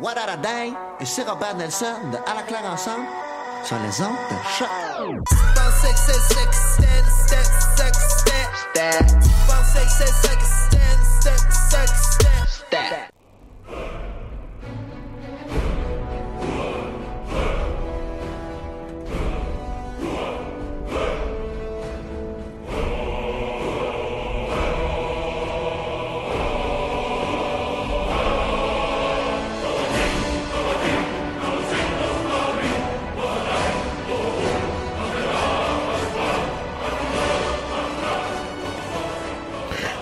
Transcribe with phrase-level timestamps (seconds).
[0.00, 0.16] What?
[1.00, 3.06] Et c'est Robert Nelson de À la ensemble
[3.64, 4.68] sur les ondes de choc.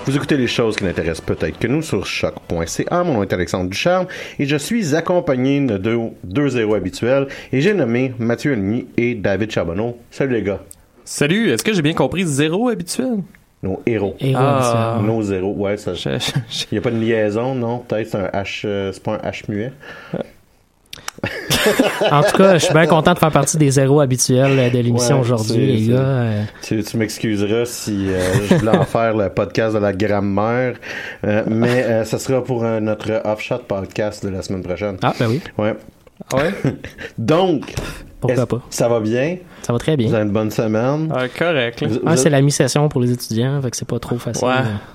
[0.06, 3.04] Vous écoutez les choses qui n'intéressent peut-être que nous sur choc.ca.
[3.04, 4.06] Mon nom est Alexandre Ducharme
[4.38, 9.14] et je suis accompagné de deux, deux héros habituels et j'ai nommé Mathieu Anny et
[9.14, 9.98] David Charbonneau.
[10.10, 10.60] Salut les gars.
[11.06, 13.18] Salut, est-ce que j'ai bien compris zéro habituel?
[13.62, 14.14] Nos héros.
[14.20, 15.00] Héros Ah.
[15.02, 15.92] Nos héros, ouais, ça.
[15.94, 16.18] Il
[16.72, 17.78] n'y a pas de liaison, non?
[17.78, 19.72] Peut-être c'est un H, euh, c'est pas un H muet?
[22.10, 25.16] En tout cas, je suis bien content de faire partie des zéros habituels de l'émission
[25.16, 25.98] Ouais, aujourd'hui, les gars.
[25.98, 30.74] Euh, Tu, tu m'excuseras si euh, je voulais en faire le podcast de la grammaire,
[31.24, 34.96] euh, mais euh, ça sera pour euh, notre off-shot podcast de la semaine prochaine.
[35.02, 35.74] Ah, ben oui, Ouais.
[36.32, 36.52] Ah ouais?
[37.18, 37.74] Donc,
[38.20, 38.62] pourquoi pas?
[38.70, 39.38] ça va bien?
[39.62, 40.12] Ça va très Vous bien.
[40.14, 41.10] avez une bonne semaine?
[41.14, 41.82] Ah, correct.
[41.84, 44.46] Vous- Ah, vous- c'est la mi-session pour les étudiants, fait que c'est pas trop facile.
[44.46, 44.54] Ouais.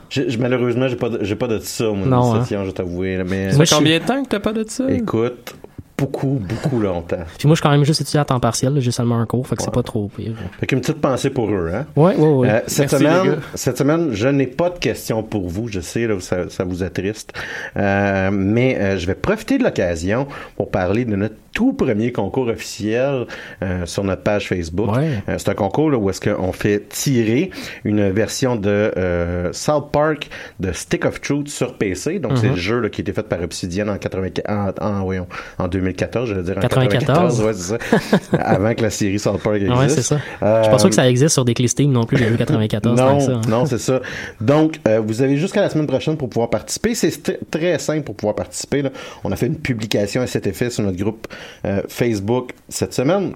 [0.10, 2.42] J'ai- j'ai- malheureusement, j'ai pas, de- j'ai pas de ça, mon Non, hein.
[2.44, 3.18] session, je t'avouer.
[3.18, 4.90] là, Mais Moi, Ça fait combien de temps que t'as pas de ça?
[4.92, 5.56] écoute,
[6.00, 7.26] beaucoup, beaucoup longtemps.
[7.38, 9.48] Puis moi, je suis quand même juste étudiant à temps partiel, j'ai seulement un cours,
[9.48, 10.34] fait que c'est pas trop pire.
[10.60, 11.86] Fait qu'une petite pensée pour eux, hein?
[11.96, 12.50] Ouais, ouais, ouais.
[12.50, 15.68] Euh, cette, Merci, semaine, cette semaine, je n'ai pas de questions pour vous.
[15.68, 17.34] Je sais, là, ça, ça vous attriste.
[17.78, 22.48] Euh, mais euh, je vais profiter de l'occasion pour parler de notre tout premier concours
[22.48, 23.26] officiel
[23.64, 24.96] euh, sur notre page Facebook.
[24.96, 25.24] Ouais.
[25.38, 27.50] C'est un concours là, où est-ce qu'on fait tirer
[27.84, 32.20] une version de South Park de Stick of Truth sur PC.
[32.20, 35.04] Donc, c'est le jeu là, qui a été fait par Obsidian en, 80, en, en,
[35.04, 35.28] voyons,
[35.58, 36.58] en 2014, je veux dire.
[36.58, 37.42] En 94.
[37.44, 38.38] ouais, c'est ça.
[38.40, 39.78] Avant que la série South Park existe.
[39.78, 40.20] Ouais, c'est ça.
[40.44, 42.98] Euh, Je suis pas que ça existe sur des clés Steam non plus, les 94
[42.98, 43.32] tant non, ça.
[43.34, 43.42] hein.
[43.48, 44.02] non, c'est ça.
[44.42, 46.96] Donc, euh, vous avez jusqu'à la semaine prochaine pour pouvoir participer.
[46.96, 48.82] C'est st- très simple pour pouvoir participer.
[48.82, 48.90] là.
[49.24, 51.28] On a fait une publication à cet effet sur notre groupe
[51.66, 53.34] euh, Facebook cette semaine.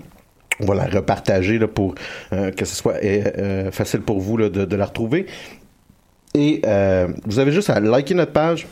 [0.59, 1.95] On va la repartager là, pour
[2.31, 5.25] euh, que ce soit euh, facile pour vous là, de, de la retrouver.
[6.35, 8.67] Et euh, vous avez juste à liker notre page,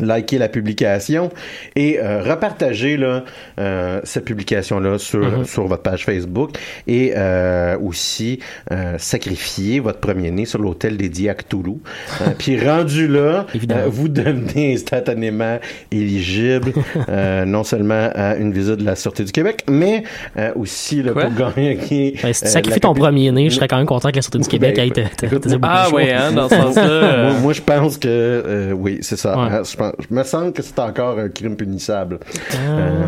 [0.00, 1.30] liker la publication
[1.76, 3.24] et euh, repartager là,
[3.58, 5.44] euh, cette publication-là sur, Mhm.
[5.44, 6.50] sur votre page Facebook
[6.86, 8.38] et euh, aussi
[8.72, 11.76] euh, sacrifier votre premier-né sur l'hôtel dédié à Cthulhu.
[12.20, 15.58] Euh, puis rendu là, euh, vous devenez instantanément
[15.90, 16.72] éligible
[17.08, 20.04] euh, non seulement à une visite de la Sûreté du Québec, mais
[20.36, 21.24] euh, aussi là, Quoi?
[21.26, 22.14] pour gagner...
[22.22, 24.48] Ben, si tu sacrifies ton premier-né, je serais quand même content que la Sûreté du
[24.48, 26.00] Québec Ben, aille te- écoute, te- te écoute, dire beaucoup Ah choses.
[26.12, 27.22] hein, dans ce sens-là.
[27.30, 29.36] moi, moi, je pense que euh, oui, c'est ça.
[29.38, 29.48] Ouais.
[29.52, 32.18] Hein, je, pense- je me sens que c'est encore un crime punissable.
[32.52, 32.56] Ah.
[32.68, 33.06] Euh,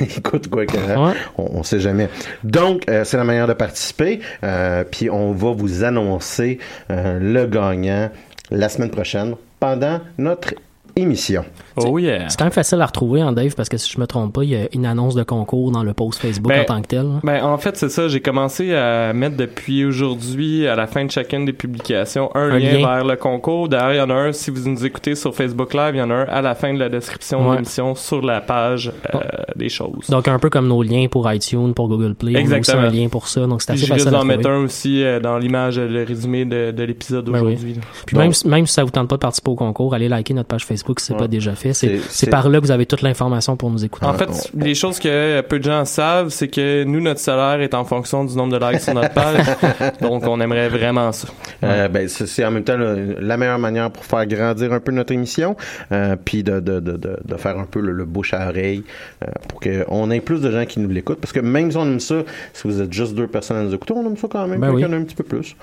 [0.00, 1.14] écoute, quoi que, hein, Ouais.
[1.36, 2.08] on, on sait jamais.
[2.44, 4.20] Donc, euh, c'est la manière de participer.
[4.44, 6.58] euh, puis on va vous annoncer
[6.88, 8.10] le gagnant
[8.50, 10.54] la semaine prochaine pendant notre
[10.98, 11.44] émission.
[11.76, 12.28] Oh yeah.
[12.28, 14.42] C'est quand même facile à retrouver en Dave parce que si je me trompe pas,
[14.44, 16.86] il y a une annonce de concours dans le post Facebook Ben, en tant que
[16.88, 17.02] tel.
[17.04, 17.20] là.
[17.22, 18.08] Ben, en fait, c'est ça.
[18.08, 22.58] J'ai commencé à mettre depuis aujourd'hui, à la fin de chacune des publications, un, Un
[22.58, 22.86] lien, lien.
[22.86, 23.68] vers le concours.
[23.68, 26.02] D'ailleurs, il y en a un, si vous nous écoutez sur Facebook Live, il y
[26.02, 29.18] en a un à la fin de la description de l'émission sur la page euh,
[29.56, 30.08] des choses.
[30.08, 32.82] Donc un peu comme nos liens pour iTunes, pour Google Play, on a aussi Exactement.
[32.82, 33.46] un lien pour ça.
[33.46, 34.36] Donc c'est assez je facile à d'en trouver.
[34.36, 37.54] mettre un aussi euh, dans l'image, le résumé de, de l'épisode Ben oui.
[37.54, 37.76] d'aujourd'hui.
[38.06, 40.48] Puis même, même si ça vous tente pas de participer au concours, allez liker notre
[40.48, 41.18] page Facebook si c'est Ouais.
[41.18, 41.72] pas déjà fait.
[41.72, 44.06] C'est- C'est c'est- c'est par là que vous avez toute l'information pour nous écouter.
[44.06, 47.74] En fait, les choses que peu de gens savent, c'est que nous, notre salaire est
[47.74, 49.44] en fonction du nombre de likes sur notre page.
[50.00, 51.28] Donc, on aimerait vraiment ça.
[51.64, 54.92] Euh, ben, c'est en même temps le- la meilleure manière pour faire grandir un peu
[54.92, 55.56] notre émission,
[55.92, 58.84] euh, puis de, de, de, de, de faire un peu le, le bouche à oreille
[59.22, 61.20] euh, pour qu'on ait plus de gens qui nous l'écoutent.
[61.20, 62.16] Parce que même si on aime ça,
[62.52, 64.60] si vous êtes juste deux personnes à nous écouter, on aime ça quand même.
[64.60, 64.82] Ben oui.
[64.82, 65.56] qu'il y en a un petit peu plus.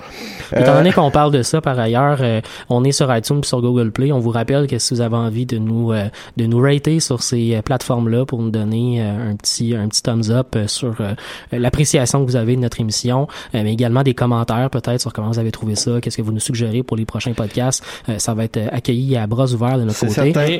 [0.54, 3.46] Étant Euh, donné qu'on parle de ça par ailleurs, euh, on est sur iTunes et
[3.46, 4.10] sur Google Play.
[4.12, 7.22] On vous rappelle que si vous avez envie de nous euh, de nous rater sur
[7.22, 10.96] ces euh, plateformes-là pour nous donner euh, un petit un petit thumbs up euh, sur
[11.00, 11.14] euh,
[11.52, 15.28] l'appréciation que vous avez de notre émission, euh, mais également des commentaires peut-être sur comment
[15.28, 18.34] vous avez trouvé ça, qu'est-ce que vous nous suggérez pour les prochains podcasts, euh, ça
[18.34, 20.12] va être accueilli à bras ouverts de notre côté.
[20.12, 20.58] certain.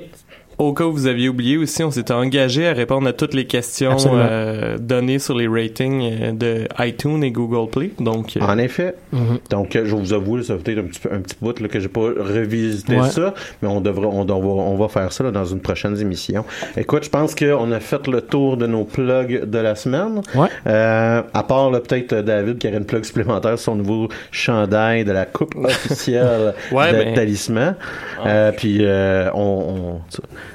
[0.58, 3.47] Au cas où vous aviez oublié aussi, on s'était engagé à répondre à toutes les
[3.47, 7.91] questions euh, données sur les ratings euh, de iTunes et Google Play.
[8.00, 8.94] Donc, euh, En effet.
[9.12, 9.38] Mhm.
[9.50, 11.69] Donc, euh, je vous avoue, ça va peut-être un petit, peu- un petit bout là,
[11.69, 13.11] que j'ai pas revisité Ouais.
[13.11, 16.47] ça, mais on devrait, on, devra- on va faire ça là, dans une prochaine émission.
[16.79, 20.23] Écoute, je pense qu'on a fait le tour de nos plugs de la semaine.
[20.35, 20.49] Ouais.
[20.67, 25.05] Euh, à part là, peut-être David qui aurait une plug supplémentaire sur son nouveau chandail
[25.05, 27.76] de la coupe officielle Ouais, de ben- Talisman.
[28.25, 30.00] Euh, puis euh, on, on,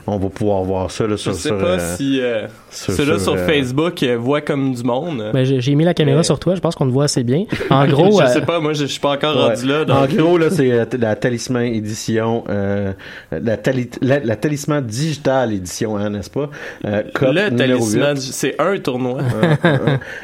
[0.07, 2.93] on va pouvoir voir ça là, je sur, sais sur, pas euh, si euh, sur-
[2.93, 5.29] ceux-là sur, sur euh, Facebook euh, voient comme du monde.
[5.33, 7.23] Ben, j'ai j'ai mis la caméra Mais- sur toi, je pense qu'on te voit assez
[7.23, 7.45] bien.
[7.69, 9.55] En gros, je euh, sais pas, moi, je, je suis pas encore Ouais.
[9.55, 9.85] rendu là.
[9.89, 12.93] En gros, là, c'est euh, la Talisman édition, euh,
[13.31, 16.49] la, tali- la, la Talisman digital édition, hein, n'est-ce pas?
[16.85, 18.21] Euh, le talisman, 8.
[18.21, 19.19] c'est un tournoi.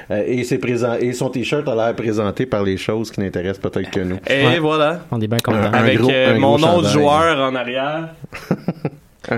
[0.10, 3.60] Euh, et c'est présent, et son t-shirt a l'air présenté par les choses qui n'intéressent
[3.60, 4.18] peut-être que nous.
[4.30, 4.60] Et Ouais.
[4.60, 5.02] voilà.
[5.12, 5.58] on est bien contents.
[5.58, 8.10] Un Avec gros- euh, mon nom de joueur en arrière.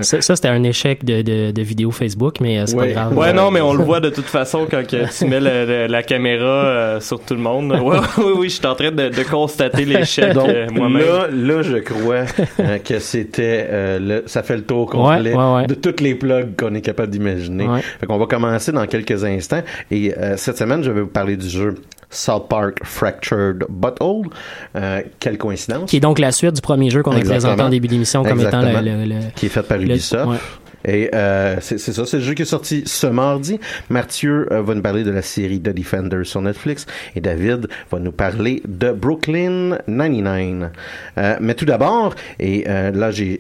[0.01, 2.93] Ça, ça, c'était un échec de, de, de vidéo Facebook, mais euh, c'est Ouais.
[2.93, 3.17] pas grave.
[3.17, 5.87] Ouais, non, mais on le voit de toute façon quand que tu mets le- le-
[5.87, 7.71] la caméra euh, sur tout le monde.
[7.71, 11.01] Ouais, oui, oui, je suis en train de, de constater l'échec euh, moi-même.
[11.01, 12.25] là, là, je crois
[12.59, 15.65] euh, que c'était, euh, le, ça fait le tour complet Ouais, ouais, ouais.
[15.67, 17.67] de toutes les plugs qu'on est capable d'imaginer.
[17.67, 17.81] Ouais.
[17.81, 19.63] Fait qu'on va commencer dans quelques instants.
[19.89, 21.75] Et euh, cette semaine, je vais vous parler du jeu
[22.11, 24.27] South Park Fractured Butthole.
[24.75, 25.89] Euh, quelle coïncidence.
[25.89, 28.39] Qui est donc la suite du premier jeu qu'on a présenté en début d'émission comme
[28.39, 28.97] étant le, Exactement.
[28.97, 30.27] le, le- qui est fait par Ubisoft.
[30.27, 30.37] ouais.
[30.85, 33.59] Et euh, c'est ça, c'est le jeu qui est sorti ce mardi.
[33.89, 36.85] Mathieu euh, va nous parler de la série The Defender sur Netflix
[37.17, 40.71] et David va nous parler de Brooklyn 99.
[41.17, 43.37] Euh, mais tout d'abord, et euh, là j'ai-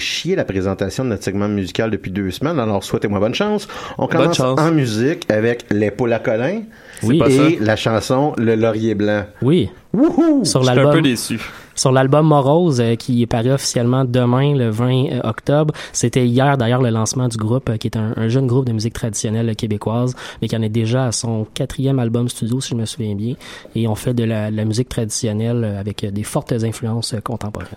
[0.00, 3.68] chié la présentation de notre segment musical depuis deux semaines, alors souhaitez-moi bonne chance.
[3.98, 4.58] On commence chance.
[4.58, 6.62] en musique avec Les Paul à Colin
[7.02, 7.18] Oui.
[7.18, 7.64] pas et ça.
[7.64, 9.24] la chanson Le Laurier Blanc.
[9.42, 9.70] Oui.
[9.92, 10.44] Wouhou!
[10.44, 11.40] Sur Je suis un peu l'album déçu.
[11.74, 15.74] sur l'album Morose euh, qui est paru officiellement demain le 20 euh, octobre.
[15.92, 18.72] C'était hier d'ailleurs le lancement du groupe euh, qui est un, un jeune groupe de
[18.72, 22.74] musique traditionnelle québécoise mais qui en est déjà à son quatrième album studio si je
[22.74, 23.34] me souviens bien
[23.74, 27.68] et on fait de la, de la musique traditionnelle avec des fortes influences contemporaines.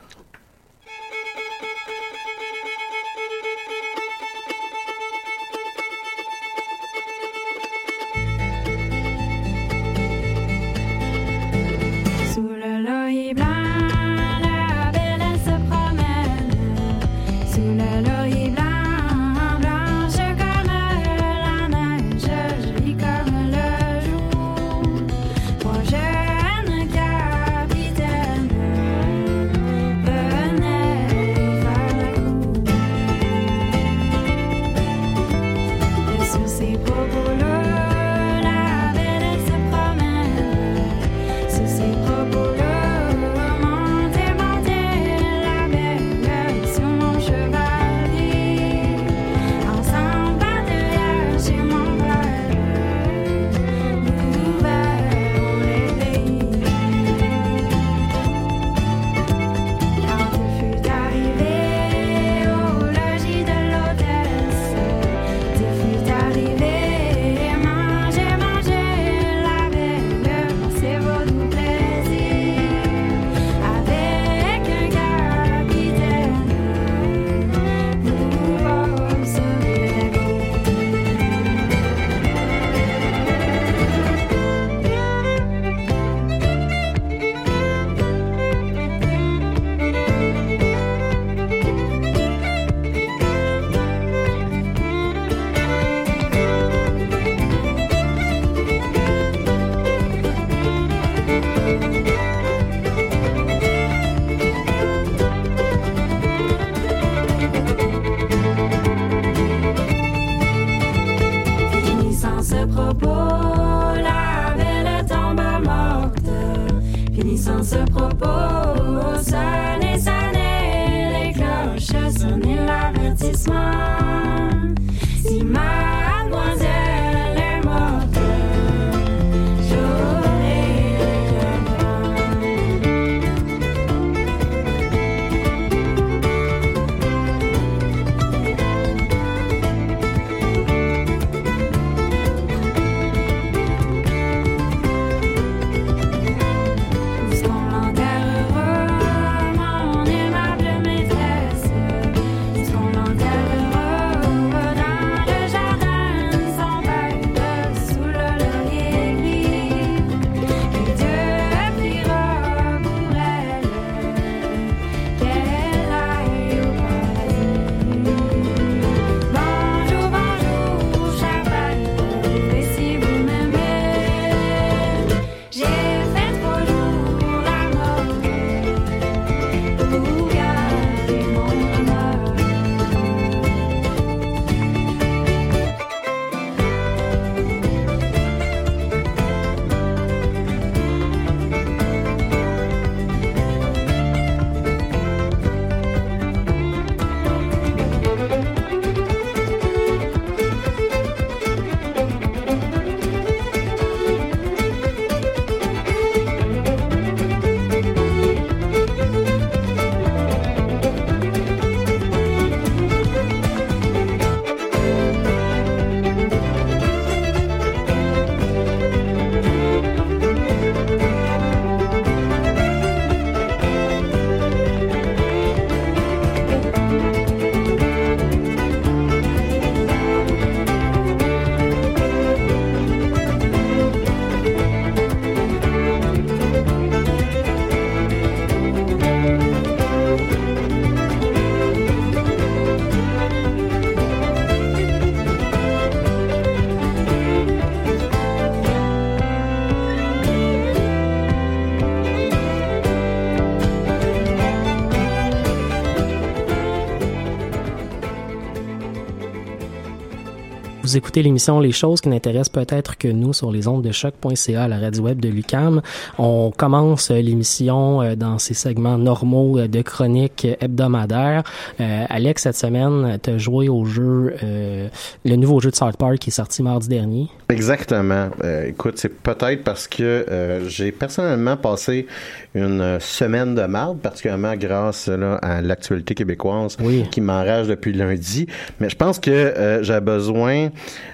[260.96, 264.66] Vous écoutez l'émission Les choses qui n'intéressent peut-être que nous sur les ondes de choc.ca,
[264.70, 265.82] la radio web de Lucam.
[266.18, 271.44] On commence euh, l'émission euh, dans ces segments normaux euh, de chronique hebdomadaire.
[271.80, 276.30] Alex, cette semaine, tu as joué au jeu, le nouveau jeu de South Park qui
[276.30, 277.28] est sorti mardi dernier.
[277.50, 278.30] Exactement.
[278.66, 282.08] Écoute, c'est peut-être parce que j'ai personnellement passé
[282.56, 286.78] une semaine de marde, particulièrement grâce là, à l'actualité québécoise
[287.12, 288.48] qui m'enrage depuis lundi.
[288.80, 290.70] Mais je pense que euh, j'ai besoin,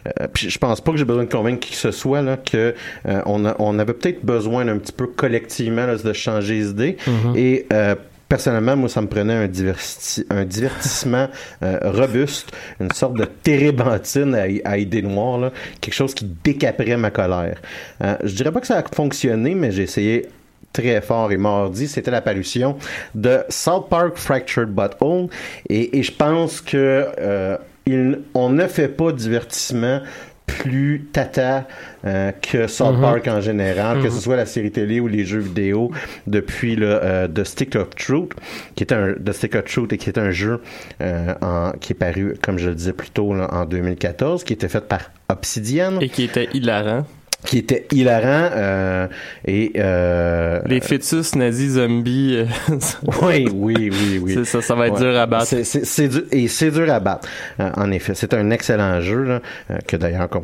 [0.08, 2.38] euh, puis je pense pas que j'ai besoin de convaincre qui que ce soit là,
[2.38, 2.74] que
[3.08, 6.98] euh, on, a- on avait peut-être besoin d'un petit peu collectivement là, de changer d'idée.
[7.08, 7.34] Mhm.
[7.36, 7.96] Et euh,
[8.30, 11.28] Personnellement, moi, ça me prenait un, diverti- un divertissement
[11.64, 16.96] euh, robuste, une sorte de térébenthine à, à idée noire, là, quelque chose qui décaperait
[16.96, 17.58] ma colère.
[18.02, 20.28] Euh, je dirais pas que ça a fonctionné, mais j'ai essayé
[20.74, 22.78] très fort et mardi, c'était la parution
[23.16, 25.28] de South Park Fractured Butthole
[25.70, 30.00] et, et je pense que euh, il- on ne fait pas de divertissement
[30.46, 31.66] plus tata
[32.06, 33.02] euh, que South Mhm.
[33.02, 35.92] Park en général, que ce soit la série télé ou les jeux vidéo
[36.28, 38.32] depuis le euh, The Stick of Truth,
[38.76, 40.62] qui est un The Stick of Truth et qui est un jeu
[41.02, 44.52] euh, en- qui est paru, comme je le disais plus tôt, là, en 2014, qui
[44.54, 47.06] était fait par Obsidian et qui était hilarant.
[47.46, 49.08] Qui était hilarant euh,
[49.46, 52.36] et euh, Les fœtus nazis zombies.
[52.38, 52.46] euh,
[53.24, 54.34] oui, oui, oui, oui.
[54.36, 55.10] C'est ça, ça va être Ouais.
[55.12, 55.48] dur à battre.
[55.48, 57.28] C'est- c'est- c'est dur- et c'est dur à battre.
[57.60, 60.42] Euh, en effet, c'est un excellent jeu là, euh, que d'ailleurs qu'on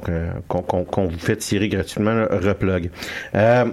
[0.47, 2.89] qu'on- qu'on- qu'on vous fait tirer gratuitement, là, replug.
[3.35, 3.65] Euh,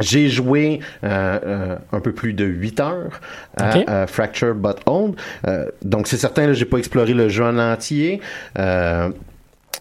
[0.00, 3.20] j'ai joué euh, euh, un peu plus de 8 heures
[3.58, 5.14] à Fracture But Owned.
[5.46, 8.20] Euh, donc c'est certain, là, j'ai pas exploré le jeu en entier.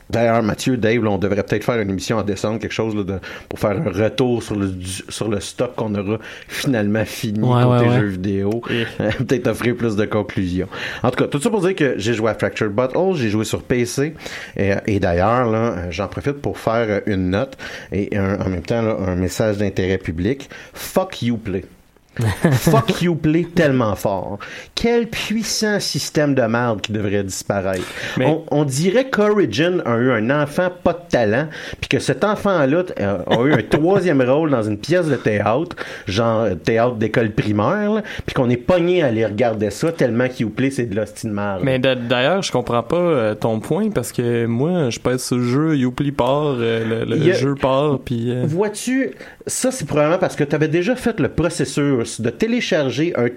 [0.10, 3.04] D'ailleurs, Mathieu, Dave, là, on devrait peut-être faire une émission en décembre, quelque chose là,
[3.04, 4.74] de, pour faire un retour sur le,
[5.10, 8.00] sur le stock qu'on aura finalement fini Ouais, côté ouais, ouais.
[8.00, 8.50] jeux vidéo.
[8.98, 10.68] peut-être offrir plus de conclusions.
[11.04, 13.46] En tout cas, tout ça pour dire que j'ai joué à Fractured Butthole, j'ai joué
[13.46, 14.14] sur PC.
[14.58, 17.58] Et, et d'ailleurs, là, j'en profite pour faire une note
[17.92, 20.50] et un- en même temps là, un message d'intérêt public.
[20.74, 21.66] Fuck you play.
[22.52, 24.40] Fuck Uplay tellement fort.
[24.76, 27.84] Quel puissant système de merde qui devrait disparaître.
[28.18, 31.48] Mais- On, on dirait qu'Origin a eu un enfant pas de talent,
[31.80, 35.76] puis que cet enfant-là euh, a eu un troisième rôle dans une pièce de théâtre,
[36.08, 40.72] genre euh, théâtre d'école primaire, puis qu'on est pogné à aller regarder ça tellement qu'Uplay
[40.72, 41.62] c'est de l'hostie de merde.
[41.64, 45.44] Mais d'a- d'ailleurs, je comprends pas euh, ton point parce que moi, je pèse le
[45.44, 49.12] jeu, Youpli part, euh, le, a- jeu part, puis euh, Vois-tu,
[49.48, 53.28] ça c'est probablement parce que tu avais déjà fait le processus de télécharger un,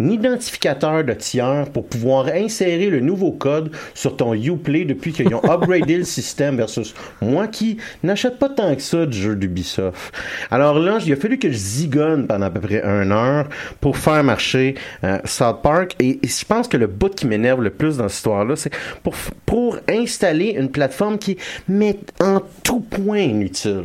[0.00, 5.34] un identificateur de tiers pour pouvoir insérer le nouveau code sur ton Uplay depuis qu'ils
[5.34, 10.12] ont upgradé le système versus moi qui n'achète pas tant que ça du jeu d'Ubisoft.
[10.50, 13.46] Alors là, il a fallu que je zigonne pendant à peu près une heure
[13.80, 14.74] pour faire marcher
[15.04, 18.08] euh, South Park et, et je pense que le bout qui m'énerve le plus dans
[18.08, 18.72] cette histoire-là, c'est
[19.02, 19.14] pour,
[19.46, 21.36] pour installer une plateforme qui
[21.68, 23.84] met en tout point inutile.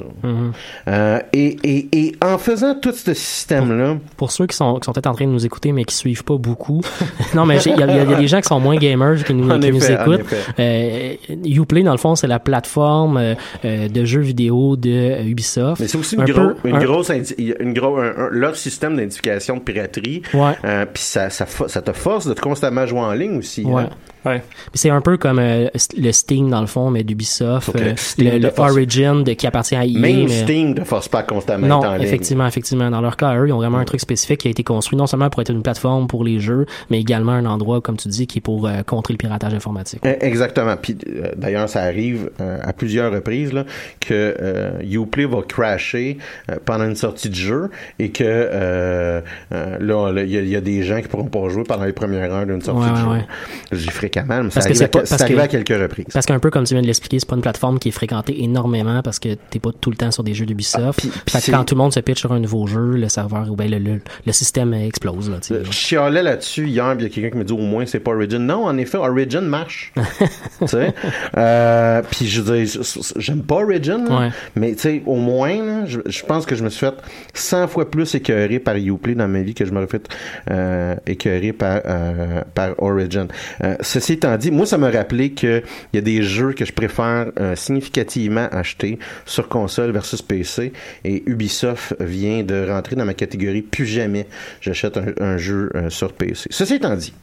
[0.88, 4.92] Euh, et, et, et en faisant tout ce système-là, Pour ceux qui sont, qui sont
[4.94, 6.82] peut-être en train de nous écouter, mais qui suivent pas beaucoup.
[7.36, 9.48] non, mais il y, a- y y des gens qui sont moins gamers qui nous,
[9.60, 10.34] qui effet, écoutent.
[10.60, 11.14] Euh,
[11.46, 15.80] Uplay, dans le fond, c'est la plateforme euh, euh, de jeux vidéo de euh, Ubisoft.
[15.82, 18.96] mais c'est aussi une, Un gros- peu- une un- grosse, une gros, un- leur système
[18.96, 20.22] d'identification de piraterie.
[20.34, 20.54] Ouais.
[20.66, 21.46] Euh, Puis ça, ça,
[21.82, 23.64] te force de te constamment jouer en ligne aussi.
[23.64, 23.84] Ouais.
[23.84, 23.90] hein.
[24.28, 24.44] Ouais.
[24.74, 25.68] C'est un peu comme euh,
[25.98, 27.72] le Steam, dans le fond, mais d'Ubisoft.
[27.76, 30.00] Euh, le, Origin de, qui appartient à EA.
[30.00, 32.04] Même mais- Steam ne force pas constamment Non, être en ligne.
[32.08, 32.90] effectivement, effectivement.
[32.90, 35.08] Dans leur cas, eux, ils ont vraiment un truc spécifique qui a été construit non
[35.08, 38.28] seulement pour être une plateforme pour les jeux, mais également un endroit, comme tu dis,
[38.28, 40.02] qui est pour euh, contrer le piratage informatique.
[40.04, 40.76] Eh, Exactement.
[40.82, 43.66] Puis euh, d'ailleurs, ça arrive euh, à plusieurs reprises là,
[44.00, 46.18] que euh, Uplay va crasher
[46.52, 47.70] euh, pendant une sortie de jeu
[48.00, 51.26] et que euh, euh, là, il y, a- il y a des gens qui pourront
[51.26, 53.06] pas jouer pendant les premières heures d'une sortie Ouais, de jeu.
[53.08, 53.26] ouais, ouais.
[53.72, 53.92] J'ai
[54.28, 56.06] mais ça Parce que arrive, c'est à, pas- c'est que- à quelques reprises.
[56.14, 58.44] Parce qu'un peu comme tu viens de l'expliquer, c'est pas une plateforme qui est fréquentée
[58.44, 60.78] énormément parce que t'es pas tout le temps sur des jeux d'Ubisoft.
[60.88, 63.10] Ah, fait que c'est- quand tout le monde se pitch sur un nouveau jeu, le
[63.10, 65.30] serveur ou ben le, le, le système explose.
[65.30, 68.00] Là, Je chialais là-dessus hier, il y a quelqu'un qui me dit au moins c'est
[68.00, 68.40] pas Origin.
[68.40, 69.94] Non, en effet, Origin marche.
[70.60, 70.94] tu sais?
[71.38, 72.82] Euh, puis je dire,
[73.18, 74.30] j'aime pas Origin, là, Ouais.
[74.56, 76.96] mais tu sais, au moins, là, je, je pense que je me suis fait
[77.34, 80.08] 100 fois plus écœuré par Uplay dans ma vie que je m'aurais fait
[80.52, 83.28] euh, écœuré par, euh, par Origin.
[83.64, 83.76] Euh,
[84.08, 86.72] ceci étant dit, moi, ça m'a rappelé que il y a des jeux que je
[86.72, 90.72] préfère euh, significativement acheter sur console versus PC,
[91.04, 94.28] et Ubisoft vient de rentrer dans ma catégorie plus jamais
[94.62, 96.48] j'achète un, un jeu euh, sur PC.
[96.52, 97.14] Ceci étant dit,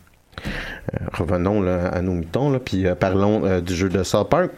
[0.46, 4.50] euh, revenons là, à nos moutons, là, puis parlons du jeu de South Park.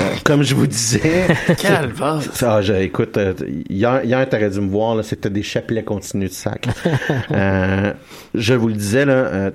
[0.00, 1.26] Euh, comme je vous disais,
[1.58, 2.20] Calvaire.
[2.32, 3.34] ça, j'ai- écoute, euh,
[3.68, 6.66] hier, hier t'aurais dû me voir, là, c'était des chapelets continus de sac.
[7.30, 7.92] Euh,
[8.34, 9.50] je vous le disais, là,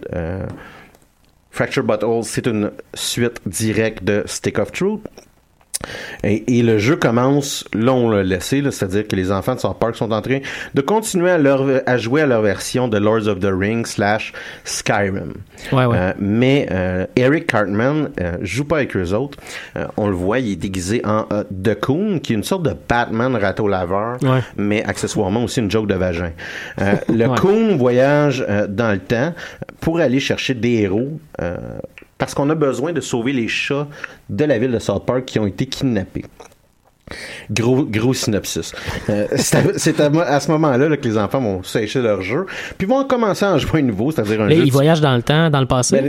[1.57, 5.01] Fracture Butthole, c'est une suite directe de Stick of Truth.
[6.23, 9.77] Et, et le jeu commence, là on l'a laissé, c'est-à-dire que les enfants de South
[9.79, 10.39] Park sont en train
[10.73, 14.33] de continuer à, leur, à jouer à leur version de Lords of the Rings slash
[14.63, 15.33] Skyrim.
[15.71, 15.97] Ouais, ouais.
[15.97, 19.37] Euh, mais euh, Eric Cartman euh, joue pas avec eux autres.
[19.97, 21.23] On le voit, il est déguisé en
[21.63, 24.41] The Coon, qui est une sorte de Batman râteau laveur, Ouais.
[24.57, 26.31] mais accessoirement aussi une joke de vagin.
[27.07, 27.27] Le.
[27.39, 29.33] Coon voyage dans le temps
[29.79, 31.19] pour aller chercher des héros.
[32.17, 33.87] Parce qu'on a besoin de sauver les chats
[34.29, 36.25] de la ville de South Park qui ont été kidnappés.
[37.49, 38.73] Gros, gros synopsis.
[39.09, 42.45] Euh, c'est à, ce moment-là là, que les enfants vont sécher leur jeu,
[42.77, 44.61] puis vont commencer à en jouer un nouveau, c'est-à-dire un Là, jeu.
[44.63, 46.01] il de- voyage dans le temps, dans le passé?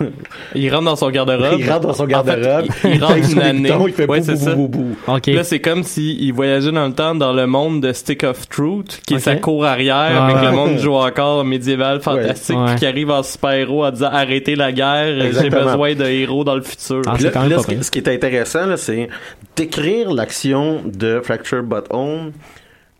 [0.00, 0.10] Ben,
[0.56, 1.54] Il rentre dans son garde-robe.
[1.60, 3.70] il rentre dans son En garde-robe, fait, il, il rentre pèse une année.
[3.70, 4.54] boutons, il fait ouais, bou, c'est bou, ça.
[4.56, 5.14] bou, bou, bou.
[5.14, 5.26] OK.
[5.28, 9.00] Là, c'est comme s'il voyageait dans le temps dans le monde de Stick of Truth,
[9.06, 9.20] qui Ok.
[9.20, 10.46] est sa cour arrière, avec ouais.
[10.46, 12.66] le monde du encore médiéval fantastique, Ouais.
[12.70, 16.56] puis qui arrive en super-héros en disant arrêtez la guerre, j'ai besoin de héros dans
[16.56, 17.02] le futur.
[17.06, 17.84] Ah, là, quand même là, pas ce, qui, pire.
[17.84, 19.08] ce qui est intéressant, c'est
[19.54, 22.32] d'écrire l'action de Fracture But Home.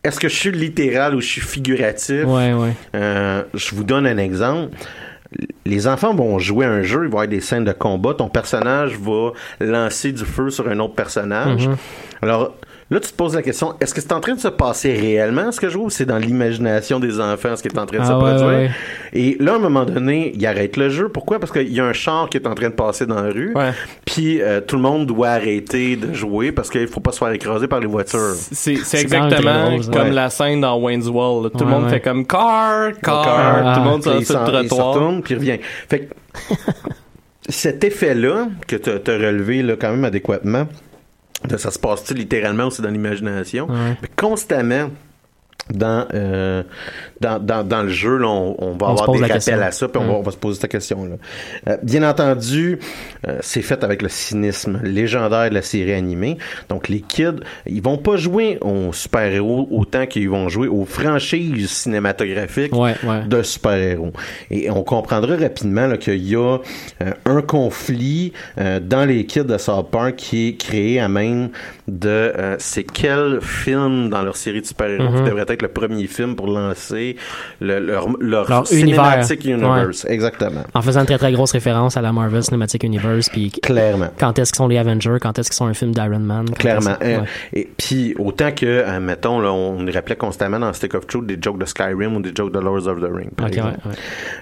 [0.03, 2.25] Est-ce que je suis littéral ou je suis figuratif?
[2.25, 2.73] Ouais, ouais.
[2.95, 4.75] Euh, je vous donne un exemple.
[5.65, 8.15] Les enfants vont jouer à un jeu, il va y avoir des scènes de combat.
[8.15, 11.69] Ton personnage va lancer du feu sur un autre personnage.
[11.69, 11.77] Mhm.
[12.23, 12.55] Alors,
[12.91, 15.53] là, tu te poses la question, est-ce que c'est en train de se passer réellement
[15.53, 17.99] ce que je vois ou c'est dans l'imagination des enfants ce qui est en train
[17.99, 18.47] de Ah, se ouais, produire?
[18.49, 18.71] ouais.
[19.13, 21.09] Et là, à un moment donné, il arrête le jeu.
[21.09, 21.39] Pourquoi?
[21.39, 23.53] Parce qu'il y a un char qui est en train de passer dans la rue.
[23.55, 23.71] Ouais.
[24.05, 27.31] Puis euh, tout le monde doit arrêter de jouer parce qu'il faut pas se faire
[27.31, 28.35] écraser par les voitures.
[28.35, 30.11] C'est, exactement drôle, comme Ouais.
[30.11, 31.45] la scène dans Wayne's Wall.
[31.45, 31.51] là.
[31.51, 31.91] Tout le monde ouais.
[31.91, 34.95] fait comme car, car, tout le monde sur le trottoir.
[34.95, 35.59] retourne, puis il revient.
[35.89, 36.15] Fait que
[37.49, 40.67] cet effet-là que tu as relevé là, quand même adéquatement,
[41.49, 43.97] de ça se passe-tu littéralement ou c'est dans l'imagination, Ouais.
[44.03, 44.91] mais constamment,
[45.71, 46.63] dans, euh,
[47.21, 49.61] dans, dans, dans le jeu, là, on, on va On avoir des rappels question.
[49.61, 50.17] à ça, puis on, va, Mm.
[50.17, 51.17] on va se poser cette question-là.
[51.69, 52.79] Euh, bien entendu,
[53.29, 56.39] euh, c'est fait avec le cynisme légendaire de la série animée.
[56.69, 61.71] Donc, les kids, ils vont pas jouer aux super-héros autant qu'ils vont jouer aux franchises
[61.71, 63.25] cinématographiques Ouais, ouais.
[63.27, 64.13] de super-héros.
[64.51, 66.59] Et on comprendra rapidement qu'il y a
[67.03, 71.51] euh, un conflit dans les kids de South Park qui est créé à même
[71.89, 75.27] de c'est quel film dans leur série de super-héros qui Mhm.
[75.29, 77.10] devrait être le premier film pour lancer
[77.61, 79.69] le- leur, leur, Leur cinematic univers.
[79.77, 80.07] universe.
[80.09, 80.63] Exactement.
[80.75, 84.09] En faisant une très très grosse référence à la Marvel Cinematic Universe, puis Clairement.
[84.19, 86.47] quand est-ce qu'ils sont les Avengers, quand est-ce qu'ils sont un film d'Iron Man.
[86.51, 86.97] Clairement.
[87.01, 87.21] ouais.
[87.53, 91.27] Et puis, autant que, euh, mettons, là, on nous rappelait constamment dans Stick of Truth
[91.27, 93.79] des jokes de Skyrim ou des jokes de Lords of the Ring, par exemple.
[93.85, 93.91] ouais,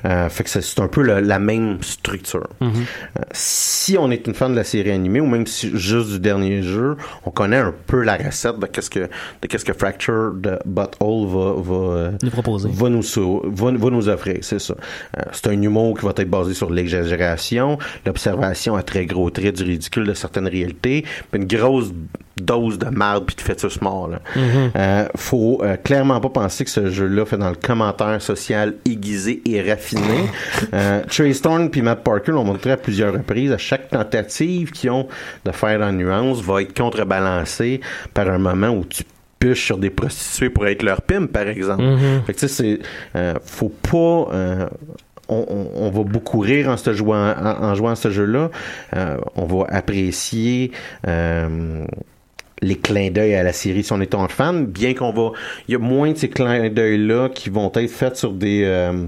[0.04, 0.11] ouais.
[0.11, 2.46] Euh, fait que c'est un peu le- la même structure.
[2.61, 2.70] Mhm.
[3.18, 6.20] Euh, si on est une fan de la série animée ou même si juste du
[6.20, 10.33] dernier jeu, on connaît un peu la recette de qu'est-ce que de qu'est-ce que Fracture
[10.35, 12.57] de Butthole va va Nous proposer.
[12.66, 14.74] Va nous va, va nous offrir, c'est ça.
[15.16, 19.56] Euh, c'est un humour qui va être basé sur l'exagération, l'observation à très gros traits
[19.56, 21.92] du ridicule de certaines réalités, puis une grosse
[22.40, 24.08] dose de marde puis de fœtus mort.
[24.08, 24.20] Là.
[24.36, 24.70] Mhm.
[24.76, 29.42] Euh, faut euh, clairement pas penser que ce jeu-là fait dans le commentaire social aiguisé
[29.44, 30.28] et raffiné.
[30.74, 33.52] euh, Trace Thorn puis Matt Parker l'ont montré à plusieurs reprises.
[33.52, 35.08] À chaque tentative qu'ils ont
[35.44, 37.80] de faire en nuance va être contrebalancée
[38.14, 39.04] par un moment où tu
[39.38, 41.83] puches sur des prostituées pour être leur pimp, par exemple.
[41.85, 42.22] Mhm.
[42.27, 44.66] Fait que tu sais, c'est euh, faut pas euh,
[45.29, 48.51] on, on- on va beaucoup rire en, se jouant, en, en jouant à ce jeu-là.
[48.96, 50.72] Euh, on va apprécier
[51.07, 51.85] euh,
[52.61, 55.31] les clins d'œil à la série si on est un fan, bien qu'on va...
[55.68, 59.05] Il y a moins de ces clins d'œil-là qui vont être faits sur des euh,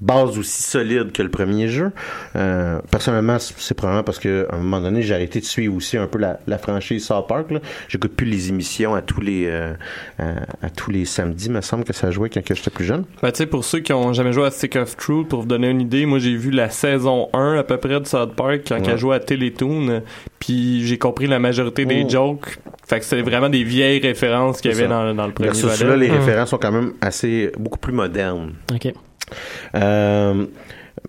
[0.00, 1.92] bases aussi solides que le premier jeu.
[2.36, 5.96] Euh, personnellement, c'est probablement parce que à un moment donné, j'ai arrêté de suivre aussi
[5.96, 7.48] un peu la, la franchise South Park.
[7.88, 9.74] J'écoute plus les émissions à tous les euh,
[10.18, 13.04] à, à tous les samedis, me semble que ça jouait quand j'étais plus jeune.
[13.22, 15.46] Ben, tu sais, pour ceux qui ont jamais joué à Stick of Truth, pour vous
[15.46, 18.62] donner une idée, moi, j'ai vu la saison 1 à peu près de South Park
[18.68, 18.92] quand Ouais.
[18.92, 20.02] elle jouait à Télétoon,
[20.38, 22.08] puis j'ai compris la majorité des Oh.
[22.08, 22.58] jokes.
[22.86, 25.82] Fait que c'était vraiment des vieilles références qu'il y avait dans, dans le premier Versus
[25.82, 26.16] là, les Mhm.
[26.16, 28.54] références sont quand même assez beaucoup plus modernes.
[28.74, 28.92] OK.
[29.74, 30.46] Euh,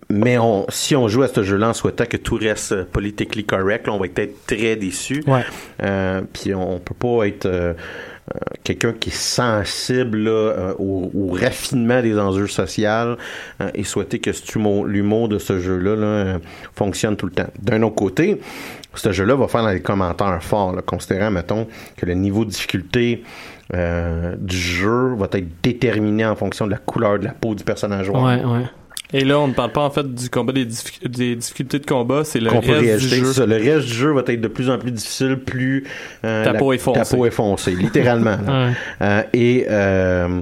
[0.09, 3.43] mais on, si on joue à ce jeu-là en souhaitant que tout reste euh, politically
[3.43, 5.23] correct, là, on va être très déçu.
[5.27, 5.43] Ouais.
[5.83, 7.73] Euh, puis on peut pas être euh,
[8.63, 13.17] quelqu'un qui est sensible là, au, au raffinement des enjeux sociaux
[13.73, 14.31] et souhaiter que
[14.85, 16.39] l'humour de ce jeu-là là,
[16.73, 17.49] fonctionne tout le temps.
[17.61, 18.39] D'un autre côté,
[18.93, 23.23] ce jeu-là va faire dans les commentaires forts, considérant, mettons, que le niveau de difficulté
[23.73, 27.63] euh, du jeu va être déterminé en fonction de la couleur de la peau du
[27.63, 28.23] personnage joueur.
[28.23, 28.65] Ouais, ouais.
[29.13, 31.85] Et là, on ne parle pas en fait du combat des, diffi- des difficultés de
[31.85, 33.25] combat, c'est le reste du jeu.
[33.33, 33.45] ça.
[33.45, 35.85] Le reste du jeu va être de plus en plus difficile, plus
[36.23, 37.01] euh, Ta la- peau est foncée.
[37.01, 38.37] Ta peau est foncée, littéralement.
[38.47, 38.71] Ouais.
[39.01, 40.39] Euh, et euh,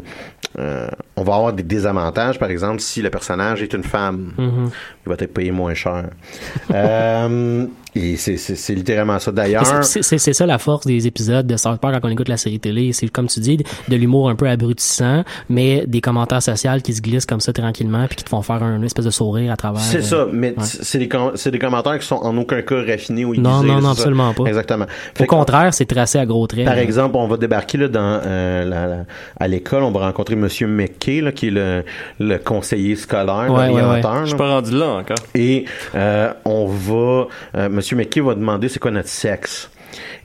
[0.60, 4.70] euh, on va avoir des désavantages, par exemple, si le personnage est une femme, Mhm.
[5.06, 6.06] il va être payé moins cher.
[6.74, 9.32] euh, et c'est- littéralement ça.
[9.32, 12.38] D'ailleurs, Mais c'est- ça la force des épisodes de South Park quand on écoute la
[12.38, 12.94] série télé.
[12.94, 17.02] C'est comme tu dis, de l'humour un peu abrutissant, mais des commentaires sociaux qui se
[17.02, 19.82] glissent comme ça tranquillement puis qui te font faire un espèce de sourire à travers.
[19.82, 20.64] c'est euh, ça, mais ouais.
[20.64, 23.36] c'est des, com- c'est des commentaires qui sont en aucun cas raffinés ou.
[23.36, 23.92] Non, non, non, ça.
[23.92, 24.44] absolument pas.
[24.46, 24.86] Exactement.
[24.86, 26.66] Au Fait contraire, c'est tracé à gros traits.
[26.66, 29.06] Par exemple, on va débarquer là, dans euh, la- la-
[29.40, 31.84] à l'école, on va rencontrer Monsieur McKay, là, qui est le,
[32.20, 34.22] le conseiller scolaire, Ouais, ouais, l'orienteur.
[34.22, 35.18] Je suis pas rendu là encore.
[35.36, 39.70] Et euh, on va, euh, Monsieur McKay va demander c'est quoi notre sexe.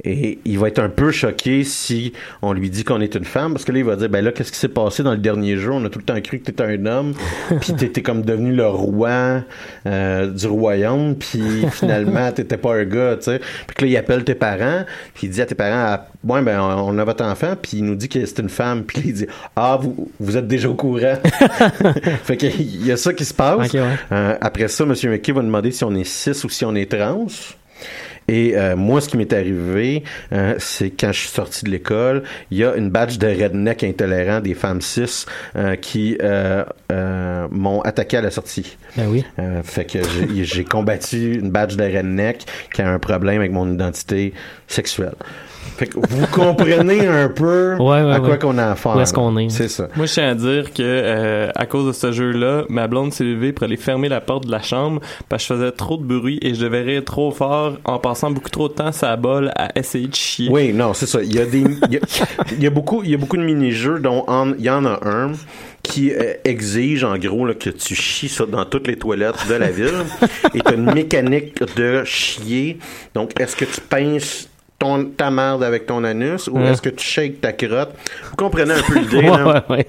[0.05, 3.53] Et il va être un peu choqué si on lui dit qu'on est une femme,
[3.53, 5.57] parce que là, il va dire, ben là, qu'est-ce qui s'est passé dans le dernier
[5.57, 5.77] jour?
[5.77, 7.15] On a tout le temps cru que t'étais un homme,
[7.61, 9.43] puis t'étais comme devenu le roi
[9.87, 13.41] euh, du royaume, puis finalement, t'étais pas un gars, tu sais.
[13.67, 16.43] Puis que là, il appelle tes parents, puis il dit à tes parents, ah, ouais,
[16.43, 19.13] ben, on a votre enfant, puis il nous dit que c'est une femme, puis il
[19.15, 21.17] dit, ah, vous, vous êtes déjà au courant.
[22.25, 23.73] fait qu'il y a ça qui se passe.
[23.73, 23.81] Ouais.
[24.13, 24.95] Euh, après ça, M.
[25.11, 27.27] McKay va demander si on est cis ou si on est trans.
[28.29, 32.23] Et euh, moi, ce qui m'est arrivé, euh, c'est quand je suis sorti de l'école,
[32.51, 37.47] il y a une badge de redneck intolérant des femmes cis euh, qui euh, euh,
[37.51, 38.77] m'ont attaqué à la sortie.
[38.97, 39.25] Ben oui.
[39.39, 43.53] Euh, fait que j'ai- j'ai combattu une badge de redneck qui a un problème avec
[43.53, 44.33] mon identité
[44.69, 45.15] sexuelle.
[45.77, 48.39] Fait que vous comprenez un peu Ouais, ouais, à quoi ouais.
[48.39, 48.97] qu'on a affaire.
[48.97, 49.49] Où est-ce qu'on est?
[49.49, 49.89] C'est ça.
[49.97, 53.25] Moi, je tiens à dire que euh, à cause de ce jeu-là, ma blonde s'est
[53.25, 56.05] levée pour aller fermer la porte de la chambre parce que je faisais trop de
[56.05, 59.17] bruit et je devais rire trop fort en passant beaucoup trop de temps sur la
[59.17, 60.49] bolle à essayer de chier.
[60.51, 61.23] Oui, non, c'est ça.
[61.23, 62.01] Il y a des, il y a,
[62.53, 64.85] il y a beaucoup, il y a beaucoup de mini-jeux dont en- il y en
[64.85, 65.33] a un
[65.83, 69.55] qui euh, exige en gros là, que tu chies ça dans toutes les toilettes de
[69.55, 69.91] la ville
[70.55, 72.79] et tu une mécanique de chier.
[73.15, 74.49] Donc, est-ce que tu pinces
[74.79, 76.69] ton, ta merde avec ton anus ou Ouais.
[76.71, 77.95] est-ce que tu shakes ta crotte?
[78.31, 79.47] Vous comprenez un peu l'idée, Ouais, là?
[79.47, 79.87] ouais, ouais.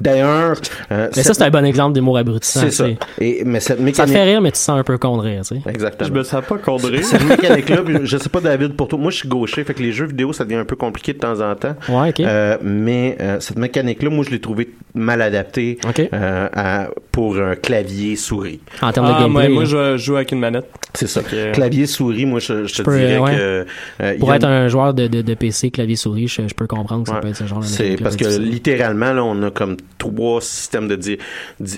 [0.00, 0.56] D'ailleurs,
[0.90, 2.60] euh, Mais ça, c'est un bon exemple d'humour abrutissant.
[2.60, 2.86] c'est ça.
[3.20, 4.12] Et, mais cette Ça te mécanique.
[4.14, 5.62] fait rire, mais tu te sens un peu con de rire, tu sais.
[5.70, 6.08] Exactement.
[6.08, 7.02] Je me sens pas condré.
[7.02, 9.92] Cette mécanique-là, je sais pas, David, pour toi, moi je suis gaucher, fait que les
[9.92, 11.74] jeux vidéo, ça devient un peu compliqué de temps en temps.
[11.88, 12.20] Ouais, ok.
[12.20, 15.78] Euh, mais euh, cette mécanique-là, moi je l'ai trouvé mal adaptée
[16.12, 18.60] euh, à- pour un clavier souris.
[18.82, 19.48] En termes de Ah, gameplay.
[19.48, 20.66] moi, je joue avec une manette.
[20.94, 21.22] C'est ça.
[21.22, 23.30] Fait que- Clavier souris, moi je, je te peux, dirais ouais.
[23.34, 23.66] que.
[24.02, 26.66] euh, Pour être une- un joueur de, de, de PC, clavier souris, je, je peux
[26.66, 27.20] comprendre que ça Ouais.
[27.22, 30.88] peut être ce genre de C'est parce que littéralement, là, on a comme trois systèmes
[30.88, 31.18] de di-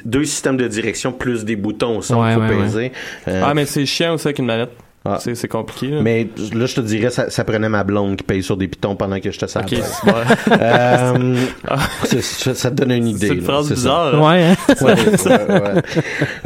[0.05, 2.63] deux systèmes de direction plus des boutons au son Ouais, faut ouais, ouais.
[2.65, 2.93] peser.
[3.29, 4.71] Euh, Ah, mais c'est chiant aussi avec une manette.
[5.07, 5.19] Ah.
[5.21, 5.89] C'est compliqué.
[5.89, 6.01] là.
[6.01, 8.97] mais là, je te dirais, ça, ça prenait ma blonde qui paye sur des pitons
[8.97, 10.01] pendant que j'étais sur la Ok, place.
[10.03, 10.17] c'est bon.
[10.63, 11.37] Euh,
[12.05, 13.27] c'est- ça, ça te donne une idée.
[13.29, 14.15] C'est une phrase bizarre.
[14.15, 14.27] hein.
[14.33, 14.57] Ouais, hein?
[14.81, 15.83] Ouais, ouais, ouais.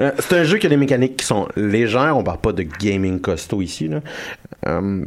[0.01, 2.17] Euh, c'est un jeu qui a des mécaniques qui sont légères.
[2.17, 3.87] On parle pas de gaming costaud ici.
[3.87, 4.01] Là.
[4.67, 5.05] Euh,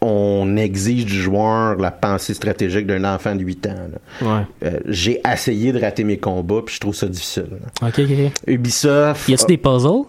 [0.00, 3.74] on exige du joueur la pensée stratégique d'un enfant de 8 ans.
[4.22, 4.28] Ouais.
[4.64, 7.46] Euh, J'ai essayé de rater mes combats, puis je trouve ça difficile.
[7.50, 7.88] là.
[7.88, 8.32] Ok, ok, ok.
[8.46, 9.28] Ubisoft.
[9.28, 10.04] Y a-tu des puzzles?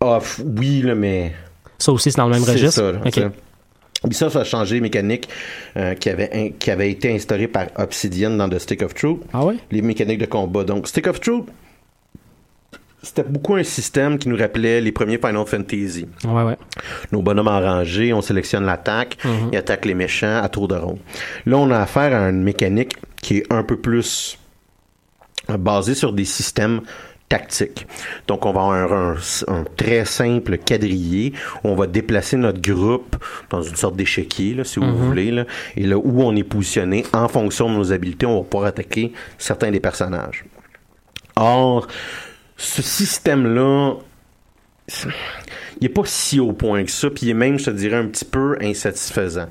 [0.00, 0.18] ah,
[0.56, 1.32] oui, là, mais.
[1.78, 2.70] Ça aussi, c'est dans le même registre?
[2.80, 3.14] ça, là, Ok.
[3.14, 3.30] ça.
[4.04, 5.28] Ubisoft a changé les mécaniques
[5.76, 9.18] euh, qui, avaient in- qui avaient été instaurées par Obsidian dans The Stick of Truth.
[9.32, 9.56] Ah ouais?
[9.72, 10.62] les mécaniques de combat.
[10.64, 11.46] Donc, Stick of Truth,
[13.02, 16.06] c'était beaucoup un système qui nous rappelait les premiers Final Fantasy.
[16.24, 16.56] Ouais, ouais.
[17.12, 19.50] Nos bonhommes en rangée, on sélectionne l'attaque, Mhm.
[19.52, 20.98] ils attaquent les méchants à tour de rond.
[21.46, 24.38] Là, on a affaire à une mécanique qui est un peu plus
[25.50, 26.82] euh, basée sur des systèmes
[27.30, 27.86] tactiques.
[28.26, 31.32] Donc, on va avoir un, un- un très simple quadrillé
[31.64, 33.16] où on va déplacer notre groupe
[33.50, 34.92] dans une sorte d'échiquier, là, si vous Mhm.
[35.06, 35.44] voulez, là,
[35.76, 39.12] et là où on est positionné, en fonction de nos habiletés, on va pouvoir attaquer
[39.38, 40.44] certains des personnages.
[41.36, 41.86] Or,
[42.58, 43.94] ce système-là,
[45.80, 47.96] il est pas si au point que ça, puis il est même, je te dirais,
[47.96, 49.48] un petit peu insatisfaisant.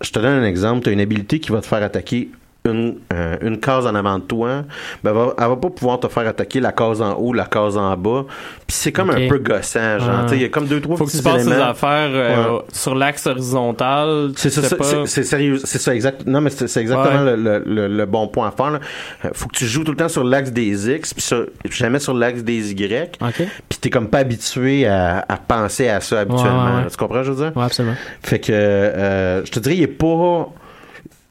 [0.00, 0.84] Je te donne un exemple.
[0.84, 2.30] Tu as une habilité qui va te faire attaquer
[2.64, 4.62] une, euh, une case en avant de toi,
[5.02, 7.46] ben, elle, va, elle va pas pouvoir te faire attaquer la case en haut, la
[7.46, 8.24] case en bas.
[8.66, 10.10] Puis c'est comme un peu gossant, genre.
[10.20, 10.22] Ah.
[10.24, 12.50] Tu sais, Il y a comme deux, trois Faut que tu passes tes affaires euh,
[12.52, 12.58] Ouais.
[12.72, 14.30] sur l'axe horizontal.
[14.36, 16.26] C'est ça, C'est sérieux, c'est ça exact.
[16.26, 17.36] Non, mais c'est exactement Ouais.
[17.36, 18.70] le, le- le- bon point à faire.
[18.70, 18.80] là.
[19.24, 21.24] Euh, Faut que tu joues tout le temps sur l'axe des X, puis
[21.70, 23.18] jamais sur l'axe des Y.
[23.20, 23.42] Ok.
[23.68, 26.76] Puis t'es comme pas habitué à, à penser à ça habituellement.
[26.76, 26.86] Ouais.
[26.90, 27.60] Tu comprends, je veux dire?
[27.60, 27.96] Absolument.
[28.22, 30.48] Fait que euh, je te dirais, il est pas.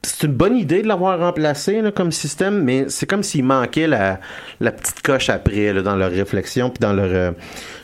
[0.04, 3.86] C'est une bonne idée de l'avoir remplacé là, comme système, mais c'est comme s'il manquait
[3.88, 4.20] la,
[4.60, 7.32] la petite coche après là, dans leur réflexion puis dans leur, euh,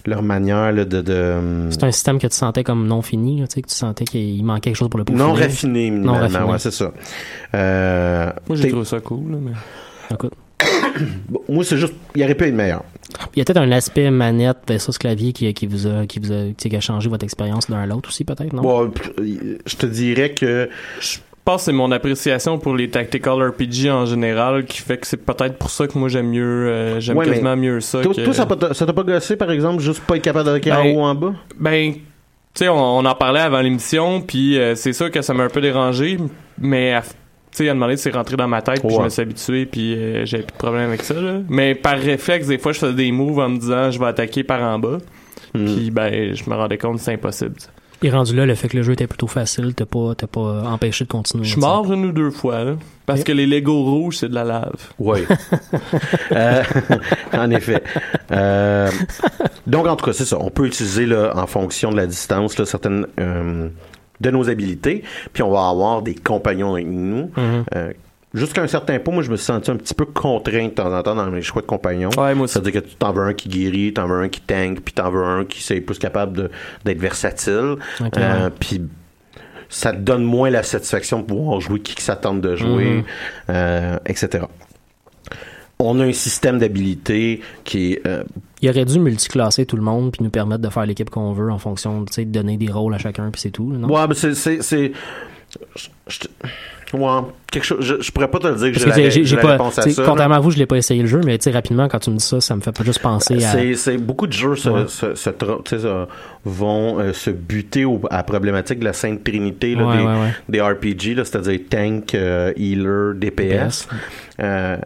[0.07, 1.35] leur manière là, de, de
[1.69, 4.05] C'est un système que tu sentais comme non fini, là, tu sais, que tu sentais
[4.05, 5.23] qu'il manquait quelque chose pour le peaufiner.
[5.25, 6.19] non raffiné minimalement.
[6.21, 6.43] raffiné.
[6.51, 6.91] Ouais, c'est ça.
[7.53, 9.31] Euh, Moi, j'ai trouvé ça cool.
[9.31, 9.51] là, mais...
[10.11, 10.33] Écoute.
[11.29, 12.83] bon, moi, c'est juste, il aurait pu être meilleur.
[13.35, 16.31] Il y a peut-être un aspect manette versus clavier qui, qui vous a, qui vous
[16.31, 18.63] a, qui a changé votre expérience l'un à l'autre aussi, peut-être, non?
[18.63, 20.67] Bon, je te dirais que
[20.99, 25.07] Je pense que c'est mon appréciation pour les tactical RPG en général qui fait que
[25.07, 28.13] c'est peut-être pour ça que moi j'aime mieux euh, j'aime Ouais, quasiment mieux ça toi,
[28.13, 28.21] que...
[28.21, 28.33] toi,
[28.73, 31.03] ça t'a pas gossé, par exemple, juste pas être capable d'attaquer en Ben, haut ou
[31.03, 31.33] en bas?
[31.57, 32.01] Ben, tu
[32.53, 35.49] sais, on, on en parlait avant l'émission, puis euh, c'est sûr que ça m'a un
[35.49, 36.17] peu dérangé,
[36.59, 39.21] mais à- tu sais, à demander, c'est rentré dans ma tête, puis je me suis
[39.21, 41.13] habitué, puis euh, j'avais plus de problème avec ça.
[41.15, 41.39] Là.
[41.49, 44.43] Mais par réflexe, des fois, je faisais des moves en me disant, je vais attaquer
[44.43, 44.97] par en bas,
[45.53, 45.63] Hmm.
[45.65, 47.53] puis ben, je me rendais compte que c'est impossible.
[47.57, 47.69] ça.
[48.03, 50.63] Et rendu là, le fait que le jeu était plutôt facile, t'as pas, t'as pas
[50.65, 51.43] empêché de continuer.
[51.45, 52.75] Je suis mort une ou deux fois, là,
[53.07, 53.27] parce Ok.
[53.27, 54.93] que les Lego rouges, c'est de la lave.
[54.99, 55.19] Oui.
[56.31, 56.63] Euh,
[57.33, 57.81] en effet.
[58.31, 58.89] Euh,
[59.65, 60.37] donc, en tout cas, c'est ça.
[60.39, 63.69] On peut utiliser là, en fonction de la distance là, certaines euh,
[64.21, 65.03] de nos habilités.
[65.33, 67.31] Puis on va avoir des compagnons avec nous.
[67.35, 67.63] Mhm.
[67.75, 67.93] Euh,
[68.37, 70.93] Jusqu'à un certain point, moi, je me suis senti un petit peu contraint de temps
[70.97, 72.09] en temps dans mes choix de compagnons.
[72.17, 72.33] Ouais.
[72.47, 75.09] C'est-à-dire que tu t'en veux un qui guérit, t'en veux un qui tank, puis t'en
[75.11, 76.49] veux un qui c'est plus capable
[76.85, 77.75] d'être versatile.
[77.99, 78.49] Ok, Euh.
[78.59, 78.81] Puis
[79.69, 82.85] ça te donne moins la satisfaction de pouvoir jouer qui que ça tente de jouer,
[82.97, 83.03] Mhm.
[83.49, 84.45] euh, etc.
[85.79, 88.23] On a un système d'habilité qui est euh,
[88.63, 91.51] Il aurait dû multiclasser tout le monde puis nous permettre de faire l'équipe qu'on veut
[91.51, 93.87] en fonction, tu sais, de donner des rôles à chacun puis c'est tout, non?
[93.87, 94.33] Ouais, mais c'est.
[94.33, 96.19] je- je
[96.93, 97.21] ouais,
[97.51, 97.77] quelque chose.
[97.81, 98.95] Je, je pourrais pas te le dire que j'ai que la,
[99.35, 100.03] la pas, réponse à ça.
[100.05, 102.23] contrairement à vous, je l'ai pas essayé le jeu, mais rapidement, quand tu me dis
[102.25, 103.51] ça, ça me fait pas juste penser à.
[103.51, 104.83] C'est, c'est beaucoup de jeux se, Ouais.
[104.87, 105.15] se,
[106.45, 110.59] vont euh, se buter au- à la problématique de la Sainte Trinité là, Ouais, des,
[110.59, 113.87] des RPG, c'est-à-dire tank, euh, healer, DPS.
[113.87, 113.87] DPS.
[114.39, 114.77] Euh,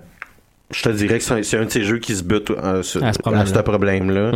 [0.74, 2.50] je te dirais que c'est un, de ces jeux qui se bute
[2.82, 3.64] sur- À ce problème-là.
[3.64, 4.32] problème-là.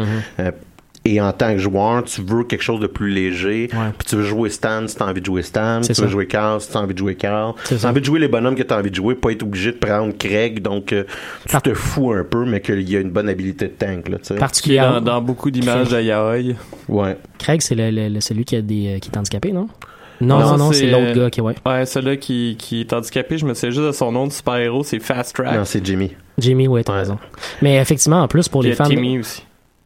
[1.07, 3.69] Et en tant que joueur, tu veux quelque chose de plus léger.
[3.73, 3.91] Ouais.
[3.97, 5.81] Puis tu veux jouer Stan si t'as envie de jouer Stan.
[5.81, 7.53] Tu veux jouer Carl si t'as envie de jouer Carl.
[7.63, 9.71] Si t'as envie de jouer les bonhommes que t'as envie de jouer, pas être obligé
[9.71, 10.63] de prendre Craig.
[10.63, 11.03] Donc, euh,
[11.45, 14.09] tu Par- te fous un peu, mais qu'il y a une bonne habilité de tank,
[14.09, 14.93] là, Particulièrement.
[14.99, 16.55] dans, dans beaucoup d'images de Yaoi.
[16.89, 17.17] Ouais.
[17.37, 19.67] Craig, c'est le, le- le- celui qui, a des, euh, qui est handicapé, non?
[20.21, 21.53] Non, non, non, c'est l'autre gars qui, ouais.
[21.67, 24.83] Ouais, celui-là qui, qui est handicapé, je me sais juste de son nom de super-héros,
[24.83, 25.53] c'est Fast Track.
[25.55, 26.13] Non, c'est Jimmy.
[26.39, 27.19] Jimmy, ouais, t'as raison.
[27.61, 28.85] Mais effectivement, en plus, pour Puis les fans.
[28.85, 29.43] Timmy aussi.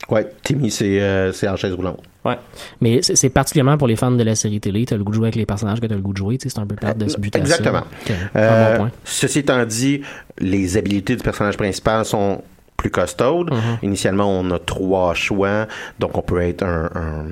[0.10, 2.00] Ouais, Timmy, c'est euh, en chaise roulante.
[2.82, 4.86] Mais c'est particulièrement pour les fans de la série télé.
[4.86, 6.38] T'as le goût de jouer avec les personnages que t'as le goût de jouer.
[6.38, 7.56] tu C'est un peu plate de se buter à ça.
[7.56, 7.84] Exactement.
[8.36, 8.92] Euh, bon point.
[9.04, 10.02] ceci étant dit,
[10.38, 12.42] les habilités du personnage principal sont
[12.78, 13.52] plus costaudes.
[13.52, 13.78] Mhm.
[13.84, 15.68] Initialement, on a trois choix.
[16.00, 17.26] Donc, on peut être un, un,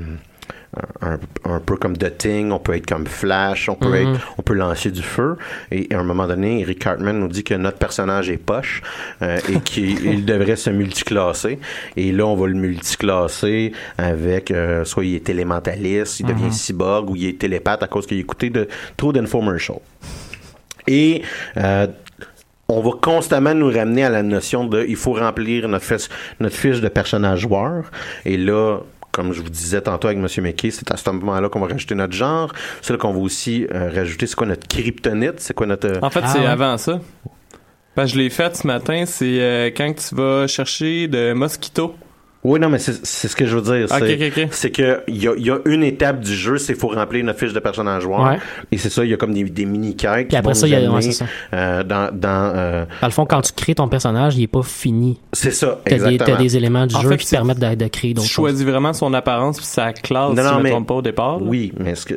[1.02, 4.14] un- un peu comme The Thing, on peut être comme Flash, on peut, Mhm.
[4.16, 5.36] être, on peut lancer du feu.
[5.72, 8.82] Et à un moment donné, Eric Cartman nous dit que notre personnage est poche
[9.22, 11.60] euh, et qu'il il devrait se multiclasser.
[11.96, 16.52] Et là, on va le multiclasser avec euh, soit il est élémentaliste, il devient Mhm.
[16.52, 19.80] cyborg ou il est télépathe à cause qu'il a écouté de, trop d'infomercials.
[20.88, 21.22] Et
[21.58, 21.88] euh,
[22.70, 26.10] on va constamment nous ramener à la notion de il faut remplir notre fiche,
[26.40, 27.86] notre fiche de personnage joueur.
[28.26, 28.80] Et là,
[29.18, 30.28] comme je vous disais tantôt avec M.
[30.46, 32.54] McKay, c'est à ce moment-là qu'on va rajouter notre genre.
[32.82, 35.88] C'est là qu'on va aussi euh, rajouter c'est quoi notre kryptonite, c'est quoi notre...
[35.88, 36.46] euh, En fait, Ah c'est ouais.
[36.46, 37.02] avant ça.
[37.96, 41.96] Parce que je l'ai fait ce matin, c'est euh, quand tu vas chercher de mosquito.
[42.44, 43.86] Oui, non, mais c'est c'est ce que je veux dire.
[43.92, 44.48] Ok, c'est ok, ok.
[44.52, 47.24] c'est que il y a, il y a une étape du jeu, c'est faut remplir
[47.26, 48.22] notre fiche de personnage joueur.
[48.22, 48.38] Ouais.
[48.72, 50.28] Et c'est ça, il y a comme des, des mini-quêtes.
[50.30, 51.26] Puis après ça, il y a- ouais, ça.
[51.54, 52.10] euh, dans...
[52.14, 55.20] dans euh, Dans le fond, quand tu crées ton personnage, il est pas fini.
[55.34, 56.38] c'est ça, T'as des, exactement.
[56.38, 58.28] t'as des éléments du En jeu fait, qui te permettent de, de créer Tu d'autres
[58.28, 58.36] choses.
[58.36, 60.94] choisis vraiment son apparence puis sa classe, Non, si non, je me mais- trompe pas
[60.96, 61.40] au départ.
[61.40, 61.46] là.
[61.46, 62.14] Oui, mais ce que,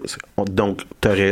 [0.50, 0.82] donc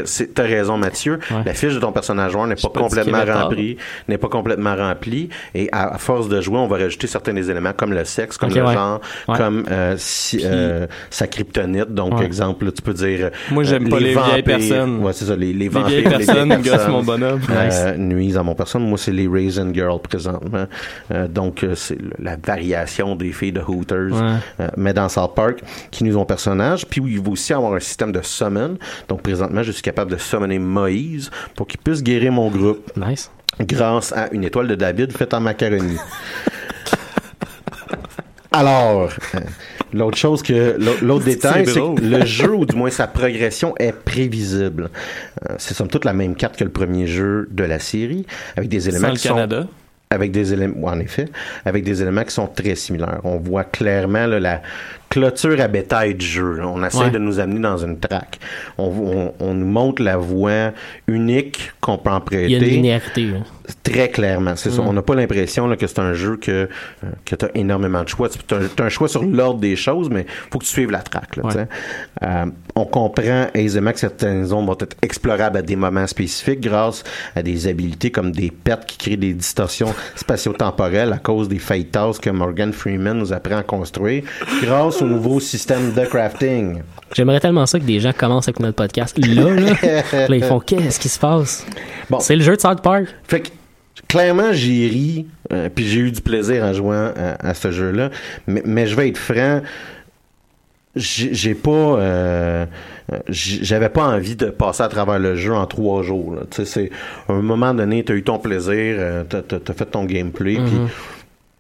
[0.04, 1.18] c'est- t'as raison Mathieu.
[1.30, 1.42] Ouais.
[1.44, 3.76] La fiche de ton personnage joueur n'est pas complètement qu'il remplie,
[4.08, 5.28] n'est pas complètement remplie.
[5.54, 8.36] Et à, à force de jouer, on va rajouter certains des éléments comme le sexe,
[8.38, 8.77] comme le.
[8.78, 9.36] Genre, Ouais.
[9.36, 11.92] comme euh, si, euh, sa kryptonite.
[11.94, 12.24] Donc Ouais.
[12.24, 13.26] exemple, là, tu peux dire.
[13.26, 14.98] euh, Moi, j'aime pas les vieilles personnes.
[15.02, 15.36] Ouais, c'est ça.
[15.36, 17.40] Les, les Les vampires, vieilles les personnes vieilles gossent personnes, mon bonhomme.
[17.50, 18.82] euh, nuisent à mon personne.
[18.88, 20.66] Moi, c'est les Raisin Girls présentement.
[21.12, 24.36] Euh, donc, c'est la variation des filles de Hooters, Ouais.
[24.60, 25.60] euh, mais dans South Park,
[25.90, 26.86] qui nous ont personnage.
[26.86, 28.76] Puis il va aussi avoir un système de summon.
[29.08, 33.30] Donc, présentement, je suis capable de summoner Moïse pour qu'il puisse guérir mon groupe Nice.
[33.60, 35.96] grâce à une étoile de David faite en macaroni.
[38.58, 39.38] Alors, euh,
[39.92, 43.92] l'autre chose que l'autre- détail, C'est que le jeu ou du moins sa progression est
[43.92, 44.90] prévisible.
[45.48, 48.68] Euh, c'est somme toute la même carte que le premier jeu de la série, avec
[48.68, 49.66] des éléments Sans le qui sont Canada.
[50.10, 51.26] avec des éléments, en effet,
[51.64, 53.20] avec des éléments qui sont très similaires.
[53.24, 54.62] On voit clairement là, la
[55.08, 56.60] clôture à bétail du jeu.
[56.64, 57.10] On essaie Ouais.
[57.10, 58.38] de nous amener dans une traque.
[58.76, 60.72] On, on, on nous montre la voie
[61.06, 62.44] unique qu'on peut emprunter.
[62.46, 63.22] Il y a une linéarité.
[63.26, 63.38] là.
[63.82, 64.82] Très clairement, c'est ça.
[64.82, 64.88] Mm.
[64.88, 66.68] On n'a pas l'impression que c'est un jeu que, euh,
[67.24, 68.28] que tu as énormément de choix.
[68.28, 71.36] Tu as, un choix sur l'ordre des choses, mais faut que tu suives la traque.
[71.36, 71.66] Là, Ouais.
[72.22, 77.02] Euh, on comprend aisément que certaines zones vont être explorables à des moments spécifiques grâce
[77.34, 82.18] à des habilités comme des pertes qui créent des distorsions spatio-temporelles à cause des faillitas
[82.20, 84.24] que Morgan Freeman nous apprend à construire
[84.62, 86.82] grâce au nouveau système de crafting.
[87.14, 89.72] J'aimerais tellement ça que des gens commencent avec notre podcast là, là.
[90.28, 91.66] Là, ils font qu'est-ce qui se passe?
[92.10, 92.20] Bon.
[92.20, 93.06] C'est le jeu de South Park.
[93.24, 93.48] Fait que
[94.06, 98.10] clairement, j'ai ri, euh, puis j'ai eu du plaisir en jouant à, à ce jeu-là.
[98.46, 99.62] Mais, mais je vais être franc,
[100.98, 102.66] j'ai pas, euh,
[103.28, 106.36] j'avais pas envie de passer à travers le jeu en trois jours.
[106.50, 106.90] Tu sais, c'est
[107.28, 110.78] à un moment donné, t'as eu ton plaisir, euh, t'as as, fait ton gameplay, puis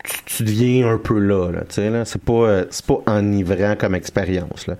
[0.04, 2.04] tu, tu deviens un peu là, là, tu sais, là.
[2.04, 4.76] C'est pas, c'est pas enivrant comme expérience, là.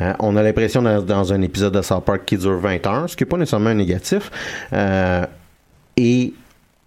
[0.00, 3.08] Euh, on a l'impression dans, dans un épisode de South Park qui dure 20 heures,
[3.08, 4.30] ce qui est pas nécessairement un négatif.
[4.72, 5.24] Euh,
[5.96, 6.34] et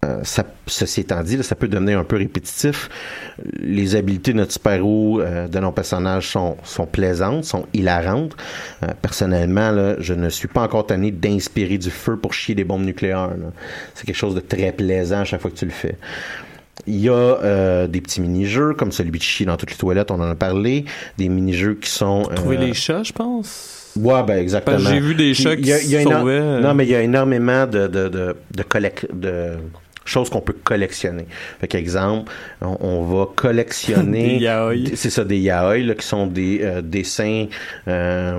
[0.04, 2.88] euh, ça, ceci étant dit, là, ça peut devenir un peu répétitif.
[3.58, 8.36] Les habiletés de notre super-héros, euh, de nos personnages sont, sont plaisantes, sont hilarantes.
[8.84, 12.64] Euh, personnellement, là, je ne suis pas encore tanné d'inspirer du feu pour chier des
[12.64, 13.30] bombes nucléaires.
[13.94, 15.96] C'est quelque chose de très plaisant à chaque fois que tu le fais.
[16.86, 20.12] Il y a euh, des petits mini-jeux comme celui de chier dans toutes les toilettes,
[20.12, 20.84] on en a parlé.
[21.18, 22.22] Des mini-jeux qui sont...
[22.36, 23.90] Trouver euh, les chats, je pense?
[23.96, 24.78] Ouais, ben exactement.
[24.78, 26.60] J'ai vu des chats qui se sauvaient.
[26.60, 28.62] Non, mais il y a énormément de, de, de, de
[30.08, 31.26] choses qu'on peut collectionner.
[31.60, 34.38] Fait qu'exemple, on, on va collectionner...
[34.38, 34.74] Des yaoi.
[34.94, 37.46] C'est ça, des yaoi, là, qui sont des euh, dessins
[37.86, 38.38] euh,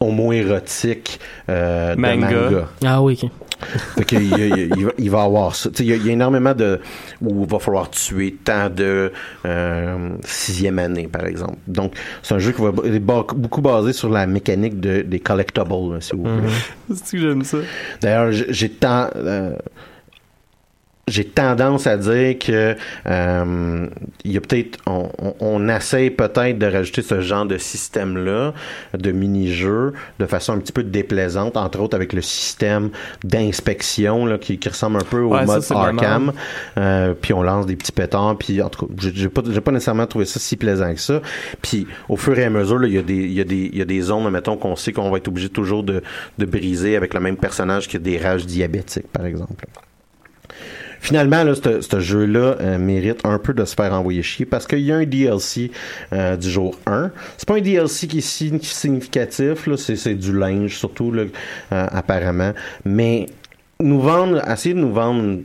[0.00, 2.16] homo-érotiques euh, de Manga.
[2.30, 2.68] manga.
[2.84, 3.30] Ah oui, ok.
[3.98, 5.68] Fait a- il va, il va avoir ça.
[5.70, 6.78] Tu sais, Il y, a, il y a énormément de...
[7.20, 9.10] où il va falloir tuer tant de
[9.46, 11.56] euh, sixième année, par exemple.
[11.66, 15.18] Donc, c'est un jeu qui va être ba- beaucoup basé sur la mécanique de, des
[15.18, 16.52] collectibles, là, si vous voulez.
[16.94, 17.58] C'est que j'aime ça?
[18.00, 19.10] D'ailleurs, j'ai tant...
[19.16, 19.56] euh,
[21.10, 23.86] j'ai tendance à dire que euh,
[24.24, 28.16] il y a peut-être on, on, on essaie peut-être de rajouter ce genre de système
[28.16, 28.52] là
[28.96, 32.90] de mini-jeux de façon un petit peu déplaisante entre autres avec le système
[33.24, 36.32] d'inspection là, qui, qui ressemble un peu au Ouais, ça, mode c'est Arkham.
[36.78, 39.72] Euh, puis on lance des petits pétards puis en tout cas j'ai pas j'ai pas
[39.72, 41.20] nécessairement trouvé ça si plaisant que ça.
[41.62, 43.70] Puis au fur et à mesure là, il y a des il y a des
[43.72, 46.02] il y a des zones mettons qu'on sait qu'on va être obligé toujours de
[46.38, 49.66] de briser avec le même personnage qui a des rages diabétiques par exemple
[51.00, 54.80] Finalement, là, ce jeu-là euh, mérite un peu de se faire envoyer chier parce qu'il
[54.80, 55.70] y a un DLC
[56.12, 57.10] euh, du jour 1.
[57.36, 61.22] C'est pas un DLC qui est si- significatif, c'est, du linge surtout, là,
[61.72, 62.52] euh, apparemment.
[62.84, 63.26] Mais
[63.80, 65.38] nous vendre, essayer de nous vendre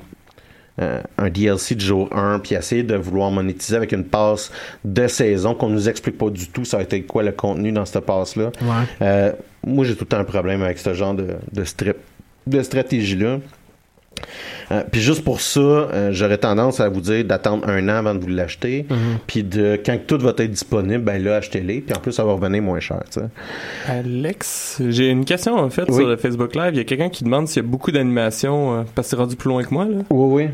[0.81, 4.51] euh, un DLC du jour 1, puis essayer de vouloir monétiser avec une passe
[4.83, 7.85] de saison qu'on nous explique pas du tout ça a été quoi le contenu dans
[7.85, 8.45] cette passe-là.
[8.61, 8.69] Ouais.
[9.03, 9.31] Euh,
[9.65, 11.97] moi, j'ai tout le temps un problème avec ce genre de, de, strip-
[12.47, 13.37] de stratégie-là.
[14.71, 18.15] Euh, puis juste pour ça, euh, j'aurais tendance à vous dire d'attendre un an avant
[18.15, 18.85] de vous l'acheter.
[19.27, 21.81] Puis de quand tout va être disponible, ben là, achetez-les.
[21.81, 23.01] Puis en plus, ça va revenir moins cher.
[23.87, 25.95] Alex, j'ai une question en fait Oui.
[25.95, 26.69] sur le Facebook Live.
[26.73, 29.15] Il y a quelqu'un qui demande s'il y a beaucoup d'animation euh, parce que c'est
[29.21, 29.97] rendu plus loin que moi là.
[30.09, 30.49] Oui, oui.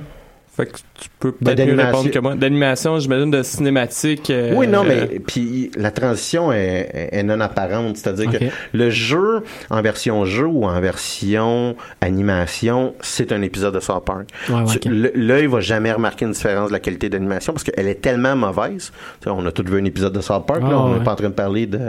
[0.56, 2.36] Fait que tu peux Ben, peut-être mieux d'animation- répondre que moi.
[2.36, 4.30] D'animation, j'imagine de cinématique.
[4.30, 7.96] euh, Oui, non, euh, mais puis la transition est, non apparente.
[7.98, 13.80] C'est-à-dire que le jeu en version jeu ou en version animation, c'est un épisode de
[13.80, 14.28] South Park.
[14.50, 14.86] Ouais, ouais, Tu- ok.
[14.94, 18.36] le- L'œil va jamais remarquer une différence de la qualité d'animation parce qu'elle est tellement
[18.36, 18.92] mauvaise.
[19.22, 20.62] Tu sais, on a tous vu un épisode de South Park.
[20.66, 21.04] Ah, là, on n'est ouais.
[21.06, 21.80] pas en train de parler de,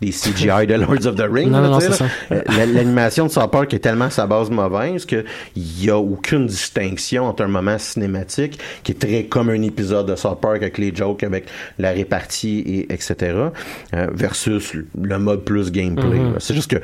[0.00, 1.50] des CGI de Lords of the Rings.
[1.50, 1.78] Non, non.
[2.32, 5.24] Euh, la- L'animation de South Park est tellement à sa base mauvaise qu'il
[5.80, 8.07] n'y a aucune distinction entre un moment cinématique
[8.82, 11.46] qui est très comme un épisode de South Park avec les jokes, avec
[11.78, 13.14] la répartie, et etc.
[13.94, 16.18] euh, versus le mode plus gameplay.
[16.18, 16.32] Mhm.
[16.32, 16.38] là.
[16.38, 16.82] C'est juste que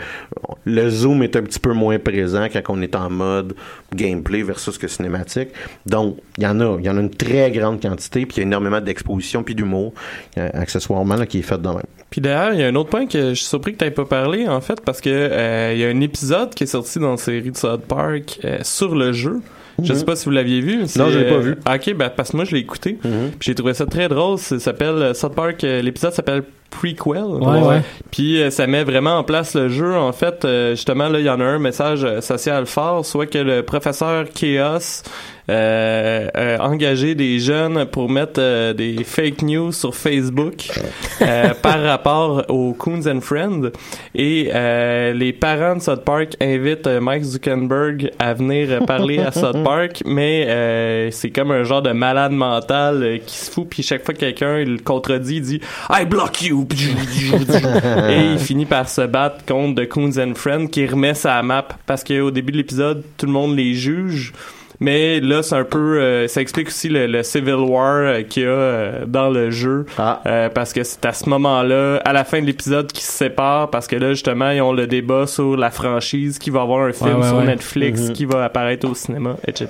[0.65, 3.55] le zoom est un petit peu moins présent quand on est en mode
[3.95, 5.49] gameplay versus que cinématique.
[5.87, 8.41] Donc, il y en a, il y en a une très grande quantité, puis il
[8.41, 9.93] y a énormément d'exposition puis d'humour,
[10.39, 11.83] euh, accessoirement, là, qui est fait de même.
[12.11, 14.05] Puis d'ailleurs, il y a un autre point que je suis surpris que tu pas
[14.05, 17.13] parlé, en fait, parce que euh, il y a un épisode qui est sorti dans
[17.13, 19.41] la série de South Park sur le jeu.
[19.83, 20.83] Je sais pas si vous l'aviez vu.
[20.87, 21.07] c'est, Mhm.
[21.07, 21.57] Non, je l'ai pas euh, vu.
[21.65, 22.99] ah, Ok, ben parce que moi je l'ai écouté.
[23.05, 23.31] Mhm.
[23.39, 24.39] Puis j'ai trouvé ça très drôle.
[24.39, 25.65] Ça s'appelle euh, South Park.
[25.65, 27.23] euh, L'épisode s'appelle Prequel.
[27.25, 27.83] Ouais, ouais.
[28.11, 29.95] Puis euh, ça met vraiment en place le jeu.
[29.95, 33.27] En fait, euh, justement là, il y en a un message euh, social fort, soit
[33.27, 35.03] que le professeur Chaos
[35.51, 40.69] euh, euh, engagé des jeunes pour mettre euh, des fake news sur Facebook
[41.23, 43.71] euh, par rapport aux Coons and Friends.
[44.15, 49.63] Et euh, les parents de South Park invitent Mike Zuckerberg à venir parler à South
[49.65, 54.05] Park mais euh, c'est comme un genre de malade mental qui se fout puis chaque
[54.05, 56.67] fois que quelqu'un il le contredit il dit I block you
[58.09, 61.69] et il finit par se battre contre The Coons and Friends qui remet sa map.
[61.87, 64.33] Parce qu'au début de l'épisode tout le monde les juge
[64.81, 68.43] mais là, c'est un peu, euh, ça explique aussi le, le civil war euh, qu'il
[68.43, 70.21] y a euh, dans le jeu, Ah.
[70.27, 73.71] Euh, parce que c'est à ce moment-là, à la fin de l'épisode, qu'ils se séparent,
[73.71, 76.93] parce que là, justement, ils ont le débat sur la franchise, qui va avoir un
[76.93, 77.45] film ouais, sur ouais.
[77.47, 78.13] Netflix, Mhm.
[78.13, 79.69] qui va apparaître au cinéma, etc.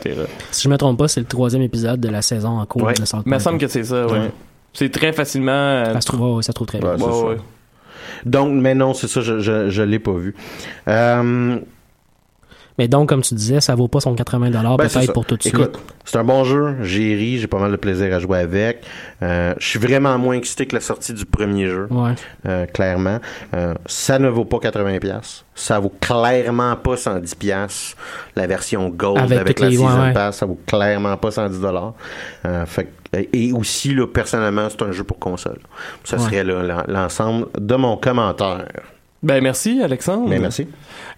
[0.50, 2.94] Si je me trompe pas, c'est le troisième épisode de la saison en cours Ouais.
[2.94, 4.12] de Il me semble que c'est ça, ouais.
[4.12, 4.30] Ouais.
[4.72, 5.52] C'est très facilement.
[5.52, 6.90] euh, Ça se trouve, ouais, ça se trouve très bien.
[6.90, 7.26] Ouais, c'est ouais, ça.
[7.26, 7.36] ouais.
[8.26, 10.34] Donc, mais non, c'est ça, je, je, je l'ai pas vu.
[10.88, 11.58] Euh,
[12.78, 15.36] Mais donc, comme tu disais, ça vaut pas son 80 Ben, c'est peut-être pour tout
[15.36, 15.54] de suite.
[15.54, 16.76] Écoute, c'est un bon jeu.
[16.82, 18.84] J'ai ri, j'ai pas mal de plaisir à jouer avec.
[19.22, 22.14] Euh, je suis vraiment moins excité que la sortie du premier jeu, Ouais.
[22.46, 23.20] euh, clairement.
[23.54, 25.44] Euh, ça ne vaut pas 80 pièces.
[25.54, 27.94] Ça vaut clairement pas 110 pièces.
[28.34, 30.12] La version Gold Avec la les- Season ouais.
[30.12, 31.94] Pass, ça vaut clairement pas 110 dollars.
[32.66, 32.88] Fait
[33.32, 35.58] et aussi, là, personnellement, c'est un jeu pour console.
[36.02, 36.44] Ça serait
[36.88, 38.66] l'ensemble de mon commentaire.
[39.24, 40.28] Ben merci Alexandre.
[40.28, 40.66] Mais merci.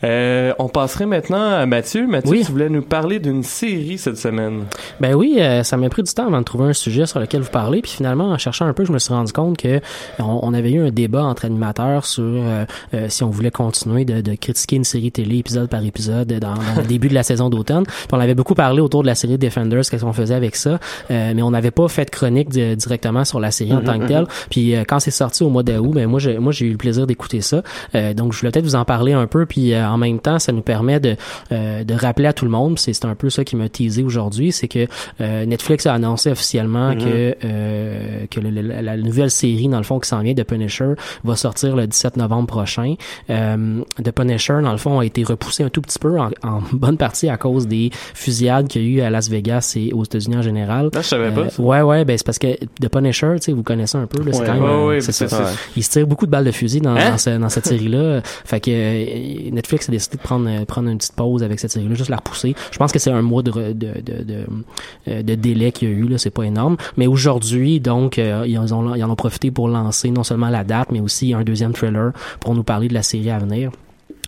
[0.04, 2.07] Euh, on passerait maintenant à Mathieu.
[2.07, 2.42] Mathieu, Oui.
[2.44, 4.64] tu voulais nous parler d'une série cette semaine.
[5.00, 7.40] Ben oui, euh, ça m'a pris du temps avant de trouver un sujet sur lequel
[7.42, 7.82] vous parler.
[7.82, 9.80] Puis finalement, en cherchant un peu, je me suis rendu compte que
[10.18, 14.04] on, on avait eu un débat entre animateurs sur euh, euh, si on voulait continuer
[14.04, 17.22] de, de critiquer une série télé épisode par épisode dans, dans le début de la
[17.24, 17.84] saison d'automne.
[17.86, 20.78] Puis on avait beaucoup parlé autour de la série Defenders, qu'est-ce qu'on faisait avec ça.
[21.11, 23.98] Euh, mais on n'avait pas fait de chronique de- directement sur la série en tant
[23.98, 24.26] que telle.
[24.50, 26.76] Puis euh, quand c'est sorti au mois d'août, ben moi j'ai moi j'ai eu le
[26.78, 27.62] plaisir d'écouter ça.
[27.97, 29.47] Euh, donc je voulais peut-être vous en parler un peu.
[29.47, 31.16] Puis euh, en même temps, ça nous permet de
[31.53, 32.78] euh, de rappeler à tout le monde.
[32.78, 34.86] C'est un peu ça qui m'a teasé aujourd'hui, c'est que
[35.20, 36.99] euh, Netflix a annoncé officiellement Mhm.
[36.99, 40.42] que euh, que le- la, la nouvelle série dans le fond qui s'en vient de
[40.42, 40.92] Punisher
[41.24, 42.94] va sortir le 17 novembre prochain.
[43.30, 46.61] Euh, The Punisher dans le fond a été repoussé un tout petit peu en, en
[46.72, 50.05] bonne partie à cause des fusillades qu'il y a eu à Las Vegas et aux
[50.05, 50.90] États-Unis en général.
[50.92, 51.42] Là, je savais pas.
[51.42, 54.22] Euh, ouais, ouais, ben c'est parce que The Punisher, tu sais, vous connaissez un peu,
[54.22, 55.12] là, c'est Ouais, quand même, ouais, ouais, ça.
[55.12, 55.26] ça.
[55.44, 55.51] Ouais.
[55.76, 57.11] Il se tire beaucoup de balles de fusil dans, Hein?
[57.12, 57.86] dans, ce- dans cette série-là.
[57.87, 58.20] série-là.
[58.22, 61.70] Fait que euh, Netflix a décidé de prendre euh, prendre une petite pause avec cette
[61.70, 62.55] série-là, juste la repousser.
[62.70, 66.18] Je pense que c'est un mois de euh, de délai qu'il y a eu là,
[66.18, 66.76] c'est pas énorme.
[66.97, 70.89] Mais aujourd'hui, donc, ils, ont, ils en ont profité pour lancer non seulement la date,
[70.91, 73.70] mais aussi un deuxième trailer pour nous parler de la série à venir.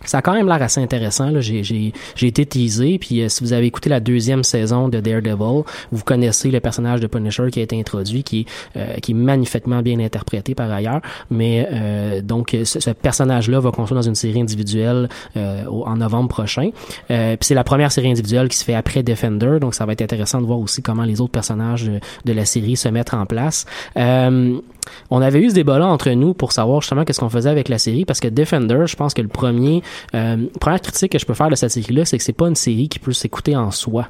[0.05, 1.29] Ça a quand même l'air assez intéressant.
[1.29, 1.41] là.
[1.41, 2.97] J'ai, j'ai, j'ai été teasé.
[2.99, 6.99] Puis euh, si vous avez écouté la deuxième saison de Daredevil, vous connaissez le personnage
[6.99, 8.45] de Punisher qui a été introduit, qui,
[8.75, 11.01] euh, qui est magnifiquement bien interprété par ailleurs.
[11.29, 16.69] Mais euh, donc ce, personnage-là va construire dans une série individuelle euh, en novembre prochain.
[17.11, 19.57] Euh, puis c'est la première série individuelle qui se fait après Defender.
[19.59, 22.45] Donc ça va être intéressant de voir aussi comment les autres personnages de, de la
[22.45, 23.65] série se mettent en place.
[23.97, 24.59] Euh,
[25.11, 27.77] on avait eu ce débat-là entre nous pour savoir justement qu'est-ce qu'on faisait avec la
[27.77, 29.81] série parce que Defender, je pense que le premier,
[30.15, 32.55] euh, première critique que je peux faire de cette série-là, c'est que c'est pas une
[32.55, 34.07] série qui peut s'écouter en soi.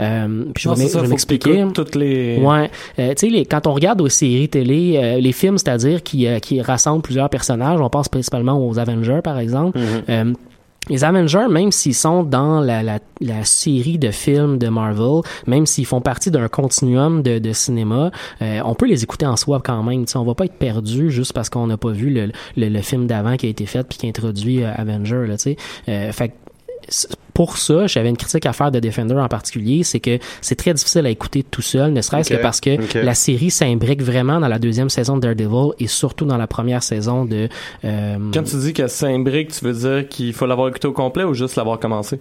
[0.00, 1.64] Euh, puis je Non, vais m'expliquer.
[1.74, 2.38] toutes les.
[2.38, 6.26] Ouais, Euh, tu sais, les- quand on regarde aux séries télé, les films, c'est-à-dire qui,
[6.42, 9.78] qui rassemblent plusieurs personnages, on pense principalement aux Avengers, par exemple.
[10.08, 10.32] Euh,
[10.88, 15.66] les Avengers, même s'ils sont dans la, la, la série de films de Marvel, même
[15.66, 18.10] s'ils font partie d'un continuum de, de cinéma,
[18.42, 20.04] euh, on peut les écouter en soi quand même.
[20.04, 22.68] Tu sais, on va pas être perdu juste parce qu'on n'a pas vu le, le,
[22.68, 25.26] le film d'avant qui a été fait puis qui introduit euh, Avenger.
[25.26, 25.36] Là.
[25.88, 26.32] Euh, fait
[27.34, 30.74] pour ça, j'avais une critique à faire de Defender en particulier, c'est que c'est très
[30.74, 34.48] difficile à écouter tout seul, ne serait-ce que parce que la série s'imbrique vraiment dans
[34.48, 37.48] la deuxième saison de Daredevil et surtout dans la première saison de
[37.84, 40.88] euh, Quand tu dis que c'est un brick, tu veux dire qu'il faut l'avoir écouté
[40.88, 42.20] au complet ou juste l'avoir commencé?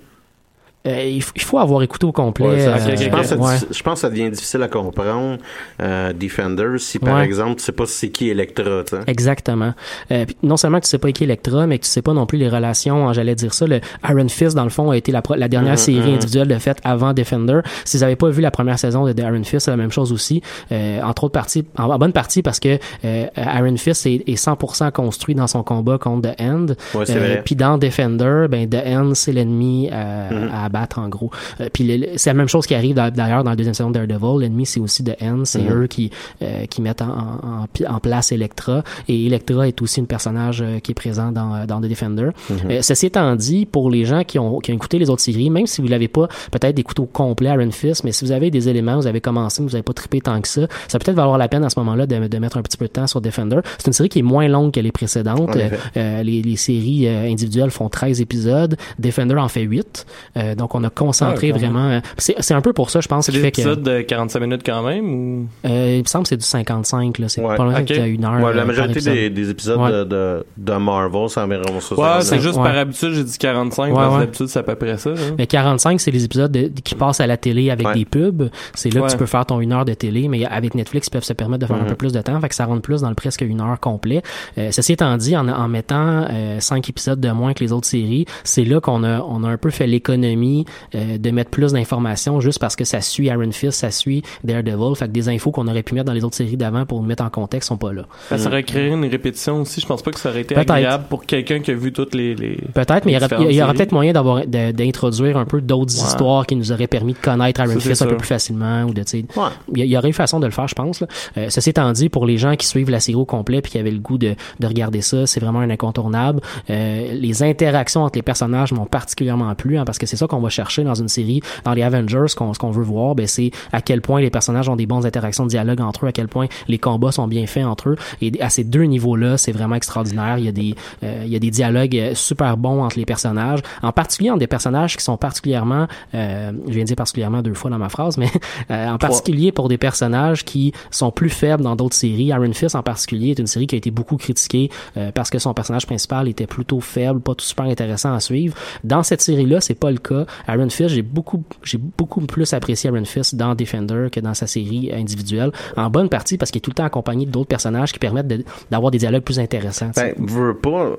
[0.87, 2.47] Euh, il, faut avoir écouté au complet.
[2.47, 3.55] Ouais, ça- euh, je, pense que ça- ouais.
[3.71, 5.37] je pense que ça devient difficile à comprendre,
[5.81, 7.25] euh, Defender, si par Ouais.
[7.25, 9.01] exemple, tu sais pas c'est qui Electra, tu sais.
[9.07, 9.73] Exactement.
[10.11, 12.13] Euh, non seulement que tu sais pas qui est Electra, mais que tu sais pas
[12.13, 13.07] non plus les relations.
[13.09, 13.67] hein, J'allais dire ça.
[13.67, 13.79] Le
[14.09, 16.15] Iron Fist, dans le fond, a été la, pro- la dernière Mhm, série mhm.
[16.15, 17.59] individuelle de fait avant Defender.
[17.85, 19.91] Si vous avez pas vu la première saison de The Iron Fist, c'est la même
[19.91, 20.41] chose aussi.
[20.71, 24.35] Euh, entre autres parties, en, en bonne partie parce que euh, Iron Fist est, est
[24.35, 26.65] 100% construit dans son combat contre The End.
[26.93, 27.41] Ouais, c'est vrai.
[27.45, 30.49] Puis dans Defender, ben The End c'est l'ennemi à, Mhm.
[30.53, 31.31] à en gros.
[31.61, 34.05] Euh, puis c'est la même chose qui arrive d'a- d'ailleurs dans la deuxième saison de
[34.05, 34.41] Daredevil.
[34.41, 35.71] L'ennemi c'est aussi The End, c'est Mhm.
[35.83, 36.11] eux qui
[36.41, 40.79] euh, qui mettent en, en, en place Electra et Electra est aussi une personnage euh,
[40.79, 42.29] qui est présent dans euh, dans The Defender.
[42.49, 42.57] Mhm.
[42.71, 45.49] Euh, ceci étant dit, pour les gens qui ont qui ont écouté les autres séries,
[45.49, 48.51] même si vous l'avez pas peut-être écouté au complet Iron Fist, mais si vous avez
[48.51, 51.05] des éléments, vous avez commencé, mais vous avez pas trippé tant que ça, ça peut
[51.05, 53.07] peut-être valoir la peine à ce moment-là de, de mettre un petit peu de temps
[53.07, 53.59] sur Defender.
[53.77, 55.55] C'est une série qui est moins longue que les précédentes.
[55.95, 58.75] Euh, les, les séries individuelles font 13 épisodes.
[58.99, 60.05] Defender en fait 8.
[60.37, 61.89] Euh, donc, on a concentré Ah, vraiment...
[61.89, 63.61] euh, C'est un peu pour ça, je pense, C'est des fait que...
[63.61, 65.47] épisodes de 45 minutes quand même ou?
[65.65, 67.17] Euh, il me semble que c'est du 55.
[67.19, 67.29] là.
[67.29, 67.55] C'est Ouais.
[67.55, 67.85] pas loin Ok.
[67.87, 68.33] de une heure.
[68.41, 69.13] Ouais, euh, la majorité épisode.
[69.13, 69.91] des, des épisodes Ouais.
[69.91, 71.95] de, de, de Marvel, c'est environ ça.
[71.95, 72.63] Ouais, c'est juste Ouais.
[72.63, 75.11] par habitude, j'ai dit 45, Ouais, parce d'habitude, c'est à peu près ça.
[75.11, 75.15] là.
[75.37, 77.93] Mais 45, c'est les épisodes de- qui passent à la télé avec Ouais.
[77.93, 78.49] des pubs.
[78.73, 79.07] C'est là Ouais.
[79.07, 81.33] que tu peux faire ton une heure de télé, mais avec Netflix, ils peuvent se
[81.33, 81.87] permettre de faire un Mhm.
[81.87, 84.21] peu plus de temps, fait que ça rentre plus dans le presque une heure complet.
[84.57, 87.87] Euh, ceci étant dit, en, en mettant euh, cinq épisodes de moins que les autres
[87.87, 90.46] séries, c'est là qu'on a, on a un peu fait l'économie
[90.95, 94.95] euh, de mettre plus d'informations juste parce que ça suit Iron Fist, ça suit Daredevil,
[94.95, 97.07] fait que des infos qu'on aurait pu mettre dans les autres séries d'avant pour nous
[97.07, 98.03] mettre en contexte sont pas là.
[98.29, 99.81] Ben, ça aurait créé une répétition aussi.
[99.81, 100.71] Je pense pas que ça aurait été Peut-être.
[100.71, 102.35] agréable pour quelqu'un qui a vu toutes les.
[102.35, 102.55] les...
[102.73, 103.73] Peut-être, mais il y aurait, il séries.
[103.73, 106.07] peut-être moyen d'avoir de- d'introduire un peu d'autres Ouais.
[106.07, 108.93] histoires qui nous auraient permis de connaître Iron Ça, Fist un peu plus facilement ou
[108.93, 109.49] de tu sais, Ouais.
[109.73, 111.01] il y, a- il y aurait une façon de le faire, je pense.
[111.01, 111.07] Là.
[111.37, 113.77] Euh, ceci étant dit, pour les gens qui suivent la série au complet puis qui
[113.79, 116.41] avaient le goût de, de regarder ça, c'est vraiment un incontournable.
[116.69, 120.36] Euh, les interactions entre les personnages m'ont particulièrement plu hein, parce que c'est ça qu'on
[120.39, 123.27] va chercher dans une série, dans les Avengers, ce qu'on ce qu'on veut voir, ben
[123.27, 126.11] c'est à quel point les personnages ont des bonnes interactions de dialogue entre eux, à
[126.11, 127.95] quel point les combats sont bien faits entre eux.
[128.21, 130.37] Et à ces deux niveaux-là, c'est vraiment extraordinaire.
[130.37, 133.05] Il y a des euh, il y a des dialogues euh, super bons entre les
[133.05, 137.41] personnages, en particulier entre des personnages qui sont particulièrement, euh, je viens de dire particulièrement
[137.41, 138.29] deux fois dans ma phrase, mais
[138.71, 142.27] euh, en particulier pour des personnages qui sont plus faibles dans d'autres séries.
[142.27, 145.39] Iron Fist en particulier est une série qui a été beaucoup critiquée euh, parce que
[145.39, 148.55] son personnage principal était plutôt faible, pas tout super intéressant à suivre.
[148.83, 150.25] Dans cette série-là, c'est pas le cas.
[150.47, 154.47] Iron Fist, j'ai beaucoup, j'ai beaucoup plus apprécié Iron Fist dans Defender que dans sa
[154.47, 157.99] série individuelle, en bonne partie parce qu'il est tout le temps accompagné d'autres personnages qui
[157.99, 158.27] permettent
[158.71, 159.91] d'avoir des dialogues plus intéressants.
[159.95, 160.95] Ben, veux pas.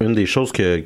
[0.00, 0.82] Une des choses que,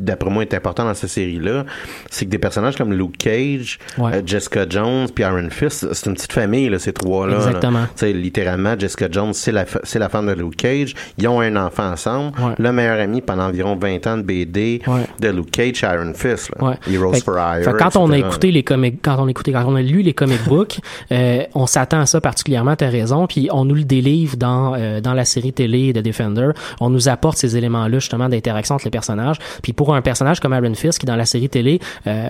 [0.00, 1.64] d'après moi, est importante dans cette série-là,
[2.10, 4.14] c'est que des personnages comme Luke Cage, Ouais.
[4.14, 7.34] euh, Jessica Jones, puis Iron Fist, c'est une petite famille, là, ces trois-là.
[7.38, 7.46] là.
[7.46, 7.84] Exactement.
[7.94, 10.94] Sais, littéralement, Jessica Jones, c'est la, c'est la femme de Luke Cage.
[11.18, 12.32] Ils ont un enfant ensemble.
[12.40, 12.54] Ouais.
[12.58, 15.02] Le meilleur ami pendant environ 20 ans de BD Ouais.
[15.20, 16.50] de Luke Cage, Iron Fist.
[16.60, 16.76] Là.
[16.90, 17.64] Heroes Fait- for Hire.
[17.64, 20.02] fait quand on a écouté les comics, quand on a écouté, quand on a lu
[20.02, 20.78] les comic books,
[21.12, 25.00] euh, on s'attend à ça particulièrement, t'as raison, puis on nous le délivre dans euh,
[25.00, 26.50] dans la série télé de Defender.
[26.80, 29.36] On nous apporte ces éléments-là justement d'interaction entre les personnages.
[29.62, 32.28] Puis pour pour un personnage comme Aaron Fisk qui dans la série télé euh,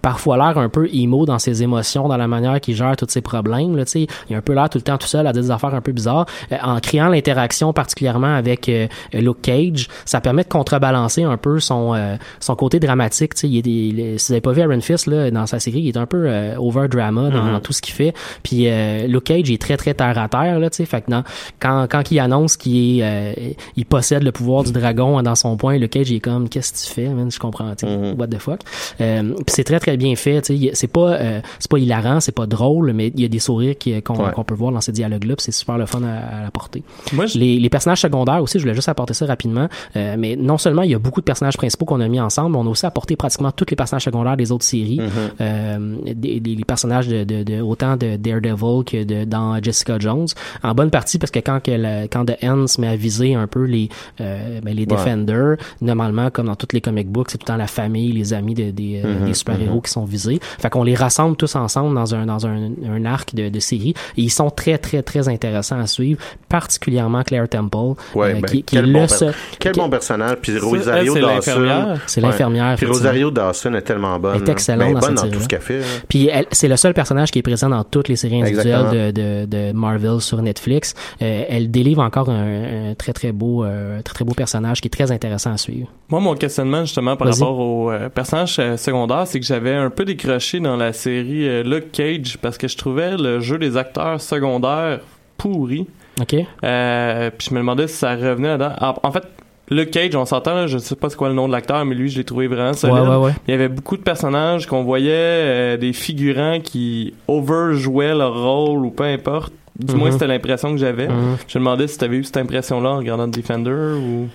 [0.00, 3.20] parfois l'air un peu emo dans ses émotions, dans la manière qu'il gère tous ses
[3.20, 3.76] problèmes.
[3.76, 5.42] Là, tu sais, il a un peu l'air tout le temps tout seul à dire
[5.42, 6.24] des affaires un peu bizarres.
[6.52, 11.60] Euh, en créant l'interaction particulièrement avec euh, Luke Cage, ça permet de contrebalancer un peu
[11.60, 13.34] son euh, son côté dramatique.
[13.34, 13.60] Tu sais, il est
[13.90, 15.98] il est- si vous avez pas vu Aaron Fisk là dans sa série, il est
[15.98, 17.52] un peu euh, over drama dans, Mhm.
[17.52, 18.14] dans tout ce qu'il fait.
[18.42, 20.70] Puis euh, Luke Cage est très très terre à terre là.
[20.70, 21.24] Tu sais, fait que dans-
[21.60, 23.32] quand quand il annonce qu'il est euh,
[23.76, 26.72] il possède le pouvoir du dragon dans son point, Luke Cage il est comme qu'est-ce
[26.72, 27.30] que tu fais, man?
[27.30, 27.74] Je comprends.
[27.74, 28.14] tu sais.
[28.18, 28.60] What the fuck.
[29.00, 30.42] Euh, puis c'est très très bien fait.
[30.42, 33.28] tu sais, C'est pas euh, c'est pas hilarant, c'est pas drôle, mais il y a
[33.28, 34.30] des sourires qui- qu'on Ouais.
[34.46, 35.34] peut voir dans ces dialogues-là.
[35.38, 36.82] C'est super le fun à, à apporter.
[37.12, 39.68] Moi, je- Les, les personnages secondaires aussi, je voulais juste apporter ça rapidement.
[39.96, 42.56] euh, mais non seulement il y a beaucoup de personnages principaux qu'on a mis ensemble,
[42.56, 45.00] on a aussi apporté pratiquement tous les personnages secondaires des autres séries.
[45.40, 49.98] Euh, des, des- les personnages de, de, de- autant de Daredevil que de dans Jessica
[49.98, 50.26] Jones.
[50.62, 53.34] En bonne partie parce que quand que la- quand The End se met à viser
[53.34, 53.88] un peu les
[54.20, 57.56] euh, ben, les Defenders, normalement comme dans toutes les comic books, c'est tout le temps
[57.56, 58.72] la famille, les amis de-
[59.04, 60.38] euh, des super-héros qui sont visés.
[60.58, 63.94] Fait qu'on les rassemble tous ensemble dans un dans un, un arc de, de série
[64.16, 68.42] et ils sont très très très intéressants à suivre, particulièrement Claire Temple Ouais, euh, ben,
[68.42, 70.36] qui, qui est quel le bon seul Quel qui- bon personnage.
[70.42, 71.96] Puis Rosario Dawson.
[72.06, 72.76] c'est l'infirmière.
[72.76, 72.86] Puis.
[72.86, 74.36] Rosario Dawson est tellement bonne.
[74.36, 74.52] Elle est là.
[74.52, 75.78] excellente Ben, dans bonne cette dans tout ce qu'elle fait.
[75.80, 75.84] là.
[76.08, 79.46] Puis c'est le seul personnage qui est présent dans toutes les séries individuelles de, de,
[79.46, 80.94] de Marvel sur Netflix.
[81.22, 84.88] Euh, elle délivre encore un, un très très beau, euh, très très beau personnage qui
[84.88, 85.88] est très intéressant à suivre.
[86.12, 89.88] Moi, mon questionnement, justement, par rapport au euh, personnage euh, secondaire, c'est que j'avais un
[89.88, 93.78] peu décroché dans la série euh, Luke Cage parce que je trouvais le jeu des
[93.78, 95.00] acteurs secondaires
[95.38, 95.86] pourri.
[96.20, 96.36] Ok.
[96.64, 98.72] Euh, puis je me demandais si ça revenait là-dedans.
[99.02, 99.22] En, en fait,
[99.70, 101.94] Luke Cage, on s'entend, là, je sais pas c'est quoi le nom de l'acteur, mais
[101.94, 102.94] lui, je l'ai trouvé vraiment solide.
[102.96, 103.32] Ouais ouais ouais.
[103.48, 108.90] Il y avait beaucoup de personnages qu'on voyait, des figurants qui overjouaient leur rôle ou
[108.90, 109.54] peu importe.
[109.78, 110.12] Du moins, Mhm.
[110.12, 111.08] c'était l'impression que j'avais.
[111.08, 111.38] Mhm.
[111.48, 114.28] Je me demandais si t'avais eu cette impression-là en regardant Defender ou...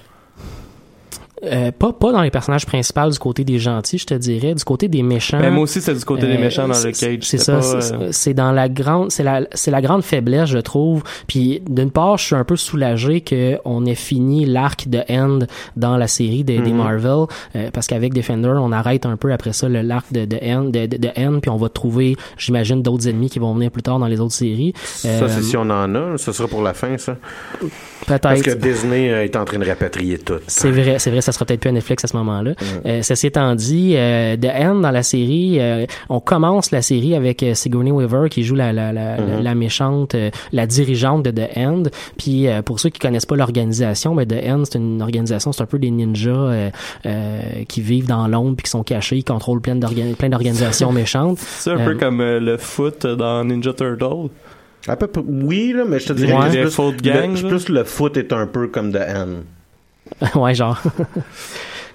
[1.43, 4.63] Euh, pas pas dans les personnages principaux du côté des gentils, je te dirais, du
[4.63, 5.39] côté des méchants.
[5.39, 7.19] Ben, moi aussi, c'est du côté des Euh, méchants dans le cage.
[7.21, 11.03] C'est ça, euh, c'est dans la grande, c'est la, c'est la grande faiblesse, je trouve.
[11.27, 15.39] Puis d'une part, je suis un peu soulagé que on ait fini l'arc de End
[15.75, 16.77] dans la série des, des Mhm.
[16.77, 17.25] Marvel,
[17.55, 20.63] euh, parce qu'avec Defender, on arrête un peu après ça le l'arc de, de End,
[20.65, 23.83] de, de, de End, puis on va trouver, j'imagine, d'autres ennemis qui vont venir plus
[23.83, 24.73] tard dans les autres séries.
[24.77, 26.17] Ça, c'est si on en a.
[26.17, 27.15] Ça sera pour la fin, ça.
[28.07, 28.59] Parce que Peut-être.
[28.61, 30.35] Disney euh, est en train de rapatrier tout.
[30.47, 32.51] C'est vrai, c'est vrai, ça sera peut-être plus à Netflix à ce moment-là.
[32.51, 32.55] Mm.
[32.87, 37.15] Euh, ceci étant dit, euh, The End dans la série, euh, on commence la série
[37.15, 39.35] avec euh, Sigourney Weaver qui joue la la la, Mm-hmm.
[39.37, 41.83] la- la méchante, euh, la dirigeante de The End.
[42.17, 45.63] Puis euh, pour ceux qui connaissent pas l'organisation, ben The End c'est une organisation, c'est
[45.63, 46.69] un peu des ninjas euh,
[47.05, 50.91] euh, qui vivent dans l'ombre puis qui sont cachés, ils contrôlent plein d'organ- plein d'organisations
[50.93, 51.39] méchantes.
[51.39, 54.29] C'est un peu comme euh, le foot dans Ninja Turtle.
[54.87, 56.49] À peu près- oui, là, mais je te dirais Ouais.
[56.63, 59.43] que plus, gang, le, plus le foot est un peu comme The N.
[60.35, 60.81] ouais, genre.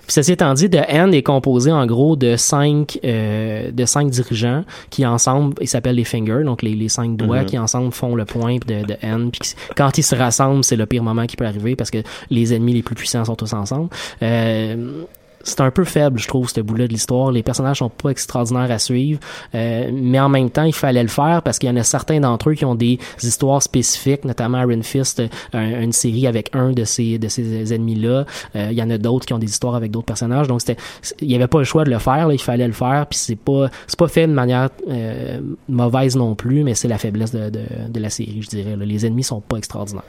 [0.04, 4.10] Puis ceci étant dit, The End est composé en gros de cinq euh, de cinq
[4.10, 7.46] dirigeants qui ensemble, ils s'appellent les fingers, donc les, les cinq doigts Mhm.
[7.46, 9.30] qui ensemble font le point de, de End.
[9.30, 11.98] Puis quand ils se rassemblent, c'est le pire moment qui peut arriver parce que
[12.30, 13.90] les ennemis les plus puissants sont tous ensemble.
[14.22, 15.04] Euh,
[15.45, 17.30] c'est un peu faible, je trouve, ce bout-là de l'histoire.
[17.32, 19.20] Les personnages sont pas extraordinaires à suivre,
[19.55, 22.20] euh, mais en même temps, il fallait le faire parce qu'il y en a certains
[22.20, 25.22] d'entre eux qui ont des histoires spécifiques, notamment Iron Fist,
[25.53, 28.24] un- une série avec un de ces de ces ennemis-là.
[28.57, 30.49] Euh, il y en a d'autres qui ont des histoires avec d'autres personnages.
[30.49, 30.80] Donc c'était,
[31.20, 33.07] il y avait pas le choix de le faire, là, il fallait le faire.
[33.09, 36.99] Puis c'est pas c'est pas fait de manière euh, mauvaise non plus, mais c'est la
[36.99, 38.76] faiblesse de, de, de la série, je dirais.
[38.76, 38.84] là.
[38.84, 40.03] Les ennemis sont pas extraordinaires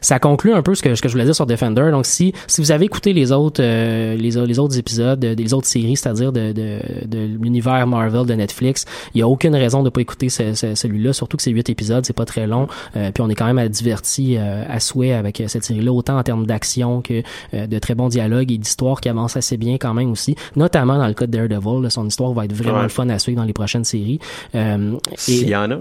[0.00, 1.90] ça conclut un peu ce que, ce que je voulais dire sur Defender.
[1.90, 5.66] Donc, si, si vous avez écouté les autres, euh, les, autres épisodes, euh, des autres
[5.66, 9.90] séries, c'est-à-dire de, de, de l'univers Marvel de Netflix, il y a aucune raison de
[9.90, 12.66] pas écouter ce- ce- celui-là, surtout que c'est huit épisodes, c'est pas très long.
[12.96, 16.18] Euh, puis on est quand même diverti euh, à souhait avec euh, cette série-là, autant
[16.18, 17.22] en termes d'action que
[17.54, 20.98] euh, de très bons dialogues et d'histoires qui avancent assez bien quand même aussi, notamment
[20.98, 21.82] dans le cas de Daredevil.
[21.82, 22.82] là, son histoire va être vraiment Ouais.
[22.82, 24.18] le fun à suivre dans les prochaines séries.
[24.54, 25.78] Euh, S'il y en a.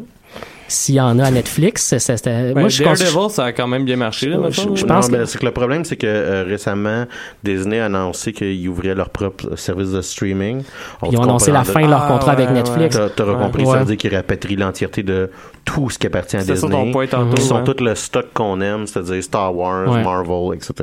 [0.68, 2.54] s'il y en a à Netflix, c'est- c'était...
[2.54, 5.02] Ben, moi, je pense- Daredevil, ça a quand même bien marché, là, Je- pense non,
[5.02, 7.06] que- mais c'est que le problème, c'est que euh, récemment,
[7.44, 10.64] Disney a annoncé qu'ils ouvraient leur propre service de streaming.
[11.02, 12.96] On Ils ont annoncé la fin de leur Ah, contrat avec ouais, Netflix.
[12.96, 13.44] T'as t'auras Ouais.
[13.46, 13.74] compris, Ouais.
[13.74, 15.30] ça veut dire qu'ils rapatrient l'entièreté de
[15.64, 16.72] tout ce qui appartient à ça Disney.
[16.72, 17.36] ton point tantôt.
[17.38, 17.64] Ils sont hein.
[17.66, 20.04] tout le stock qu'on aime, c'est-à-dire Star Wars, Ouais.
[20.04, 20.74] Marvel, etc.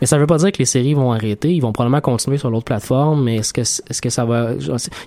[0.00, 1.50] Mais ça veut pas dire que les séries vont arrêter.
[1.52, 4.50] Ils vont probablement continuer sur l'autre plateforme, mais est-ce que est-ce que ça va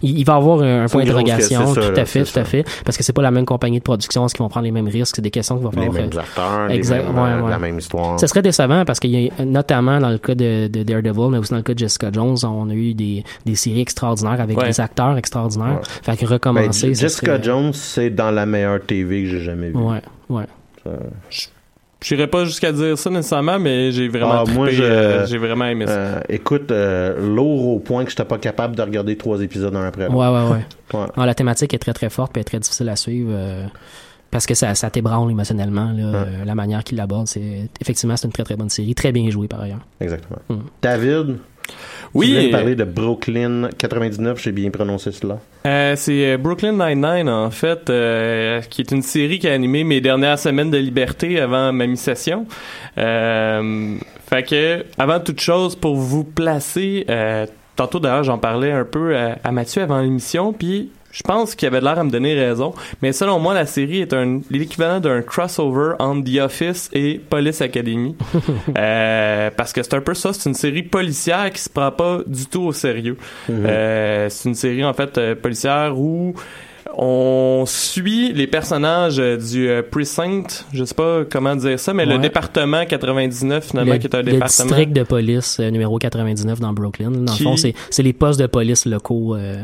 [0.01, 1.73] il, il va y avoir un, point d'interrogation.
[1.73, 2.45] Tout ça, à fait, tout à ça.
[2.45, 4.10] fait, parce que c'est pas la même compagnie de production.
[4.25, 5.15] Est-ce qu'ils vont prendre les mêmes risques?
[5.15, 5.93] C'est des questions qu'il va Les falloir.
[5.93, 7.49] mêmes euh, acteurs, les exact- mêmes, ouais, ouais.
[7.49, 8.19] la même histoire.
[8.19, 11.37] Ça serait décevant parce qu'il y a notamment dans le cas de, de Daredevil, mais
[11.37, 14.57] aussi dans le cas de Jessica Jones, on a eu des, des séries extraordinaires avec
[14.57, 14.67] Ouais.
[14.67, 15.79] des acteurs extraordinaires.
[15.81, 16.01] Ouais.
[16.03, 16.93] Fait que Ben, recommencer.
[16.93, 19.77] ça Jessica serait- Jones, c'est dans la meilleure TV que j'ai jamais vue.
[19.77, 20.45] Ouais, ouais.
[20.83, 20.89] Ça-
[22.03, 25.85] J'irais pas jusqu'à dire ça nécessairement, mais j'ai vraiment Ah, moi, euh, j'ai vraiment aimé
[25.85, 25.93] ça.
[25.93, 29.85] Euh, écoute, euh, lourd au point que j'étais pas capable de regarder trois épisodes un
[29.85, 30.15] après l'autre.
[30.15, 30.65] Ouais, ouais, ouais.
[30.99, 31.07] Ouais.
[31.15, 33.29] Ah, la thématique est très, très forte et très difficile à suivre.
[33.31, 33.65] euh,
[34.29, 37.27] parce que ça, ça t'ébranle émotionnellement, là, la manière qu'il l'aborde.
[37.27, 38.95] C'est, effectivement, c'est une très, très bonne série.
[38.95, 39.85] Très bien jouée, par ailleurs.
[39.99, 40.39] Exactement.
[40.49, 40.55] Mm.
[40.81, 41.37] David,
[42.13, 45.39] Oui, tu me euh, parler de Brooklyn 99, j'ai bien prononcé cela.
[45.65, 49.83] Euh, c'est euh, Brooklyn Nine-Nine, en fait, euh, qui est une série qui a animé
[49.83, 52.45] mes dernières semaines de liberté avant ma mi-session.
[52.97, 53.95] Euh,
[54.29, 57.05] fait que, avant toute chose, pour vous placer,
[57.75, 61.67] tantôt d'ailleurs, j'en parlais un peu à, à Mathieu avant l'émission, puis je pense qu'il
[61.67, 65.21] avait l'air à me donner raison, mais selon moi, la série est un l'équivalent d'un
[65.21, 68.15] crossover entre The Office et Police Academy.
[68.77, 72.19] Euh, parce que c'est un peu ça, c'est une série policière qui se prend pas
[72.25, 73.17] du tout au sérieux.
[73.49, 76.33] Euh, c'est une série en fait euh, policière où
[76.97, 82.05] on suit les personnages euh, du euh, precinct, je sais pas comment dire ça, mais
[82.05, 85.97] le département 99 finalement le, qui est un le département district de police euh, numéro
[85.97, 87.11] 99 dans Brooklyn.
[87.11, 89.35] Dans Qui- le fond, c'est, c'est les postes de police locaux.
[89.35, 89.61] euh,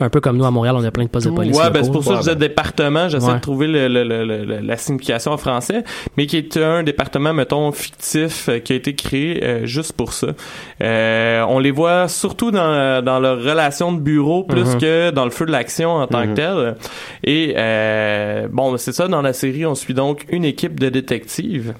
[0.00, 1.82] un peu comme nous à Montréal, on a plein de postes de police Ouais, ben
[1.84, 3.34] c'est pour ça que je disais département, j'essaie Ouais.
[3.34, 5.84] de trouver le, le- le- la signification en français,
[6.16, 10.12] mais qui est un département, mettons, fictif, euh, qui a été créé euh, juste pour
[10.12, 10.28] ça.
[10.82, 14.80] Euh, on les voit surtout dans, dans leur relation de bureau, plus Mhm.
[14.80, 16.76] que dans le feu de l'action en tant que tel.
[17.24, 21.74] Et euh, bon, c'est ça, dans la série, on suit donc une équipe de détectives.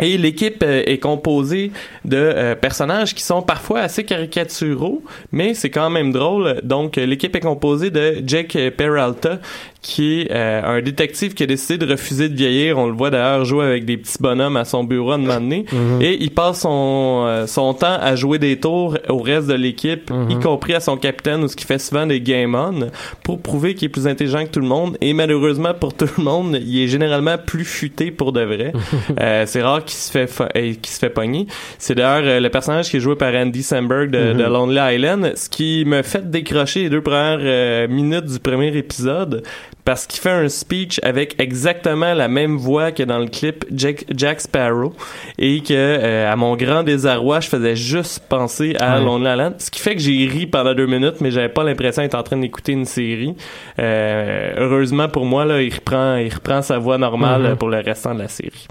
[0.00, 1.70] Et l'équipe euh, est composée
[2.04, 6.60] de euh, personnages qui sont parfois assez caricaturaux, mais c'est quand même drôle.
[6.64, 9.38] Donc, l'équipe est composée de Jake Peralta,
[9.84, 12.78] qui est euh, un détective qui a décidé de refuser de vieillir.
[12.78, 15.34] On le voit d'ailleurs jouer avec des petits bonhommes à son bureau à un moment
[15.34, 15.66] donné.
[15.70, 16.00] Mhm.
[16.00, 20.10] Et il passe son, euh, son temps à jouer des tours au reste de l'équipe,
[20.10, 20.30] Mhm.
[20.30, 22.88] y compris à son capitaine, ou ce qui fait souvent des game on,
[23.22, 24.96] pour prouver qu'il est plus intelligent que tout le monde.
[25.02, 28.72] Et malheureusement pour tout le monde, il est généralement plus futé pour de vrai.
[29.20, 31.46] Euh, c'est rare qu'il se fait fa- euh, qu'il se fait pogner.
[31.78, 35.32] C'est d'ailleurs euh, le personnage qui est joué par Andy Samberg de, de Lonely Island,
[35.36, 39.42] ce qui me fait décrocher les deux premières euh, minutes du premier épisode
[39.84, 44.06] parce qu'il fait un speech avec exactement la même voix que dans le clip Jack,
[44.16, 44.94] Jack Sparrow
[45.38, 49.04] et que euh, à mon grand désarroi je faisais juste penser à Ouais.
[49.04, 52.02] Lonely Island ce qui fait que j'ai ri pendant deux minutes mais j'avais pas l'impression
[52.02, 53.34] d'être en train d'écouter une série
[53.78, 57.46] Euh, heureusement pour moi là il reprend il reprend sa voix normale Mhm.
[57.50, 58.66] euh, pour le restant de la série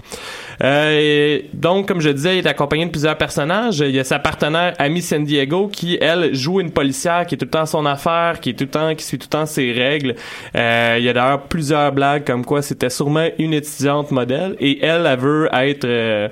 [0.62, 3.80] et donc, comme je disais, il est accompagné de plusieurs personnages.
[3.80, 7.38] Il y a sa partenaire Amy San Diego qui, elle, joue une policière qui est
[7.38, 9.46] tout le temps son affaire, qui est tout le temps, qui suit tout le temps
[9.46, 10.14] ses règles.
[10.56, 14.84] Euh, il y a d'ailleurs plusieurs blagues comme quoi c'était sûrement une étudiante modèle et
[14.84, 16.28] elle, elle veut être euh,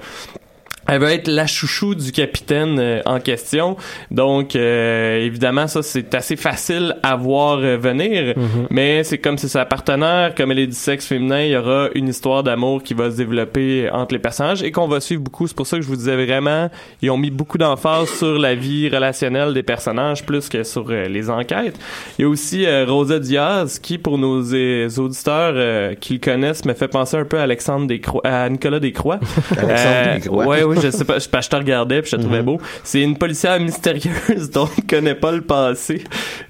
[0.88, 3.76] elle veut être la chouchou du capitaine euh, en question.
[4.10, 8.34] Donc, euh, évidemment, ça, c'est assez facile à voir euh, venir.
[8.36, 8.66] Mhm.
[8.70, 11.88] Mais c'est comme c'est sa partenaire, comme elle est du sexe féminin, il y aura
[11.94, 15.46] une histoire d'amour qui va se développer entre les personnages et qu'on va suivre beaucoup.
[15.46, 16.70] C'est pour ça que je vous disais vraiment,
[17.00, 21.08] ils ont mis beaucoup d'emphase sur la vie relationnelle des personnages plus que sur euh,
[21.08, 21.78] les enquêtes.
[22.18, 26.18] Il y a aussi euh, Rosa Diaz qui, pour nos euh, auditeurs euh, qui le
[26.18, 29.18] connaissent, me fait penser un peu à Alexandre Descroix, à Nicolas Descroix.
[29.56, 30.46] Alexandre Descroix.
[30.46, 32.44] Ouais, oui, je sais pas, je, je te regardais puis je te trouvais Mhm.
[32.46, 32.60] beau.
[32.84, 36.02] C'est une policière mystérieuse dont on ne connaît pas le passé,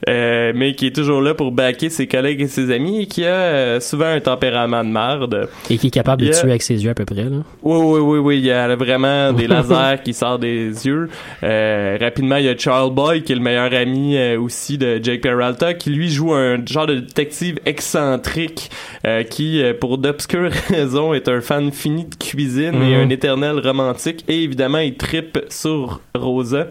[0.09, 3.25] euh, mais qui est toujours là pour baquer ses collègues et ses amis et qui
[3.25, 5.49] a euh, souvent un tempérament de merde.
[5.71, 7.25] Et qui est capable de tuer avec ses yeux à peu près.
[7.25, 7.39] Là.
[7.63, 11.09] Oui, oui, oui, oui, il y a vraiment des lasers qui sortent des yeux.
[11.43, 15.01] Euh, rapidement, il y a Charles Boy, qui est le meilleur ami euh, aussi de
[15.03, 18.71] Jake Peralta, qui lui joue un genre de détective excentrique,
[19.07, 23.07] euh, qui, pour d'obscures raisons, est un fan fini de cuisine et Mhm.
[23.07, 24.12] un éternel romantique.
[24.29, 26.69] Et évidemment, il tripe sur Rosa.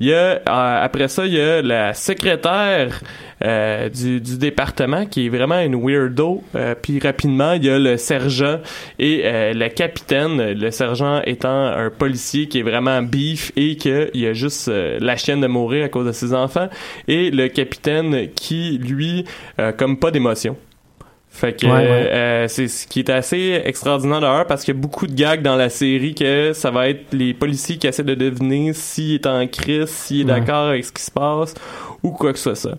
[0.00, 3.00] Il y a, euh, après ça, il y a la secrétaire
[3.44, 6.42] euh, du, département qui est vraiment une weirdo.
[6.54, 8.60] Euh, puis rapidement, il y a le sergent
[8.98, 10.52] et le capitaine.
[10.52, 15.40] Le sergent étant un policier qui est vraiment beef et qu'il a juste la chienne
[15.40, 16.68] de mourir à cause de ses enfants.
[17.08, 19.24] Et le capitaine qui, lui,
[19.76, 20.56] comme pas d'émotion.
[21.32, 21.86] Fait que Ouais, ouais.
[21.86, 25.42] euh, c'est ce qui est assez extraordinaire d'ailleurs parce qu'il y a beaucoup de gags
[25.42, 29.26] dans la série que ça va être les policiers qui essaient de deviner s'il est
[29.26, 30.40] en crise, s'il est Ouais.
[30.40, 31.54] d'accord avec ce qui se passe
[32.02, 32.76] ou quoi que ce soit ça.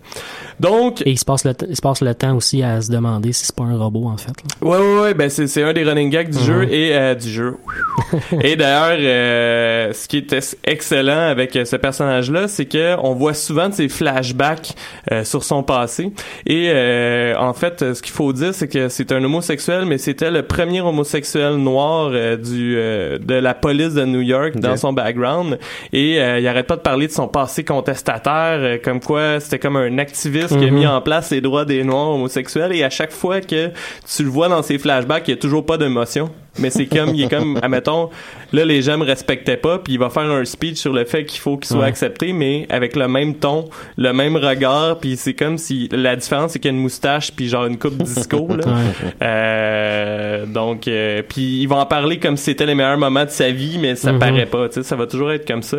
[0.60, 3.32] Donc Et il se, passe le il se passe le temps aussi à se demander
[3.32, 4.28] si c'est pas un robot, en fait.
[4.30, 4.66] là.
[4.68, 6.44] Ouais, ouais, ouais, ben c'est, c'est un des running gags du Mhm.
[6.44, 7.56] jeu et euh, du jeu.
[8.42, 13.34] et d'ailleurs, euh, ce qui est ex- excellent avec ce personnage-là, c'est que on voit
[13.34, 14.74] souvent de ses flashbacks
[15.10, 16.12] euh, sur son passé.
[16.46, 20.30] Et euh, en fait, ce qu'il faut dire, c'est que c'est un homosexuel, mais c'était
[20.30, 24.92] le premier homosexuel noir euh, du euh, de la police de New York dans son
[24.92, 25.58] background.
[25.92, 29.58] Et euh, il arrête pas de parler de son passé contestataire, euh, comme quoi c'était
[29.58, 30.74] comme un activiste qui a Mhm.
[30.74, 32.72] mis en place les droits des noirs homosexuels.
[32.74, 33.68] Et à chaque fois que
[34.14, 36.30] tu le vois dans ses flashbacks, il y a toujours pas d'émotion.
[36.58, 38.10] Mais c'est comme il est comme admettons
[38.52, 41.24] là les gens me respectaient pas puis il va faire un speech sur le fait
[41.24, 41.86] qu'il faut qu'il soit Ouais.
[41.86, 43.64] accepté mais avec le même ton
[43.96, 47.32] le même regard puis c'est comme si la différence c'est qu'il y a une moustache
[47.32, 48.64] puis genre une coupe disco là
[49.22, 53.30] Euh, donc euh, puis il va en parler comme si c'était les meilleurs moments de
[53.30, 54.18] sa vie mais ça Mhm.
[54.18, 55.78] paraît pas tu sais ça va toujours être comme ça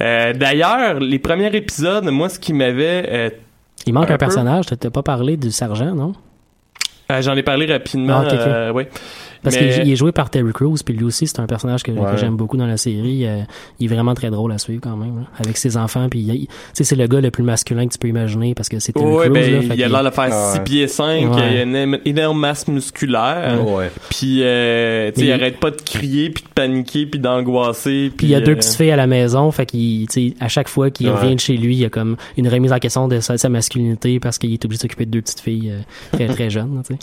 [0.00, 3.30] Euh, d'ailleurs les premiers épisodes moi ce qui m'avait euh,
[3.86, 4.66] Il manque Un personnage.
[4.66, 6.12] T'as pas parlé du sergent, non?
[7.10, 8.88] euh, j'en ai parlé rapidement Ah, euh, ouais
[9.42, 11.90] Parce Mais- qu'il est joué par Terry Crews, puis lui aussi, c'est un personnage que,
[12.16, 13.26] j'aime beaucoup dans la série.
[13.26, 13.40] Euh,
[13.80, 16.08] il est vraiment très drôle à suivre quand même, là, avec ses enfants.
[16.08, 18.68] Puis, il- tu sais, c'est le gars le plus masculin que tu peux imaginer parce
[18.68, 19.32] que c'est Terry Ouais, Crews.
[19.34, 20.64] ben, là, il a l'air de faire Ah 6 ouais.
[20.64, 21.40] pieds 5, Ouais.
[21.52, 23.60] il a une énorme masse musculaire.
[23.66, 23.90] Ouais.
[24.10, 28.12] Puis, euh, tu sais, il il- arrête pas de crier, puis de paniquer, puis d'angoisser.
[28.16, 30.34] Puis il y a deux euh, petites filles à la maison, fait qu'il, tu sais,
[30.40, 31.14] à chaque fois qu'il Ouais.
[31.14, 33.48] revient de chez lui, il y a comme une remise en question de sa, sa
[33.48, 35.80] masculinité parce qu'il est obligé de s'occuper de deux petites filles euh,
[36.16, 37.00] très très jeunes, tu sais.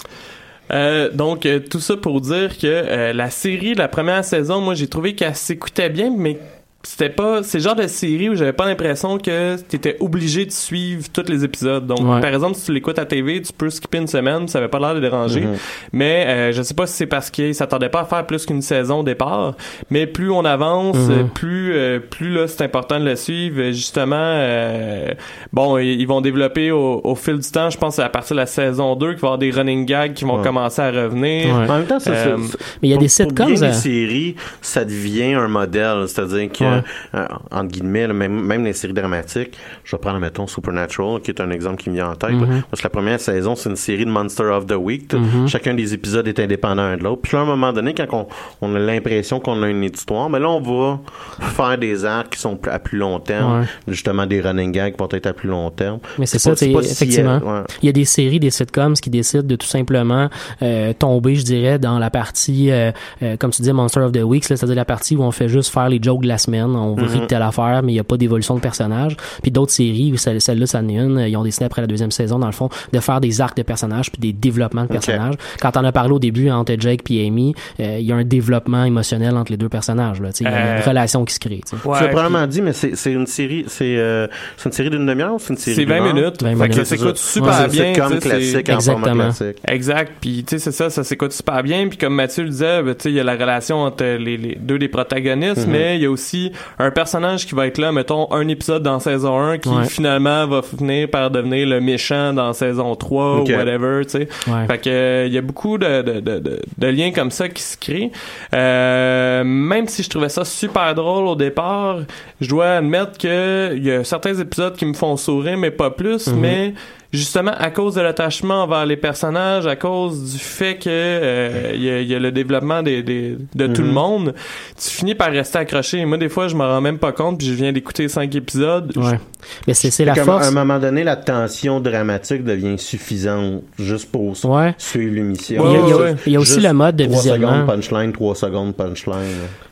[0.71, 4.75] Euh, donc, euh, tout ça pour dire que euh, la série, la première saison, moi,
[4.75, 6.37] j'ai trouvé qu'elle s'écoutait bien, mais
[6.81, 10.51] c'était pas c'est le genre de série où j'avais pas l'impression que t'étais obligé de
[10.51, 12.21] suivre tous les épisodes donc Ouais.
[12.21, 14.79] par exemple si tu l'écoutes à TV tu peux skipper une semaine ça avait pas
[14.79, 15.55] l'air de déranger Mhm.
[15.91, 18.61] mais euh, je sais pas si c'est parce qu'ils s'attendaient pas à faire plus qu'une
[18.61, 19.55] saison au départ
[19.89, 21.11] mais plus on avance Mhm.
[21.11, 25.13] euh, plus euh, plus là c'est important de le suivre justement euh,
[25.51, 28.39] bon ils ils vont développer au, au fil du temps je pense à partir de
[28.39, 30.43] la saison 2 qu'il va y avoir des running gags qui vont Ouais.
[30.43, 31.69] commencer à revenir Ouais.
[31.69, 33.53] En même temps, ça, Euh, ça- Mais il y a pour- des pour sitcoms.
[33.53, 36.05] bien euh, les séries, ça devient un modèle.
[36.07, 36.83] C'est-à-dire que, Ouais.
[37.15, 41.31] euh, entre guillemets, là, même, même les séries dramatiques, je vais prendre, mettons, Supernatural, qui
[41.31, 42.31] est un exemple qui me vient en tête.
[42.31, 42.37] là.
[42.45, 42.63] Mhm.
[42.69, 45.13] Parce que la première saison, c'est une série de Monster of the Week.
[45.13, 45.47] Mhm.
[45.47, 47.21] Chacun des épisodes est indépendant un de l'autre.
[47.23, 48.27] Puis là, à un moment donné, quand on,
[48.61, 50.99] on a l'impression qu'on a une histoire, mais là, on va
[51.39, 53.61] faire des arcs qui sont à plus long terme.
[53.61, 53.65] Ouais.
[53.87, 55.99] Justement, des running gags qui vont être à plus long terme.
[56.17, 57.39] Mais c'est ça, c'est pas effectivement.
[57.43, 57.63] euh, ouais.
[57.81, 60.29] Il y a des séries, des sitcoms qui décident de tout simplement
[60.61, 62.91] euh, tomber, je dirais, dans la partie, euh,
[63.39, 65.89] comme tu dis, Monster of the Week, c'est-à-dire la partie où on fait juste faire
[65.89, 67.03] les jokes de la semaine, on Mhm.
[67.05, 69.15] rit de telle affaire, mais il n'y a pas d'évolution de personnage.
[69.41, 71.87] Puis d'autres séries, où celle- celle-là, ça en est une, ils ont décidé après la
[71.87, 74.87] deuxième saison, dans le fond, de faire des arcs de personnages puis des développements de
[74.87, 75.35] personnages.
[75.61, 78.23] Quand on a parlé au début entre Jake puis Amy, euh, il y a un
[78.23, 80.21] développement émotionnel entre les deux personnages.
[80.21, 81.61] Là, tu sais, il y a une Euh, relation qui se crée.
[81.67, 81.87] tu sais.
[81.87, 84.73] Ouais, tu l'as puis- probablement dit, mais c'est c'est une série, c'est euh, c'est une
[84.73, 86.13] série d'une demi-heure ou c'est une série c'est 20 d'une heure?
[86.15, 88.79] minutes 20 fait que minutes, ça c'est s'écoute super Ouais, c'est bien comme classique en
[88.79, 89.23] format Exactement.
[89.33, 89.57] classique.
[89.67, 90.11] Exact.
[90.21, 91.87] Puis tu sais c'est ça, ça s'écoute super bien.
[91.87, 94.37] Puis comme Mathieu le disait, ben, tu sais il y a la relation entre les,
[94.37, 95.71] les deux des protagonistes, Mhm.
[95.73, 96.48] mais il y a aussi
[96.79, 99.85] un personnage qui va être là, mettons un épisode dans saison 1 qui Ouais.
[99.85, 103.49] finalement va finir par devenir le méchant dans saison 3 Ok.
[103.49, 104.27] ou whatever, tu sais.
[104.47, 104.65] Ouais.
[104.67, 107.61] Fait que il y a beaucoup de, de, de, de, de liens comme ça qui
[107.61, 108.11] se créent.
[108.53, 111.97] Euh, même si je trouvais ça super drôle au départ,
[112.41, 115.89] je dois admettre que il y a certains épisodes qui me font sourire, mais pas
[115.91, 116.27] plus.
[116.27, 116.39] Mhm.
[116.39, 116.73] Mais
[117.11, 121.83] justement à cause de l'attachement envers les personnages, à cause du fait que euh, il
[121.83, 123.87] y, a, il y a le développement des, des- de tout Mhm.
[123.87, 124.35] le monde,
[124.77, 126.05] tu finis par rester accroché.
[126.05, 128.91] Moi, des fois, je m'en rends même pas compte, puis je viens d'écouter cinq épisodes.
[128.95, 129.19] Ouais.
[129.67, 130.45] Mais c'est c'est la Comme force.
[130.45, 134.75] À un moment donné, la tension dramatique devient suffisante juste pour Ouais.
[134.77, 135.63] suivre l'émission.
[135.67, 136.15] Il y a- il y a- ouais.
[136.27, 137.51] il y a aussi Juste le mode de trois visionnement.
[137.53, 139.15] secondes punchline, 3 secondes punchline.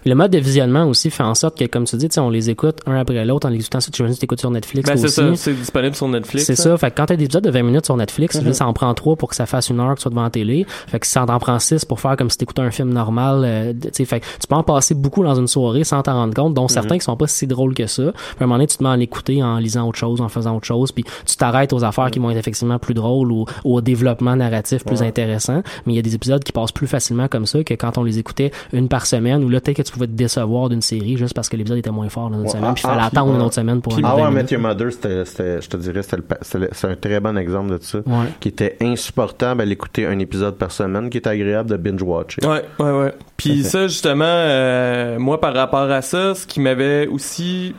[0.08, 2.30] Le mode de visionnement aussi fait en sorte que, comme tu dis, tu sais, on
[2.30, 3.80] les écoute un après l'autre en les écoutant.
[3.80, 5.14] Tu écoutes sur Netflix Ben, c'est aussi.
[5.16, 6.46] ça, c'est disponible sur Netflix.
[6.46, 6.78] C'est ça.
[6.78, 8.94] Fait que quand t'as des épisodes de 20 minutes sur Netflix, là, ça en prend
[8.94, 10.66] trois pour que ça fasse une heure que tu sois devant la télé.
[10.88, 13.42] Fait que ça en prend six pour faire comme si t'écoutais un film normal.
[13.46, 16.02] euh, de- tu sais, fait que tu peux en passer beaucoup dans une soirée sans
[16.02, 18.04] t'en rendre compte, dont certains qui sont pas si drôles que ça.
[18.14, 20.30] Puis à un moment donné, tu te mets à l'écouter en lisant autre chose, en
[20.30, 23.46] faisant autre chose, puis tu t'arrêtes aux affaires qui vont être effectivement plus drôles ou,
[23.66, 25.62] ou au développement narratif plus intéressant.
[25.86, 28.04] Mais il y a des épisodes qui passent plus facilement comme ça que quand on
[28.04, 31.18] les écoutait une par semaine, ou là, peut-être que tu pouvais te décevoir d'une série
[31.18, 33.02] juste parce que l'épisode était moins fort dans une Ouais, semaine, puis il ah, fallait
[33.04, 35.78] ah, attendre une autre semaine pour un Ah 20 ouais, Your Mother, c'était, je te
[35.78, 38.00] dirais, c'est un très bon exemple de ça.
[38.00, 38.28] Ouais.
[38.40, 42.46] Qui était insupportable à l'écouter un épisode par semaine, qui était agréable de binge-watcher.
[42.46, 43.14] Ouais, ouais, ouais.
[43.38, 47.76] Puis ça, justement, euh, moi, par rapport à ça, ce qui m'avait aussi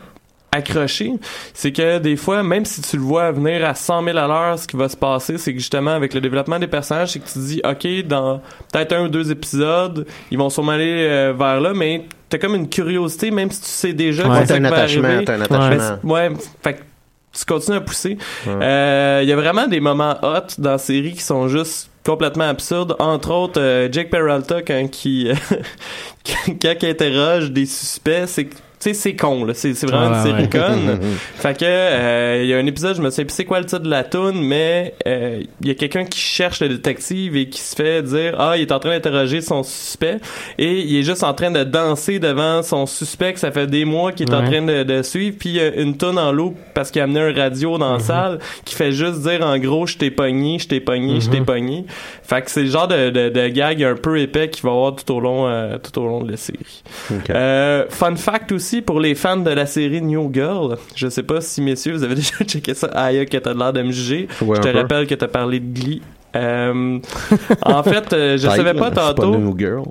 [0.51, 1.13] accroché,
[1.53, 4.59] c'est que des fois, même si tu le vois venir à 100 000 à l'heure,
[4.59, 7.27] ce qui va se passer, c'est que justement, avec le développement des personnages, c'est que
[7.27, 8.41] tu te dis, OK, dans
[8.73, 12.55] peut-être un ou deux épisodes, ils vont sûrement aller euh, vers là, mais t'as comme
[12.55, 15.25] une curiosité, même si tu sais déjà Ouais, que ça un qui va attachement, arriver.
[15.25, 15.99] t'as un Mais attachement.
[16.03, 16.31] c'est- ouais,
[16.63, 16.81] fait que
[17.39, 18.17] tu continues à pousser.
[18.47, 18.53] Ouais.
[18.63, 22.49] Euh, Il y a vraiment des moments hot dans la série qui sont juste complètement
[22.49, 22.97] absurdes.
[22.99, 25.31] Entre autres, euh, Jake Peralta, quand qui
[26.63, 29.55] quand il interroge des suspects, c'est que tu sais, c'est con, là.
[29.55, 30.49] C'est, vraiment une série ouais.
[30.49, 31.01] conne.
[31.37, 33.67] fait que, euh, il y a un épisode, je me sais plus c'est quoi le
[33.67, 37.49] titre de la tune, mais euh, il y a quelqu'un qui cherche le détective et
[37.49, 40.19] qui se fait dire, ah, il est en train d'interroger son suspect.
[40.59, 43.85] Et il est juste en train de danser devant son suspect que ça fait des
[43.85, 45.37] mois qu'il est en train de, de suivre.
[45.39, 47.95] Puis il y a une tune en loop parce qu'il a amené un radio dans
[47.95, 51.31] la salle qui fait juste dire en gros je t'ai pogné je t'ai pogné je
[51.31, 51.85] t'ai pogné.
[52.23, 54.95] Fait que c'est le genre de, de, de gag un peu épais qu'il va avoir
[54.95, 56.83] tout au long euh, tout au long de la série.
[57.31, 61.41] Euh, fun fact aussi pour les fans de la série New Girl je sais pas
[61.41, 64.57] si messieurs vous avez déjà checké ça Aya que t'as l'air de me juger Ouais,
[64.57, 64.79] je te peu.
[64.79, 66.03] rappelle que t'as parlé de Glee
[66.37, 66.99] euh,
[67.63, 69.35] en fait, euh, je savais pas tantôt.
[69.35, 69.85] New Girl.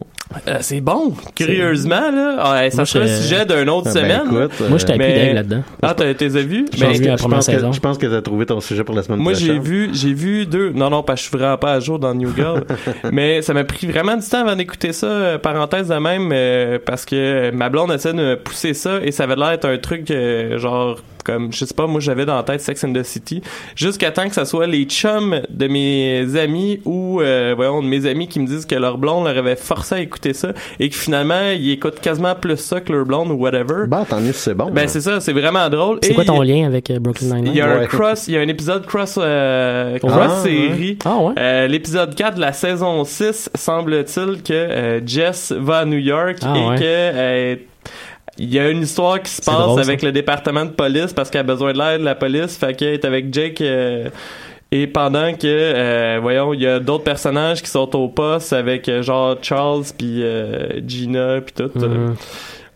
[0.47, 2.35] Euh, c'est bon, curieusement là.
[2.39, 4.21] Ah, ça Moi, sera le je- sujet d'une autre Ben, semaine.
[4.25, 5.63] écoute, euh, Moi, j'étais plus mais- dingue là-dedans.
[5.81, 6.65] Ah, t'as t'es vu?
[6.73, 7.71] Je pense Mais- que- la je première pense que- saison.
[7.71, 9.63] je pense que t'as trouvé ton sujet pour la semaine moi, j'ai prochaine.
[9.63, 10.71] vu, j'ai vu deux.
[10.71, 12.65] Non, non, parce que je suis vraiment pas à jour dans New Girl.
[13.11, 15.07] mais ça m'a pris vraiment du temps avant d'écouter ça.
[15.07, 19.11] euh, parenthèse de même, euh, parce que ma blonde essaie de me pousser ça et
[19.11, 22.35] ça avait l'air d'être un truc euh, genre comme je sais pas, moi j'avais dans
[22.37, 23.41] la tête Sex and the City,
[23.75, 28.05] jusqu'à temps que ça soit les chums de mes amis ou euh, voyons de mes
[28.07, 30.95] amis qui me disent que leur blonde leur avait forcé à écouter ça et que
[30.95, 33.85] finalement ils écoutent quasiment plus ça que leur blonde ou whatever.
[33.87, 34.71] Bah, tant mieux c'est bon.
[34.71, 34.87] Ben là.
[34.87, 35.99] c'est ça, c'est vraiment drôle.
[36.01, 37.61] C'est Et quoi ton y lien avec euh, Brooklyn il y Nine-Nine?
[37.61, 40.97] a un cross, il y a un épisode cross, euh, cross Ah, série.
[41.05, 41.33] Ah ouais?
[41.37, 46.37] Euh, L'épisode 4 de la saison 6, semble-t-il que euh, Jess va à New York
[46.43, 46.75] Ah, et ouais.
[46.77, 47.55] que euh,
[48.39, 50.05] il y a une histoire qui se passe drôle, avec ça.
[50.05, 52.93] le département de police parce qu'elle a besoin de l'aide de la police, fait qu'elle
[52.93, 54.09] est avec Jake euh,
[54.71, 58.87] et pendant que euh, voyons, il y a d'autres personnages qui sont au poste avec
[58.89, 61.71] euh, genre Charles puis euh, Gina puis tout.
[61.83, 62.15] euh, Mhm.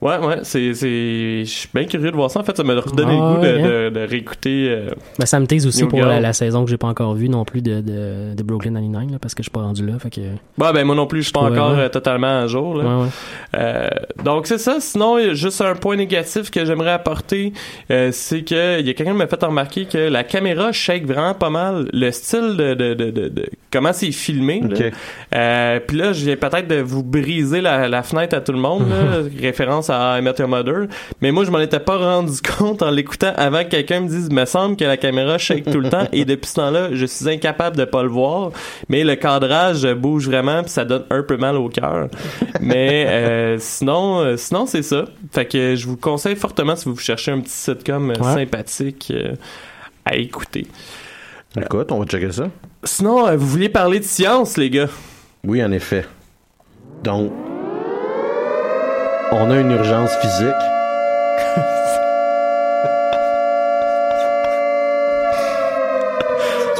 [0.01, 2.39] Ouais, ouais, c'est, c'est, je suis bien curieux de voir ça.
[2.39, 4.65] En fait, ça m'a redonné Ah, le goût de, de, de réécouter.
[4.69, 4.89] euh,
[5.19, 6.09] Ben, ça me tease aussi New pour Girl.
[6.09, 9.11] la, la saison que j'ai pas encore vue non plus de, de, de Brooklyn Nine-Nine,
[9.11, 9.99] là, parce que je suis pas rendu là.
[9.99, 10.21] Fait que,
[10.57, 11.81] Ouais, ben moi non plus, je suis pas Ouais, encore ouais.
[11.81, 12.77] euh, totalement à jour.
[12.77, 12.83] Là.
[12.83, 13.09] ouais, ouais.
[13.55, 13.89] Euh,
[14.23, 14.77] donc c'est ça.
[14.79, 17.53] Sinon, juste un point négatif que j'aimerais apporter,
[17.91, 21.05] euh, c'est que il y a quelqu'un qui m'a fait remarquer que la caméra shake
[21.05, 21.87] vraiment pas mal.
[21.93, 24.63] Le style de, de, de, de, de- comment c'est filmé.
[25.35, 28.57] Euh, Puis là, je viens peut-être de vous briser la, la fenêtre à tout le
[28.59, 30.87] monde, là, référence à I Met Your Mother.
[31.21, 34.29] Mais moi, je m'en étais pas rendu compte en l'écoutant avant que quelqu'un me dise,
[34.31, 36.07] me semble que la caméra shake tout le temps.
[36.13, 38.51] Et depuis ce temps-là, je suis incapable de pas le voir.
[38.89, 42.07] Mais le cadrage bouge vraiment, puis ça donne un peu mal au cœur.
[42.61, 45.05] Mais euh, sinon, euh, sinon c'est ça.
[45.31, 48.33] Fait que je vous conseille fortement si vous cherchez un petit sitcom euh, Ouais.
[48.33, 49.33] sympathique euh,
[50.05, 50.67] à écouter.
[51.59, 52.47] Écoute, on va checker ça.
[52.83, 54.87] Sinon, euh, vous vouliez parler de science, les gars?
[55.45, 56.05] Oui, en effet.
[57.03, 57.31] Donc,
[59.31, 60.80] on a une urgence physique.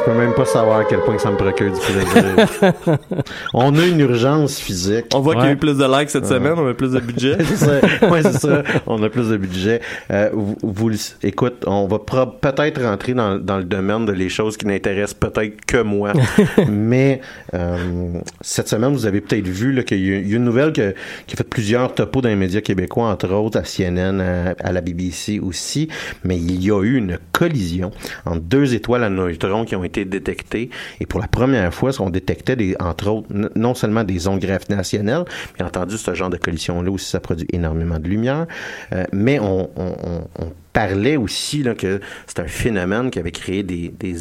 [0.04, 2.74] Tu peux même pas savoir à quel point que ça me procure du plaisir.
[3.54, 5.06] on a une urgence physique.
[5.14, 7.00] On voit qu'il y a eu plus de likes cette semaine, on a plus de
[7.12, 7.38] budget.
[7.44, 8.10] c'est ça.
[8.10, 8.64] Ouais, c'est ça.
[8.88, 9.82] On a plus de budget.
[10.12, 10.92] Euh, vous,
[11.24, 15.64] écoute, on va peut-être rentrer dans, dans le domaine de les choses qui n'intéressent peut-être
[15.66, 16.14] que moi.
[16.70, 17.22] Mais
[17.54, 20.94] euh, cette semaine, vous avez peut-être vu qu'il y y a une nouvelle que-
[21.28, 24.72] qui a fait plusieurs topos dans les médias québécois, entre autres à CNN, à, à
[24.72, 25.90] la BBC aussi.
[26.24, 27.92] Mais il y a eu une collision
[28.26, 30.70] entre deux étoiles à neutrons qui ont été détectées.
[31.00, 35.26] Et pour la première fois, on détectait, entre autres, non seulement des ondes gravitationnelles,
[35.58, 38.48] bien entendu, ce genre de collision-là aussi, ça produit énormément de lumière.
[38.94, 43.94] Euh, mais on- on parlait aussi là, que c'est un phénomène qui avait créé des,
[44.00, 44.14] des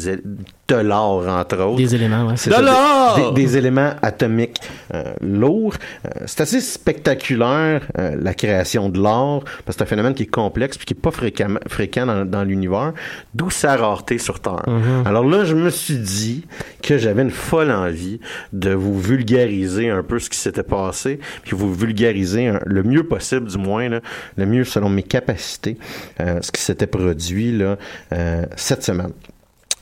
[0.67, 1.75] de l'or, entre autres.
[1.77, 2.35] Des éléments, ouais.
[2.35, 3.33] De des- l'or!
[3.33, 4.61] Des, des éléments atomiques
[4.93, 5.73] euh, lourds.
[6.05, 10.23] Euh, c'est assez spectaculaire, euh, la création de l'or, parce que c'est un phénomène qui
[10.23, 12.93] est complexe puis qui est pas fréquemment, fréquent dans, dans l'univers,
[13.33, 14.63] d'où sa rareté sur Terre.
[15.05, 16.45] Alors là, je me suis dit
[16.81, 18.19] que j'avais une folle envie
[18.53, 23.03] de vous vulgariser un peu ce qui s'était passé, puis vous vulgariser un- le mieux
[23.03, 23.99] possible, du moins, là,
[24.37, 25.77] le mieux selon mes capacités,
[26.21, 27.77] euh, ce qui s'était produit là,
[28.13, 29.11] euh, cette semaine.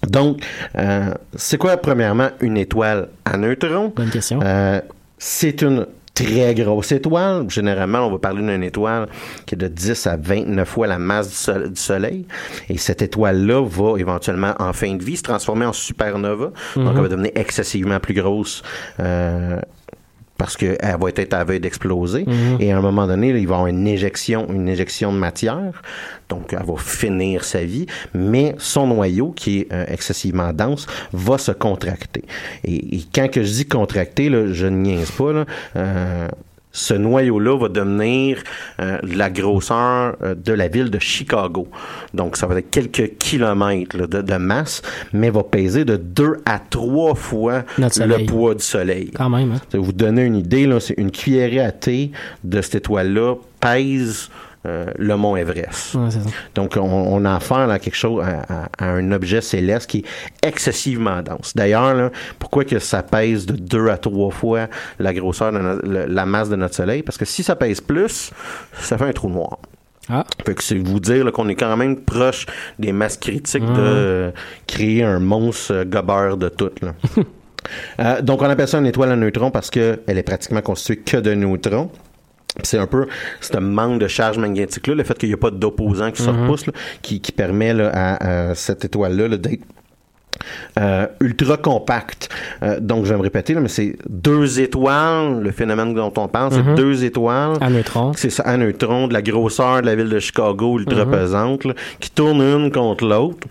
[0.07, 0.41] Donc,
[0.77, 3.91] euh, c'est quoi, premièrement, une étoile à neutrons?
[3.95, 4.39] Bonne question.
[4.43, 4.79] Euh,
[5.17, 7.49] c'est une très grosse étoile.
[7.49, 9.07] Généralement, on va parler d'une étoile
[9.45, 12.25] qui est de 10 à 29 fois la masse du, sol- du Soleil.
[12.69, 16.51] Et cette étoile-là va éventuellement, en fin de vie, se transformer en supernova.
[16.75, 18.63] Donc, elle va devenir excessivement plus grosse.
[19.01, 19.59] euh,
[20.39, 22.25] parce qu'elle va être à veille d'exploser.
[22.59, 25.17] Et à un moment donné, là, il va y avoir une éjection, une éjection de
[25.17, 25.83] matière.
[26.29, 27.85] Donc, elle va finir sa vie.
[28.13, 32.23] Mais son noyau, qui est euh, excessivement dense, va se contracter.
[32.63, 35.33] Et, et quand que je dis contracter, là, je ne niaise pas.
[35.33, 36.27] Là, euh,
[36.71, 38.43] ce noyau-là va devenir
[38.79, 41.67] euh, la grosseur euh, de la ville de Chicago.
[42.13, 46.37] Donc, ça va être quelques kilomètres là, de, de masse, mais va peser de deux
[46.45, 49.11] à trois fois le poids du Soleil.
[49.15, 49.77] Quand même, hein?
[49.77, 52.11] Vous donner une idée, c'est une cuillerée à thé
[52.43, 54.29] de cette étoile-là pèse
[54.65, 55.95] euh, le mont Everest.
[55.95, 56.19] Ouais, ça.
[56.55, 59.89] Donc, on, on a affaire là, à quelque chose, à, à- à un objet céleste
[59.89, 61.53] qui est excessivement dense.
[61.55, 64.67] D'ailleurs, pourquoi que ça pèse de deux à trois fois
[64.99, 67.03] la grosseur de no- le- la masse de notre Soleil?
[67.03, 68.31] Parce que si ça pèse plus,
[68.79, 69.59] ça fait un trou noir.
[70.09, 70.25] Ah.
[70.45, 72.45] Fait que c'est vous dire qu'on est quand même proche
[72.79, 74.31] des masses critiques de euh,
[74.67, 76.71] créer un monstre euh, gobeur de tout.
[76.81, 76.93] Là.
[77.99, 81.17] Euh, donc, on appelle ça une étoile à neutrons parce qu'elle est pratiquement constituée que
[81.17, 81.91] de neutrons.
[82.63, 83.07] C'est un peu
[83.41, 86.65] ce manque de charge magnétique-là, le fait qu'il n'y a pas d'opposant qui se repousse,
[86.65, 89.63] là, qui, qui permet là, à, à cette étoile-là là, d'être
[90.79, 92.29] euh, ultra compact.
[92.63, 96.27] Euh, donc, je vais me répéter, là, mais c'est deux étoiles, le phénomène dont on
[96.27, 97.57] parle, c'est deux étoiles.
[97.61, 98.13] À neutrons.
[98.15, 101.73] C'est ça, à neutrons, de la grosseur de la ville de Chicago, ultra pesante, là,
[101.99, 103.47] qui tournent une contre l'autre.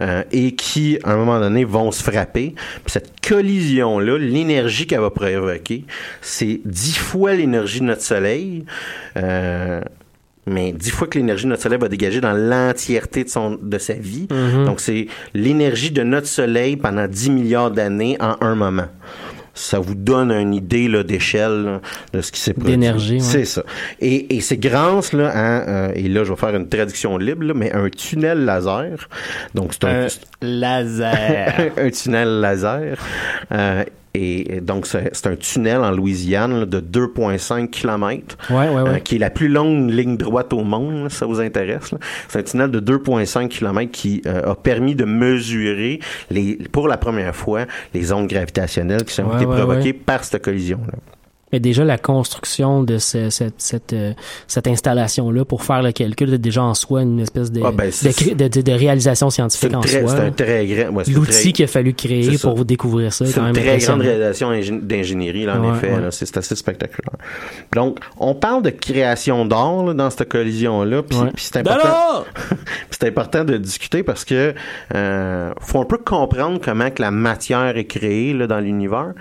[0.00, 2.54] euh, et qui, à un moment donné, vont se frapper.
[2.84, 5.84] Puis cette collision-là, l'énergie qu'elle va provoquer,
[6.20, 8.64] c'est dix fois l'énergie de notre Soleil.
[9.16, 9.80] Euh,
[10.46, 13.78] mais dix fois que l'énergie de notre Soleil va dégager dans l'entièreté de, son, de
[13.78, 14.26] sa vie.
[14.66, 18.88] Donc, c'est l'énergie de notre Soleil pendant 10 milliards d'années en un moment.
[19.54, 21.80] Ça vous donne une idée d'échelle
[22.14, 22.72] de ce qui s'est produit.
[22.72, 23.20] D'énergie, ouais.
[23.20, 23.62] C'est ça.
[24.00, 27.44] Et, et c'est grâce, là, à, euh, et là, je vais faire une traduction libre,
[27.44, 29.08] là, mais un tunnel laser.
[29.54, 30.08] Donc, c'est un, Un
[30.40, 31.70] laser.
[31.76, 32.96] un tunnel laser.
[33.52, 33.84] Euh,
[34.14, 39.00] et, donc, c'est un tunnel en Louisiane là, de 2,5 km, Ouais, ouais, ouais.
[39.00, 41.92] qui est la plus longue ligne droite au monde, là, si ça vous intéresse.
[41.92, 41.98] là.
[42.28, 46.00] C'est un tunnel de 2,5 km qui euh, a permis de mesurer,
[46.30, 50.98] les, pour la première fois, les ondes gravitationnelles qui ont été provoquées par cette collision-là.
[51.52, 54.12] Mais déjà, la construction de ce- cette, cette, euh,
[54.46, 57.90] cette installation-là pour faire le calcul est déjà en soi une espèce de, Ah, ben,
[57.90, 60.10] de, cré- de, de- de réalisation scientifique en très- soi.
[60.10, 60.92] c'est un très grand...
[60.94, 64.00] ouais, L'outil très- qu'il a fallu créer pour découvrir ça est C'est une très grande
[64.00, 65.92] réalisation ingé- d'ingénierie, là, en Ouais, effet.
[65.92, 66.08] ouais.
[66.10, 67.16] C'est assez spectaculaire.
[67.74, 71.02] Donc, on parle de création d'or là, dans cette collision-là.
[71.02, 72.24] Puis c'est important,
[72.90, 74.54] c'est important de discuter parce que
[74.94, 79.12] euh, faut un peu comprendre comment que la matière est créée là, dans l'univers.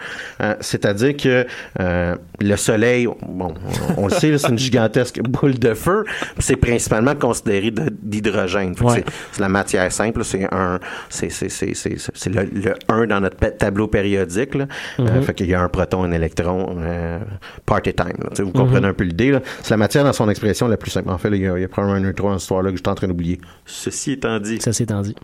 [0.41, 1.45] Euh, C'est-à-dire que
[1.79, 3.53] euh, le Soleil, bon,
[3.97, 6.05] on, on le sait, c'est une gigantesque boule de feu.
[6.39, 8.73] C'est principalement considéré d'hydrogène.
[8.81, 9.03] Ouais.
[9.31, 13.19] c'est- la matière simple, c'est un, c'est c'est c'est c'est c'est le, le 1 dans
[13.21, 14.55] notre tableau périodique.
[14.55, 14.67] Là.
[14.99, 17.19] Euh, fait qu'il y a un proton, un électron, euh,
[17.65, 18.13] party time.
[18.19, 18.29] là.
[18.43, 19.37] Vous comprenez un peu l'idée.
[19.61, 21.09] C'est la matière dans son expression la plus simple.
[21.09, 22.71] En fait, là, il y a, il y a probablement un neutron dans cette histoire-là
[22.71, 23.39] que je suis en train d'oublier.
[23.65, 25.15] Ceci étant dit.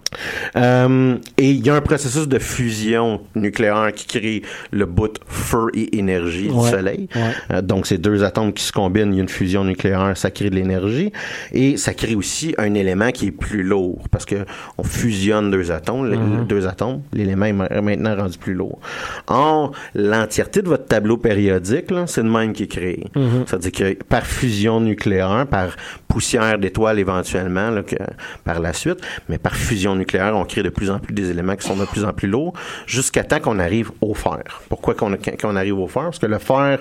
[0.56, 4.42] Euh, et il y a un processus de fusion nucléaire qui crée
[4.72, 6.87] le bout feu et énergie Ouais, du Soleil.
[6.92, 7.08] Ouais.
[7.52, 10.32] Euh, donc, ces deux atomes qui se combinent, il y a une fusion nucléaire, ça
[10.32, 11.12] crée de l'énergie.
[11.54, 14.46] Et ça crée aussi un élément qui est plus lourd parce que
[14.78, 16.48] on fusionne deux atomes, Mm-hmm.
[16.48, 17.02] deux atomes.
[17.14, 18.80] L'élément est ma- maintenant rendu plus lourd.
[19.28, 23.06] Or, l'entièreté de votre tableau périodique, c'est le même qui est créé.
[23.16, 23.46] Mm-hmm.
[23.48, 25.76] C'est-à-dire que par fusion nucléaire, par
[26.08, 27.96] poussière d'étoiles éventuellement, là, que-
[28.44, 31.56] par la suite, mais par fusion nucléaire, on crée de plus en plus des éléments
[31.56, 32.54] qui sont de plus en plus lourds,
[32.86, 34.40] jusqu'à temps qu'on arrive au fer.
[34.70, 36.04] Pourquoi qu'on qu'on arrive au fer?
[36.04, 36.77] Parce que le fer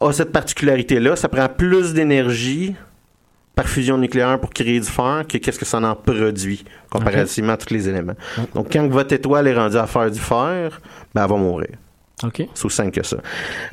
[0.00, 2.74] a cette particularité-là, ça prend plus d'énergie
[3.54, 7.56] par fusion nucléaire pour créer du fer que qu'est-ce que ça en produit comparativement à
[7.56, 8.14] tous les éléments.
[8.54, 10.80] Donc, quand votre étoile est rendue à faire du fer,
[11.14, 11.76] ben, elle va mourir.
[12.22, 12.42] OK.
[12.54, 13.18] C'est aussi simple que ça.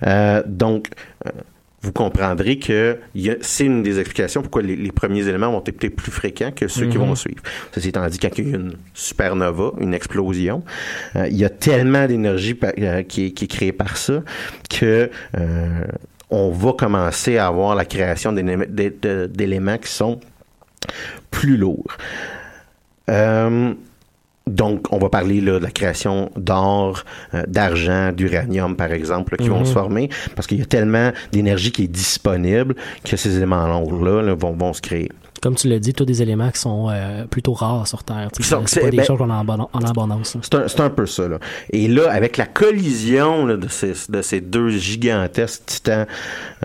[0.05, 0.89] Euh, donc,
[1.25, 1.31] euh,
[1.81, 2.99] vous comprendrez que
[3.41, 6.67] c'est une des explications pourquoi les, les premiers éléments vont être peut-être plus fréquents que
[6.67, 7.41] ceux qui vont suivre.
[7.71, 10.63] Ceci étant dit, quand il y a une supernova, une explosion,
[11.15, 14.23] euh, il y a tellement d'énergie euh, qui, est, qui est créée par ça
[14.69, 15.85] que euh,
[16.29, 20.19] on va commencer à avoir la création d'éléments qui sont
[21.29, 21.95] plus lourds.
[24.47, 29.37] Donc, on va parler là, de la création d'or, euh, d'argent, d'uranium, par exemple, là,
[29.37, 33.35] qui vont se former, parce qu'il y a tellement d'énergie qui est disponible que ces
[33.37, 35.11] éléments-là là, vont, vont se créer.
[35.41, 38.29] Comme tu l'as dit, tous des éléments qui sont euh, plutôt rares sur Terre.
[38.39, 40.37] C'est pas c'est- des ben- choses qu'on a en, bon- en abondance.
[40.41, 41.27] C'est un, c'est un peu ça.
[41.27, 41.39] Là.
[41.71, 46.05] Et là, avec la collision là, de, ces, de ces deux gigantesques titans,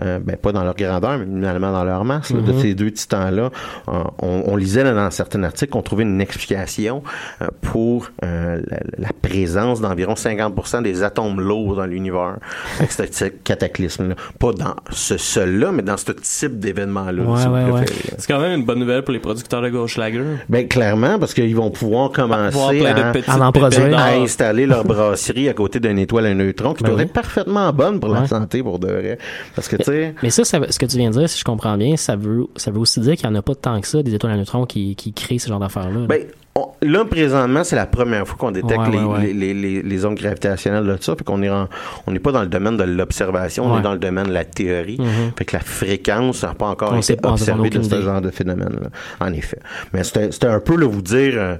[0.01, 2.91] euh, ben, pas dans leur grandeur, mais finalement dans leur masse, là, de ces deux
[2.91, 3.49] titans-là,
[3.89, 7.03] euh, on, on lisait là, dans certains articles qu'on trouvait une explication
[7.41, 12.37] euh, pour euh, la, la présence d'environ 50% des atomes lourds dans l'univers.
[12.79, 14.15] avec ce, cataclysme-là.
[14.39, 17.23] Pas dans ce seul-là, mais dans ce type d'événement-là.
[17.23, 17.85] Ouais, ouais, ouais.
[18.17, 20.23] C'est quand même une bonne nouvelle pour les producteurs de Gauche Lager.
[20.49, 23.39] Ben, clairement, parce qu'ils vont pouvoir commencer à...
[23.47, 23.97] en produire.
[23.97, 27.01] installer leur brasserie à côté d'une étoile à un neutron qui Ben oui.
[27.03, 28.27] être parfaitement bonne pour la Ouais.
[28.27, 29.17] santé pour de vrai.
[29.55, 31.77] Parce que tu sais, Mais ça, ce que tu viens de dire, si je comprends
[31.77, 34.01] bien, ça veut, ça veut aussi dire qu'il n'y en a pas tant que ça,
[34.03, 36.01] des étoiles à neutrons qui, qui créent ce genre d'affaires-là.
[36.01, 36.05] là.
[36.07, 36.21] ben
[36.55, 39.21] on- là, présentement, c'est la première fois qu'on détecte Ouais, les, ouais, ouais.
[39.21, 41.15] Les, les, les, les ondes gravitationnelles de ça.
[41.15, 41.67] Fait qu'on est en-
[42.07, 44.45] on n'est pas dans le domaine de l'observation, on est dans le domaine de la
[44.45, 44.97] théorie.
[44.99, 45.31] Mhm.
[45.37, 48.01] Fait que la fréquence n'a pas encore On été observée de ce idée.
[48.01, 48.89] genre de phénomène-là.
[49.19, 49.59] En effet.
[49.93, 51.33] Mais c'était c'était un peu, là, vous dire...
[51.37, 51.55] euh,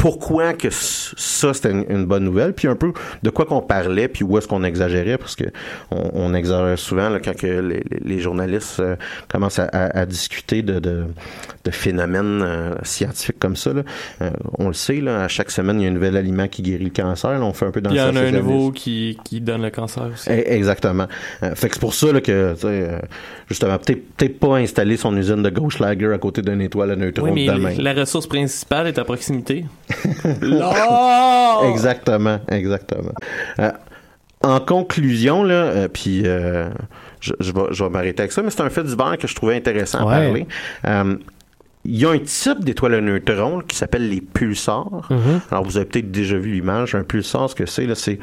[0.00, 2.92] pourquoi que ça c'était une, une bonne nouvelle puis un peu
[3.22, 5.44] de quoi qu'on parlait puis où est-ce qu'on exagérait parce que
[5.90, 8.96] on, on exagère souvent là, quand que les, journalistes euh,
[9.30, 11.04] commencent à, à- à discuter de, de,
[11.64, 13.82] de phénomènes euh, scientifiques comme ça là.
[14.22, 16.62] Euh, on le sait là, à chaque semaine il y a un nouvel aliment qui
[16.62, 18.70] guérit le cancer là, on fait un peu dans Il y en a un nouveau
[18.72, 20.30] qui, qui donne le cancer aussi.
[20.32, 21.08] Eh, Exactement.
[21.54, 22.54] Fait que c'est pour ça là, que,
[23.48, 27.30] justement, peut-être peut-être pas installer son usine de Gauchlager à côté d'une étoile à neutrons
[27.30, 27.74] Oui, mais demain.
[27.78, 29.64] la ressource principale est à proximité.
[31.70, 33.12] Exactement, exactement.
[33.58, 33.70] Euh,
[34.42, 36.68] en conclusion, là, euh, puis euh,
[37.20, 39.34] je, je vais, je vais m'arrêter avec ça, mais c'est un fait divers que je
[39.34, 40.14] trouvais intéressant Ouais.
[40.14, 40.46] à parler.
[41.86, 45.08] Il y a un type d'étoile à neutrons qui s'appelle les pulsars.
[45.08, 45.40] Mhm.
[45.50, 46.94] Alors, vous avez peut-être déjà vu l'image.
[46.94, 48.18] Un pulsar, ce que c'est, c'est,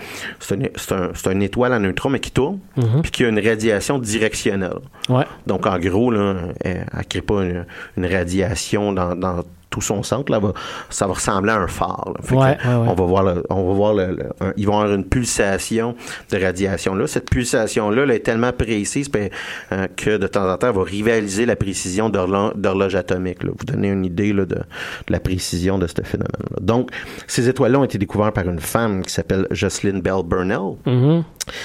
[0.51, 3.01] une, un, une étoile à neutrons, mais qui tourne, Mhm.
[3.01, 4.77] puis qui a une radiation directionnelle.
[5.09, 5.23] Ouais.
[5.47, 7.65] Donc, en gros, là, elle ne crée pas une,
[7.97, 10.31] une radiation dans, dans tout son centre.
[10.31, 10.53] Là, va-
[10.89, 12.05] ça va ressembler à un phare.
[12.07, 12.21] là.
[12.21, 12.87] Fait que Ouais, ouais, ouais.
[12.89, 15.95] On va voir, le- on va voir le, le- un- ils vont avoir une pulsation
[16.31, 16.95] de radiation.
[16.95, 19.29] Là, cette pulsation-là elle est tellement précise ben,
[19.71, 23.43] euh, que de temps en temps, elle va rivaliser la précision d'horlo- d'horloge atomique.
[23.43, 23.51] Là.
[23.57, 24.61] Vous donnez une idée là, de, de
[25.09, 26.57] la précision de ce phénomène-là.
[26.61, 26.89] Donc,
[27.27, 30.77] ces étoiles-là ont été découvertes par une femme qui s'appelle Jocelyn Bell Burnell.
[30.85, 31.23] Mhm.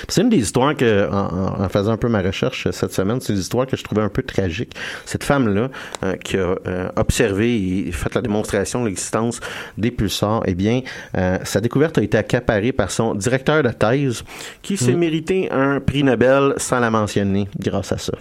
[0.09, 3.33] C'est une des histoires que, en, faisant un peu ma recherche euh, cette semaine, c'est
[3.33, 4.75] une histoire que je trouvais un peu tragique.
[5.07, 5.71] Cette femme-là,
[6.05, 7.57] euh, qui a euh, observé
[7.89, 9.41] et fait la démonstration de l'existence
[9.79, 10.81] des pulsars, eh bien,
[11.17, 14.23] euh, sa découverte a été accaparée par son directeur de thèse,
[14.63, 14.99] qui s'est Mm.
[14.99, 18.13] mérité un prix Nobel sans la mentionner grâce à ça.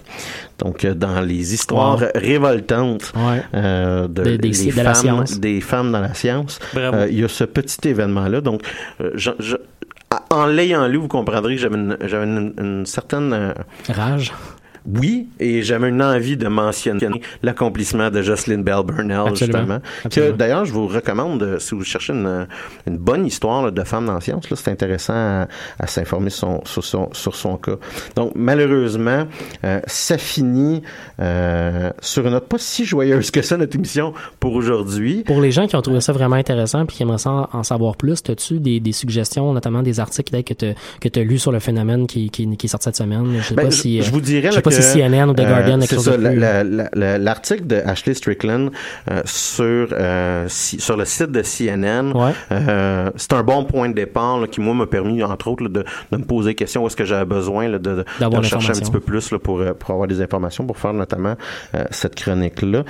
[0.59, 2.07] Donc, euh, dans les histoires Wow.
[2.15, 3.41] révoltantes Ouais.
[3.55, 5.39] euh, de, Des- des- les de la femmes, science.
[5.39, 8.41] des femmes dans la science, euh, il y a ce petit événement-là.
[8.41, 8.61] Donc,
[9.15, 9.57] je- je-
[10.29, 13.53] en l'ayant lu, vous comprendrez que j'avais une, j'avais une, une certaine
[13.89, 14.31] Rage.
[14.85, 19.79] Oui, et j'avais une envie de mentionner l'accomplissement de Jocelyn Bell Burnell, Absolument.
[20.03, 20.31] justement.
[20.31, 20.31] Que.
[20.31, 22.47] D'ailleurs, je vous recommande, euh, si vous cherchez une,
[22.87, 25.47] une bonne histoire là, de femme dans la science, là, c'est intéressant à,
[25.79, 27.75] à s'informer sur son, sur, son, sur son cas.
[28.15, 29.27] Donc, malheureusement,
[29.63, 30.81] euh, ça finit
[31.19, 35.23] euh, sur une note pas si joyeuse que ça, notre émission pour aujourd'hui.
[35.25, 38.19] Pour les gens qui ont trouvé ça vraiment intéressant puis qui aimeraient en, savoir plus,
[38.29, 42.29] as-tu des, des suggestions, notamment des articles que tu as lus sur le phénomène qui,
[42.29, 43.27] qui, qui est sorti cette semaine?
[43.37, 45.79] Je sais Ben, pas si, je vous dirais que, si CNN ou The euh, Guardian,
[45.81, 46.15] c'est ça,
[47.17, 48.71] l'article de Ashley Strickland
[49.09, 52.31] euh, sur euh, si- sur le site de CNN, Ouais.
[52.51, 55.69] euh, c'est un bon point de départ là, qui moi m'a permis entre autres là,
[55.69, 58.73] de, de me poser question où est-ce que j'avais besoin là, de, de, chercher un
[58.73, 61.35] petit peu plus là, pour euh, pour avoir des informations pour faire notamment
[61.75, 62.83] euh, cette chronique là.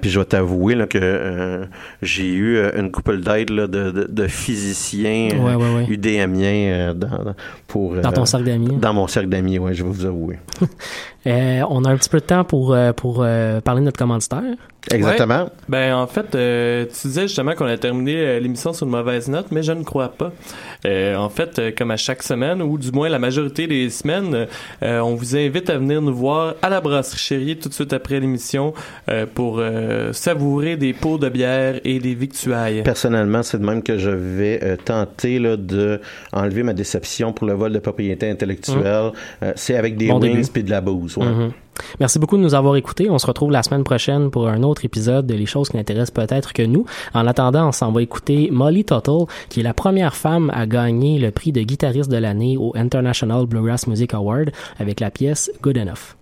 [0.00, 1.64] puis je vais t'avouer là, que euh,
[2.02, 5.86] j'ai eu euh, une couple d'aide là, de, de, de physiciens euh, Ouais, ouais, ouais.
[5.88, 7.34] UDMiens euh, dans,
[7.66, 8.76] pour Dans ton euh, cercle d'amis.
[8.76, 10.38] Dans mon cercle d'amis, ouais, je vais vous avouer.
[11.26, 13.98] Euh, on a un petit peu de temps pour, euh, pour euh, parler de notre
[13.98, 14.56] commanditaire.
[14.92, 15.50] Exactement.
[15.68, 19.28] Ben en fait, euh, tu disais justement qu'on a terminé euh, l'émission sur une mauvaise
[19.28, 20.32] note, mais je ne crois pas.
[20.86, 24.46] Euh, en fait, euh, comme à chaque semaine, ou du moins la majorité des semaines,
[24.82, 27.92] euh, on vous invite à venir nous voir à la brasserie Chérie tout de suite
[27.92, 28.74] après l'émission
[29.10, 32.82] euh, pour euh, savourer des pots de bière et des victuailles.
[32.82, 36.00] Personnellement, c'est de même que je vais euh, tenter là, de
[36.32, 39.10] enlever ma déception pour le vol de propriété intellectuelle.
[39.42, 41.16] Euh, c'est avec des Bon wings puis de la bouse.
[41.16, 41.26] ouais.
[41.26, 41.52] Mhm.
[42.00, 43.10] Merci beaucoup de nous avoir écoutés.
[43.10, 46.12] On se retrouve la semaine prochaine pour un autre épisode de Les choses qui n'intéressent
[46.12, 46.84] peut-être que nous.
[47.14, 51.18] En attendant, on s'en va écouter Molly Tuttle, qui est la première femme à gagner
[51.18, 55.78] le prix de guitariste de l'année au International Bluegrass Music Award avec la pièce Good
[55.78, 56.16] Enough.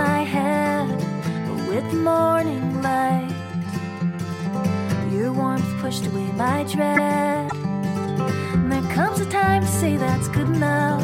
[0.00, 0.88] My head.
[1.68, 3.34] With the morning light,
[5.12, 7.52] your warmth pushed away my dread.
[8.54, 11.02] And there comes a time to say that's good enough.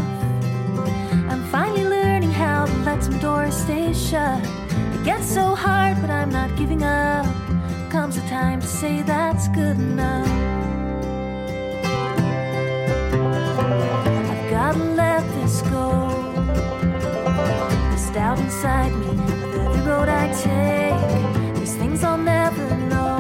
[1.31, 4.43] I'm finally learning how to let some doors stay shut.
[4.95, 7.27] It gets so hard, but I'm not giving up.
[7.91, 10.27] Comes a time to say that's good enough.
[14.31, 16.17] I've gotta let this go.
[18.17, 21.55] Doubt inside me of every road I take.
[21.55, 23.16] There's things I'll never know.